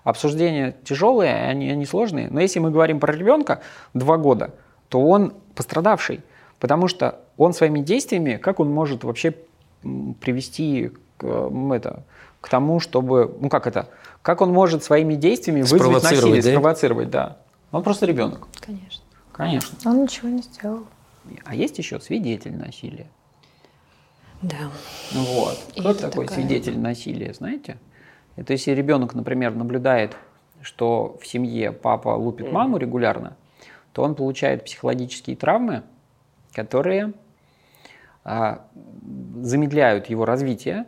[0.02, 2.28] обсуждения тяжелые, они, они сложные.
[2.30, 3.60] Но если мы говорим про ребенка
[3.94, 4.50] два года,
[4.88, 6.22] то он пострадавший,
[6.58, 9.34] потому что он своими действиями, как он может вообще
[10.20, 11.24] привести к,
[11.74, 12.02] это,
[12.40, 13.88] к тому, чтобы, ну как это,
[14.22, 16.50] как он может своими действиями вызвать Спровоцировать, насилие, да?
[16.50, 17.36] спровоцировать, да.
[17.70, 19.02] Он просто ребенок, Конечно.
[19.32, 19.90] конечно.
[19.90, 20.84] Он ничего не сделал.
[21.44, 23.06] А есть еще свидетель насилия.
[24.40, 24.70] Да.
[25.12, 25.58] Вот.
[25.74, 27.76] И Кто это такой такая- свидетель насилия, знаете?
[28.36, 30.16] Это если ребенок, например, наблюдает,
[30.62, 33.36] что в семье папа лупит маму регулярно,
[33.98, 35.82] то он получает психологические травмы,
[36.52, 37.14] которые
[38.22, 38.64] а,
[39.42, 40.86] замедляют его развитие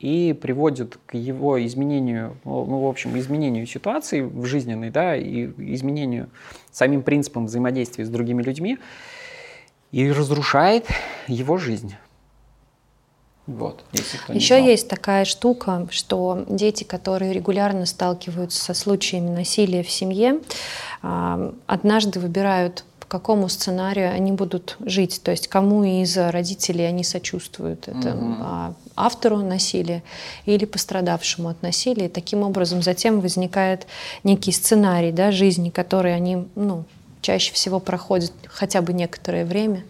[0.00, 5.44] и приводят к его изменению, ну, ну, в общем, изменению ситуации в жизненной, да, и
[5.74, 6.28] изменению
[6.72, 8.80] самим принципом взаимодействия с другими людьми
[9.92, 10.88] и разрушает
[11.28, 11.94] его жизнь.
[13.56, 14.68] Вот, если кто Еще знал.
[14.68, 20.40] есть такая штука, что дети, которые регулярно сталкиваются со случаями насилия в семье,
[21.02, 27.02] а, однажды выбирают, по какому сценарию они будут жить, то есть кому из родителей они
[27.02, 27.88] сочувствуют.
[27.88, 30.04] Это а, автору насилия
[30.46, 32.06] или пострадавшему от насилия.
[32.06, 33.86] И таким образом затем возникает
[34.22, 36.84] некий сценарий да, жизни, который они ну,
[37.20, 39.82] чаще всего проходят хотя бы некоторое время.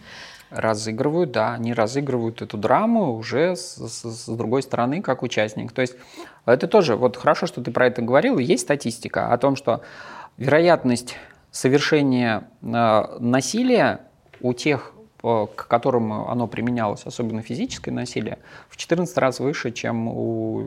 [0.51, 5.73] Разыгрывают, да, они разыгрывают эту драму уже с, с- с другой стороны, как участник.
[5.73, 5.97] То есть
[6.47, 9.83] это тоже, вот хорошо, что ты про это говорил, есть статистика о том, что
[10.37, 11.17] вероятность
[11.51, 14.01] совершения э, насилия
[14.41, 18.39] у тех, к которым оно применялось, особенно физическое насилие,
[18.69, 20.67] в 14 раз выше, чем у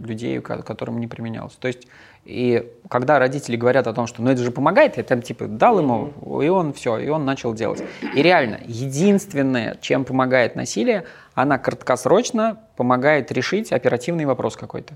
[0.00, 1.54] людей, ко- которым не применялось.
[1.54, 1.86] То есть
[2.24, 5.80] и когда родители говорят о том, что ну это же помогает, я там типа дал
[5.80, 7.82] ему, и он все, и он начал делать.
[8.14, 11.04] И реально, единственное, чем помогает насилие,
[11.34, 14.94] она краткосрочно помогает решить оперативный вопрос какой-то.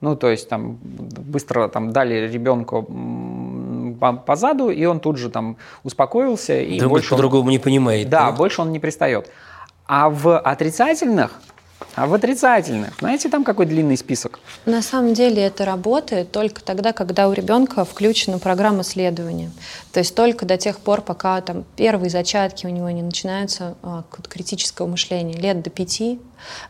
[0.00, 2.86] Ну, то есть там быстро там дали ребенку
[4.02, 7.60] по, по заду, и он тут же там успокоился, и Друг больше он- по-другому не
[7.60, 8.08] понимает.
[8.08, 9.30] да, больше он не пристает.
[9.86, 11.30] А в отрицательных,
[11.94, 14.40] а в отрицательных, знаете, там какой длинный список?
[14.66, 19.52] На самом деле это работает только тогда, когда у ребенка включена программа следования.
[19.92, 24.02] То есть только до тех пор, пока там первые зачатки у него не начинаются а,
[24.28, 25.34] критического мышления.
[25.34, 26.18] Лет до пяти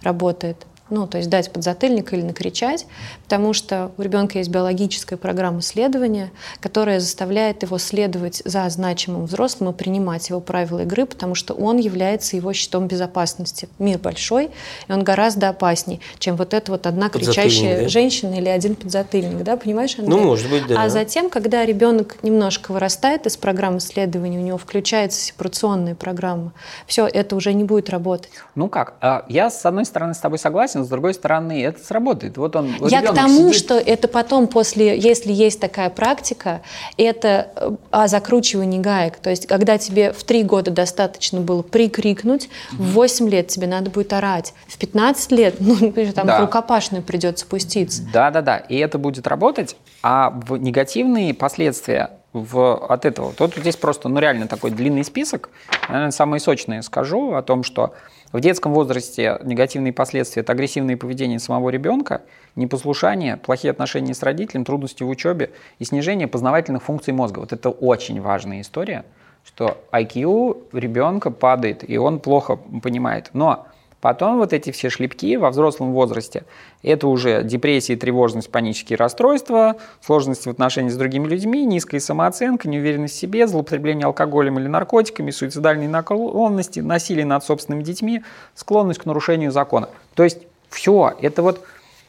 [0.02, 0.66] работает.
[0.93, 2.86] Ну, то есть дать подзатыльник или накричать,
[3.24, 9.73] потому что у ребенка есть биологическая программа следования, которая заставляет его следовать за значимым взрослым
[9.73, 13.70] и принимать его правила игры, потому что он является его щитом безопасности.
[13.78, 14.51] Мир большой,
[14.86, 17.89] и он гораздо опасней, чем вот эта вот одна кричащая да?
[17.89, 20.14] женщина или один подзатыльник, да, понимаешь, Андрей?
[20.14, 20.82] Ну, может быть, да.
[20.82, 26.52] А затем, когда ребенок немножко вырастает из программы следования, у него включается сепарационная программа,
[26.86, 28.31] все, это уже не будет работать.
[28.55, 28.97] Ну как?
[29.01, 32.36] а, Я с одной стороны с тобой согласен, с другой стороны это сработает.
[32.36, 32.74] Вот он.
[32.88, 36.62] Я к тому, сидит- что это потом, после, если есть такая практика,
[36.96, 39.16] это э, о закручивании гаек.
[39.16, 43.90] То есть, когда тебе в три года достаточно было прикрикнуть, в 8 лет тебе надо
[43.90, 45.76] будет орать, в 15 лет, ну,
[46.14, 46.40] там Да.
[46.40, 48.02] рукопашную придется пуститься.
[48.12, 48.56] Да, да, да.
[48.59, 49.76] И это будет работать.
[50.02, 53.32] А в негативные последствия в, от этого.
[53.34, 55.50] Тут здесь просто, ну, реально такой длинный список.
[55.88, 57.92] Наверное, самые сочные скажу о том, что
[58.32, 62.22] в детском возрасте негативные последствия– это агрессивное поведение самого ребенка,
[62.56, 67.40] непослушание, плохие отношения с родителем, трудности в учебе и снижение познавательных функций мозга.
[67.40, 69.04] Вот это очень важная история,
[69.44, 73.28] что IQ ребенка падает, и он плохо понимает.
[73.34, 73.66] Но
[74.02, 76.42] Потом вот эти все шлепки во взрослом возрасте,
[76.82, 83.14] это уже депрессия, тревожность, панические расстройства, сложности в отношении с другими людьми, низкая самооценка, неуверенность
[83.14, 88.24] в себе, злоупотребление алкоголем или наркотиками, суицидальные наклонности, насилие над собственными детьми,
[88.56, 89.88] склонность к нарушению закона.
[90.14, 90.38] То есть
[90.68, 91.64] все, это вот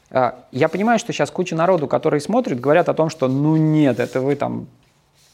[0.09, 3.99] а, я понимаю, что сейчас куча народу, которые смотрят, говорят о том, что ну нет,
[3.99, 4.65] это вы там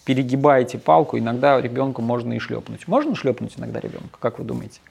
[0.03, 2.85] перегибаете палку, иногда ребенку можно и шлепнуть.
[2.85, 4.81] Можно шлепнуть иногда ребенка, как вы думаете?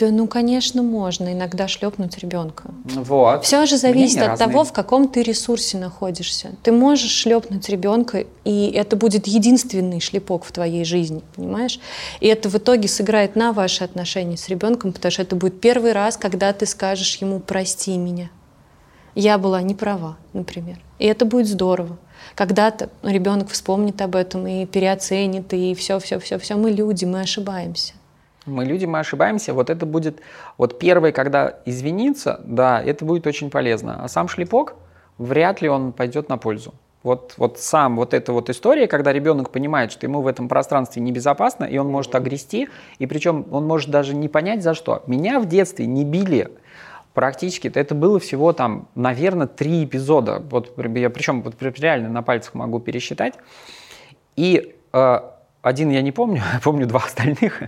[0.00, 2.70] Да, ну, конечно, можно иногда шлепнуть ребенка.
[2.84, 3.44] Вот.
[3.44, 4.48] Все же зависит Мнения от разные.
[4.48, 6.52] того, в каком ты ресурсе находишься.
[6.62, 11.78] Ты можешь шлепнуть ребенка, и это будет единственный шлепок в твоей жизни, понимаешь?
[12.20, 15.92] И это в итоге сыграет на ваши отношения с ребенком, потому что это будет первый
[15.92, 18.30] раз, когда ты скажешь ему «прости меня».
[19.14, 20.78] Я была не права, например.
[20.98, 21.98] И это будет здорово.
[22.34, 26.56] Когда-то ребенок вспомнит об этом и переоценит, и все, все, все, все.
[26.56, 27.94] Мы люди, мы ошибаемся.
[28.46, 29.52] Мы люди, мы ошибаемся.
[29.54, 30.20] Вот это будет,
[30.58, 34.02] вот первый, когда извиниться, да, это будет очень полезно.
[34.02, 34.74] А сам шлепок,
[35.18, 36.74] вряд ли он пойдет на пользу.
[37.02, 41.00] Вот, вот сам вот эта вот история, когда ребенок понимает, что ему в этом пространстве
[41.00, 42.68] небезопасно, и он может огрести,
[42.98, 45.02] и причем он может даже не понять за что.
[45.06, 46.50] Меня в детстве не били
[47.14, 50.42] практически, это было всего там, наверное, три эпизода.
[50.50, 53.34] Вот я причем вот реально на пальцах могу пересчитать.
[54.36, 55.20] И э,
[55.62, 57.62] один я не помню, помню два остальных.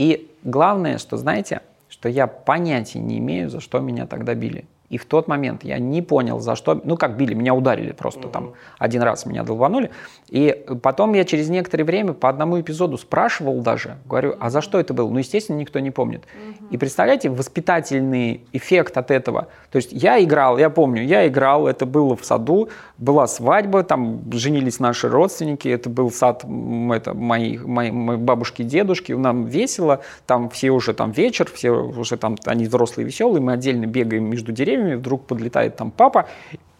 [0.00, 1.60] И главное, что знаете,
[1.90, 4.64] что я понятия не имею, за что меня тогда били.
[4.90, 6.80] И в тот момент я не понял, за что...
[6.84, 8.54] Ну, как били, меня ударили просто там.
[8.78, 9.90] Один раз меня долбанули.
[10.28, 14.80] И потом я через некоторое время по одному эпизоду спрашивал даже, говорю, а за что
[14.80, 15.08] это было?
[15.08, 16.24] Ну, естественно, никто не помнит.
[16.70, 19.48] И представляете, воспитательный эффект от этого.
[19.70, 22.68] То есть я играл, я помню, я играл, это было в саду,
[22.98, 28.64] была свадьба, там женились наши родственники, это был сад это, моей, моей, моей бабушки и
[28.64, 33.52] дедушки, нам весело, там все уже там вечер, все уже там, они взрослые веселые, мы
[33.52, 36.26] отдельно бегаем между деревьями, вдруг подлетает там папа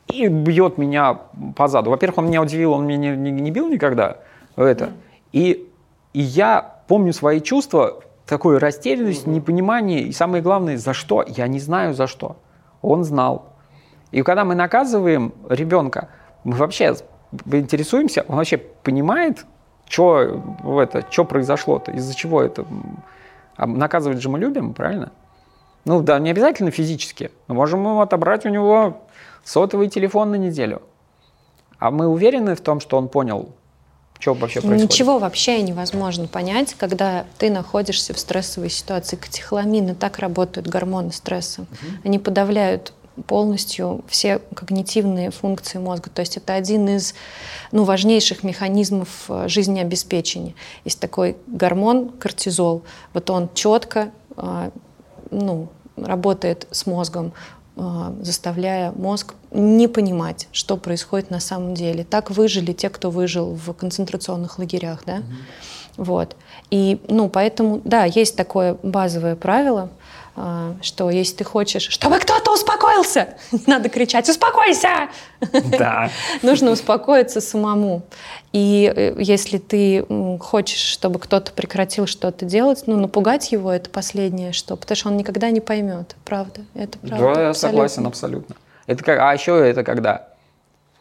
[0.09, 1.19] и бьет меня
[1.57, 1.91] по заду.
[1.91, 4.19] Во-первых, он меня удивил, он меня не, не- не бил никогда,
[4.57, 4.91] это.
[5.33, 5.69] И,
[6.13, 11.25] и я помню свои чувства, такую растерянность, непонимание, и самое главное, за что?
[11.27, 12.37] Я не знаю за что.
[12.83, 13.51] Он знал.
[14.11, 16.09] И когда мы наказываем ребенка,
[16.45, 16.95] мы вообще
[17.53, 19.47] интересуемся, он вообще понимает,
[19.89, 20.43] что
[20.81, 22.65] это, что произошло-то, из-за чего это.
[23.57, 25.13] А наказывать же мы любим, правильно?
[25.85, 27.31] Ну да, не обязательно физически.
[27.49, 29.03] Мы можем ему отобрать у него
[29.45, 30.83] сотовый телефон на неделю.
[31.79, 33.51] А мы уверены в том, что он понял,
[34.19, 34.91] что вообще происходит?
[34.91, 39.17] Ничего вообще невозможно понять, когда ты находишься в стрессовой ситуации.
[39.17, 41.65] Катехоламины так работают гормоны стресса.
[42.05, 42.93] Они подавляют
[43.27, 46.11] полностью все когнитивные функции мозга.
[46.11, 47.15] То есть это один из
[47.73, 50.55] ну, важнейших механизмов э, жизнеобеспечения.
[50.85, 52.83] Есть такой гормон кортизол.
[53.13, 54.71] Вот он четко э,
[55.31, 57.33] ну, работает с мозгом,
[57.77, 57.81] э,
[58.23, 62.05] заставляя мозг не понимать, что происходит на самом деле.
[62.05, 65.23] Так выжили те, кто выжил в концентрационных лагерях, да?
[65.97, 66.37] Вот.
[66.71, 69.91] И, ну, поэтому, да, есть такое базовое правило, а,
[70.83, 75.09] что если ты хочешь, чтобы кто-то успокоился, не надо кричать «Успокойся!»
[75.79, 76.11] Да.
[76.43, 78.03] Нужно успокоиться самому.
[78.53, 80.05] И э, если ты
[80.41, 85.17] хочешь, чтобы кто-то прекратил что-то делать, ну, напугать его— это последнее что, потому что он
[85.17, 86.17] никогда не поймет.
[86.25, 87.17] Правда, это правда.
[87.17, 87.55] Да, я абсолютно.
[87.55, 88.57] согласен абсолютно.
[88.87, 90.29] Это как, а еще это когда?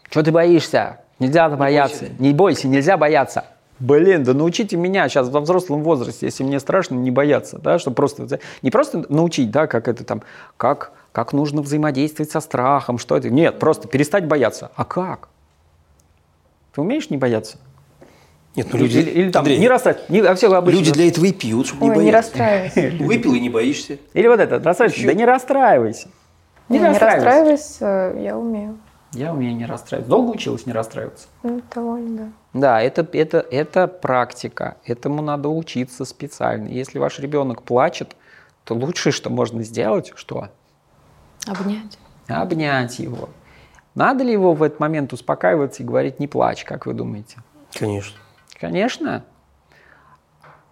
[0.09, 0.99] Что ты боишься?
[1.19, 2.05] Нельзя бояться.
[2.17, 3.45] Не бойся, нельзя бояться.
[3.79, 7.91] Блин, да научите меня сейчас во взрослом возрасте, если мне страшно, не бояться, да, что
[7.91, 10.21] просто не просто научить, да, как это там,
[10.57, 13.29] как как нужно взаимодействовать со страхом, что это.
[13.29, 14.71] Нет, просто перестать бояться.
[14.75, 15.29] А как?
[16.73, 17.57] Ты умеешь не бояться?
[18.55, 20.11] Нет, ну люди, или, или там Андрей, не расстраиваться.
[20.11, 20.77] Не, а все обычно.
[20.79, 22.31] люди для этого и пьют, чтобы не Ой, не бояться.
[22.37, 23.03] расстраивайся.
[23.03, 23.97] Выпил и не боишься.
[24.13, 25.05] Или вот это, расстраивайся.
[25.07, 26.07] Да не расстраивайся.
[26.67, 27.25] Не, Не, не расстраивайся.
[27.25, 28.77] расстраивайся, я умею.
[29.13, 30.09] Я умею не расстраиваться.
[30.09, 31.27] Долго училась не расстраиваться?
[31.43, 32.31] Ну, довольно, да.
[32.53, 34.77] Да, это, это, это практика.
[34.85, 36.67] Этому надо учиться специально.
[36.67, 38.15] Если ваш ребенок плачет,
[38.63, 40.49] то лучшее, что можно сделать, что?
[41.45, 41.97] Обнять.
[42.27, 43.29] Обнять его.
[43.95, 47.37] Надо ли его в этот момент успокаиваться и говорить «не плачь», как вы думаете?
[47.73, 48.17] Конечно.
[48.59, 49.25] Конечно.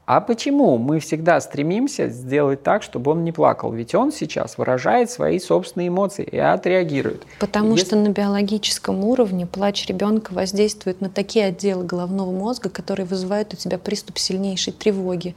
[0.08, 3.74] А почему мы всегда стремимся сделать так, чтобы он не плакал?
[3.74, 7.24] Ведь он сейчас выражает свои собственные эмоции и отреагирует.
[7.42, 13.06] Потому Если- что на биологическом уровне плач ребенка воздействует на такие отделы головного мозга, которые
[13.06, 15.36] вызывают у тебя приступ сильнейшей тревоги.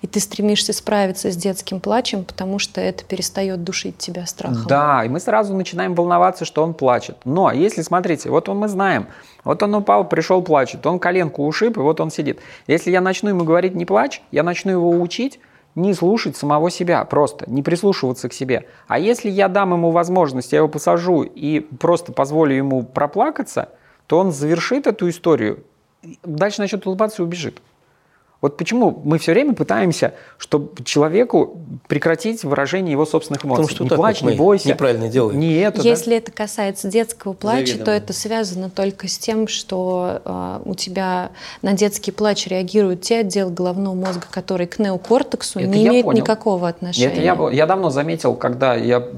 [0.00, 4.64] И ты стремишься справиться с детским плачем, потому что это перестает душить тебя страхом.
[4.68, 7.16] Да, и мы сразу начинаем волноваться, что он плачет.
[7.24, 9.08] Но если, смотрите, вот он мы знаем,
[9.42, 12.38] вот он упал, пришел, плачет, он коленку ушиб, и вот он сидит.
[12.68, 15.40] Если я начну ему говорить «не плачь», я начну его учить,
[15.74, 18.66] не слушать самого себя просто, не прислушиваться к себе.
[18.86, 23.70] А если я дам ему возможность, я его посажу и просто позволю ему проплакаться,
[24.06, 25.64] то он завершит эту историю,
[26.22, 27.60] дальше начнет улыбаться и убежит.
[28.44, 33.62] Вот почему мы все время пытаемся, чтобы человеку прекратить выражение его собственных эмоций.
[33.62, 34.68] Потому что не плачь, не бойся.
[34.68, 35.40] неправильно делаем.
[35.40, 35.88] Не это, да?
[35.88, 37.96] Если это касается детского плача, то Заведомо.
[37.96, 41.30] это связано только с тем, что э, у тебя
[41.62, 46.20] на детский плач реагируют те отделы головного мозга, которые к неокортексу Это не имеют понял.
[46.20, 47.06] никакого отношения.
[47.06, 49.08] Это я, я давно заметил, когда я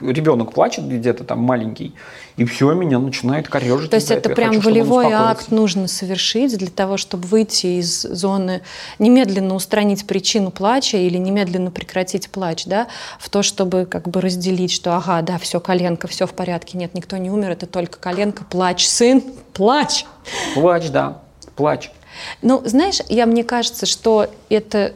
[0.00, 1.94] ребенок плачет где-то там маленький,
[2.38, 3.90] и все меня начинает корежить.
[3.90, 8.62] То есть это прям волевой акт нужно совершить для того, чтобы выйти из зоны,
[8.98, 12.88] немедленно устранить причину плача или немедленно прекратить плач, да,
[13.18, 16.94] в то, чтобы как бы разделить, что ага, да, все, коленка, все в порядке, нет,
[16.94, 19.22] никто не умер, это только коленка, плач, сын,
[19.52, 20.04] плачь.
[20.54, 21.22] Плач, да,
[21.56, 21.90] плач.
[22.42, 24.92] Ну, знаешь, я мне кажется, что это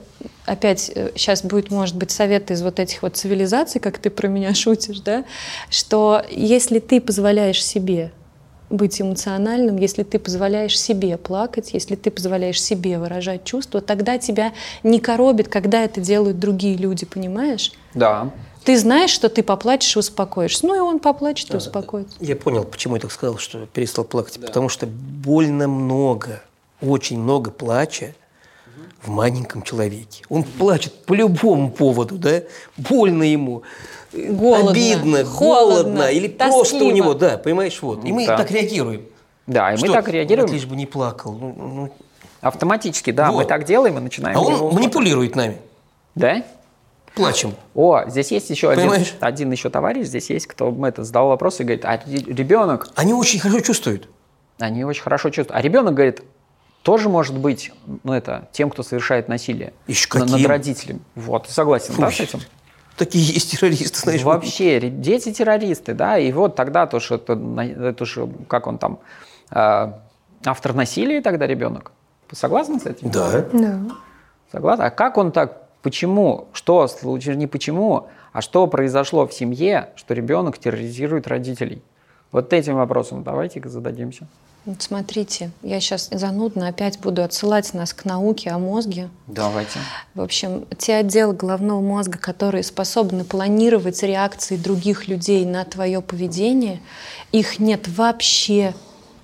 [0.47, 4.55] опять сейчас будет, может быть, совет из вот этих вот цивилизаций, как ты про меня
[4.55, 5.25] шутишь, да,
[5.71, 8.13] что если ты позволяешь себе
[8.73, 14.53] быть эмоциональным, если ты позволяешь себе плакать, если ты позволяешь себе выражать чувства, тогда тебя
[14.83, 17.73] не коробит, когда это делают другие люди, понимаешь?
[17.95, 18.31] Да.
[18.65, 20.67] Ты знаешь, что ты поплачешь и успокоишься.
[20.67, 22.17] Ну и он поплачет и успокоится.
[22.21, 24.41] Я понял, почему я так сказал, что перестал плакать.
[24.41, 26.43] Потому что больно много,
[26.81, 28.15] очень много плача
[29.03, 30.25] в маленьком человеке.
[30.29, 32.43] Он плачет по любому поводу, да?
[32.77, 33.65] Больно ему,
[34.13, 36.91] Голодно, обидно, холодно, голодно, или просто у тоскливо.
[36.93, 38.05] него, да, понимаешь, вот.
[38.05, 38.37] И мы Да.
[38.37, 39.07] так реагируем.
[39.47, 39.93] Да, и мы Что?
[39.93, 40.47] так реагируем.
[40.49, 41.33] Вот лишь бы не плакал.
[41.33, 41.93] Ну, ну.
[42.41, 43.49] Автоматически, да, мы Вот.
[43.49, 44.37] так делаем и начинаем.
[44.37, 45.59] А он манипулирует нами.
[46.15, 46.43] Да?
[47.15, 47.55] Плачем.
[47.75, 49.15] О, здесь есть еще один, Понимаешь?
[49.21, 53.13] один еще товарищ, здесь есть, кто это задал вопрос и говорит, а ре- ребенок, Они
[53.13, 54.09] очень хорошо чувствуют.
[54.59, 55.51] они очень хорошо чувствуют.
[55.59, 56.23] А ребенок говорит,
[56.83, 57.71] тоже может быть,
[58.03, 60.47] ну это, тем, кто совершает насилие Еще на- над каким?
[60.49, 61.01] родителем.
[61.15, 62.41] Вот, ты согласен, да, с этим?
[62.97, 64.23] Такие есть террористы, знаешь.
[64.23, 68.99] Вообще, дети террористы, да, и вот тогда то, что это, это же, как он там,
[69.51, 69.93] э,
[70.45, 71.93] автор насилия тогда ребенок.
[72.33, 73.11] Согласны с этим?
[73.11, 73.45] Да.
[73.53, 73.81] Да.
[74.51, 74.87] Согласна?
[74.87, 75.63] А как он так?
[75.83, 76.49] Почему?
[76.53, 77.37] Что случилось?
[77.37, 81.83] Не почему, а что произошло в семье, что ребенок терроризирует родителей?
[82.31, 84.27] Вот этим вопросом давайте-ка зададимся.
[84.65, 89.11] Вот смотрите, я сейчас занудно опять буду отсылать нас к науке о мозге.
[89.27, 89.81] Давайте.
[90.15, 96.81] В общем, те отделы головного мозга, которые способны планировать реакции других людей на твое поведение,
[97.33, 98.73] их нет вообще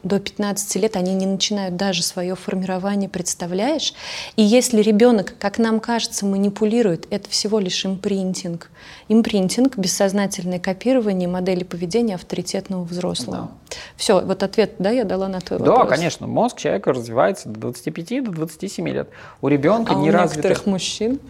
[0.03, 3.95] до 15 лет, они не начинают даже свое формирование, представляешь?
[4.37, 8.71] И если ребенок, как нам кажется, манипулирует, это всего лишь импринтинг.
[9.09, 13.51] Импринтинг— бессознательное копирование модели поведения авторитетного взрослого.
[13.97, 15.89] Все, вот ответ, да, я дала на твой Да, вопрос.
[15.91, 19.09] конечно, мозг человека развивается до 25 до 27 лет.
[19.41, 20.39] У ребенка А у не развито.
[20.49, 21.21] некоторых мужчин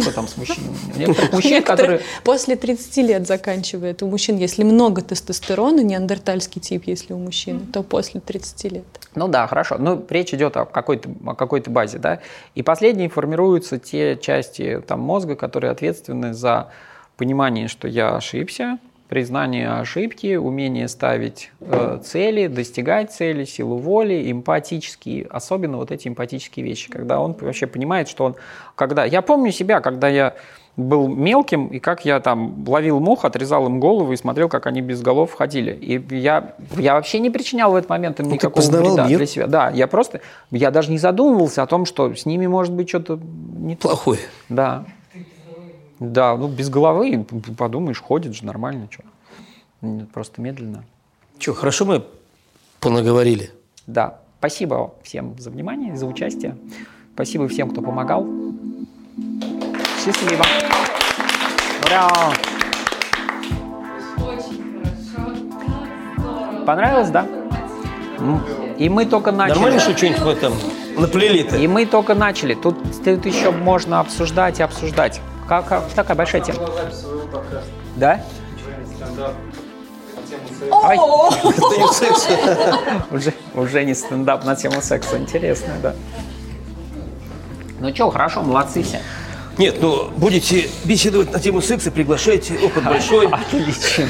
[0.00, 0.76] Что там с мужчинами?
[0.94, 2.00] У некоторых мужчин, которые...
[2.24, 4.02] после 30 лет заканчивает.
[4.02, 8.84] У мужчин, если много тестостерона, неандертальский тип, если у мужчины, то после 30 лет.
[9.14, 9.76] Ну да, хорошо.
[9.78, 12.20] Ну, речь идет о какой-то, о какой-то базе, да.
[12.54, 16.70] И последние формируются те части там, мозга, которые ответственны за
[17.16, 18.78] понимание, что я ошибся,
[19.14, 26.66] признание ошибки, умение ставить э, цели, достигать цели, силу воли, эмпатические, особенно вот эти эмпатические
[26.66, 28.34] вещи, когда он вообще понимает, что он,
[28.74, 30.34] когда, я помню себя, когда я
[30.76, 34.80] был мелким, и как я там ловил мух, отрезал им голову и смотрел, как они
[34.80, 35.70] без голов ходили.
[35.70, 39.18] И я, я вообще не причинял в этот момент им Ну, никакого вреда мир.
[39.18, 39.46] для себя.
[39.46, 43.20] Да, я просто, я даже не задумывался о том, что с ними может быть что-то
[43.58, 43.76] не.
[43.76, 44.18] Плохое.
[44.48, 44.84] Да.
[46.00, 47.24] Да, ну без головы,
[47.56, 49.04] подумаешь, ходит же нормально, что.
[50.12, 50.84] Просто медленно.
[51.38, 52.04] Че, хорошо мы
[52.80, 53.50] понаговорили.
[53.86, 56.56] Да, спасибо всем за внимание, за участие.
[57.14, 58.26] Спасибо всем, кто помогал.
[60.04, 60.44] Счастливо.
[61.86, 62.10] Ура!
[66.66, 67.26] Понравилось, да?
[68.78, 69.54] И мы только начали.
[69.54, 70.54] Нормально, что что-нибудь в этом
[70.98, 71.56] наплели-то?
[71.56, 72.54] И мы только начали.
[72.54, 75.20] Тут, тут еще можно обсуждать и обсуждать.
[75.62, 76.58] Как, как- такая большая тема.
[77.96, 78.20] Да?
[81.92, 82.28] Секс.
[83.10, 85.18] уже, уже не стендап на тему секса.
[85.18, 85.94] Интересно, да.
[87.80, 89.00] Ну что, хорошо, молодцы все.
[89.58, 93.28] Нет, ну будете беседовать на тему секса, приглашайте, опыт большой.
[93.28, 94.06] Отлично.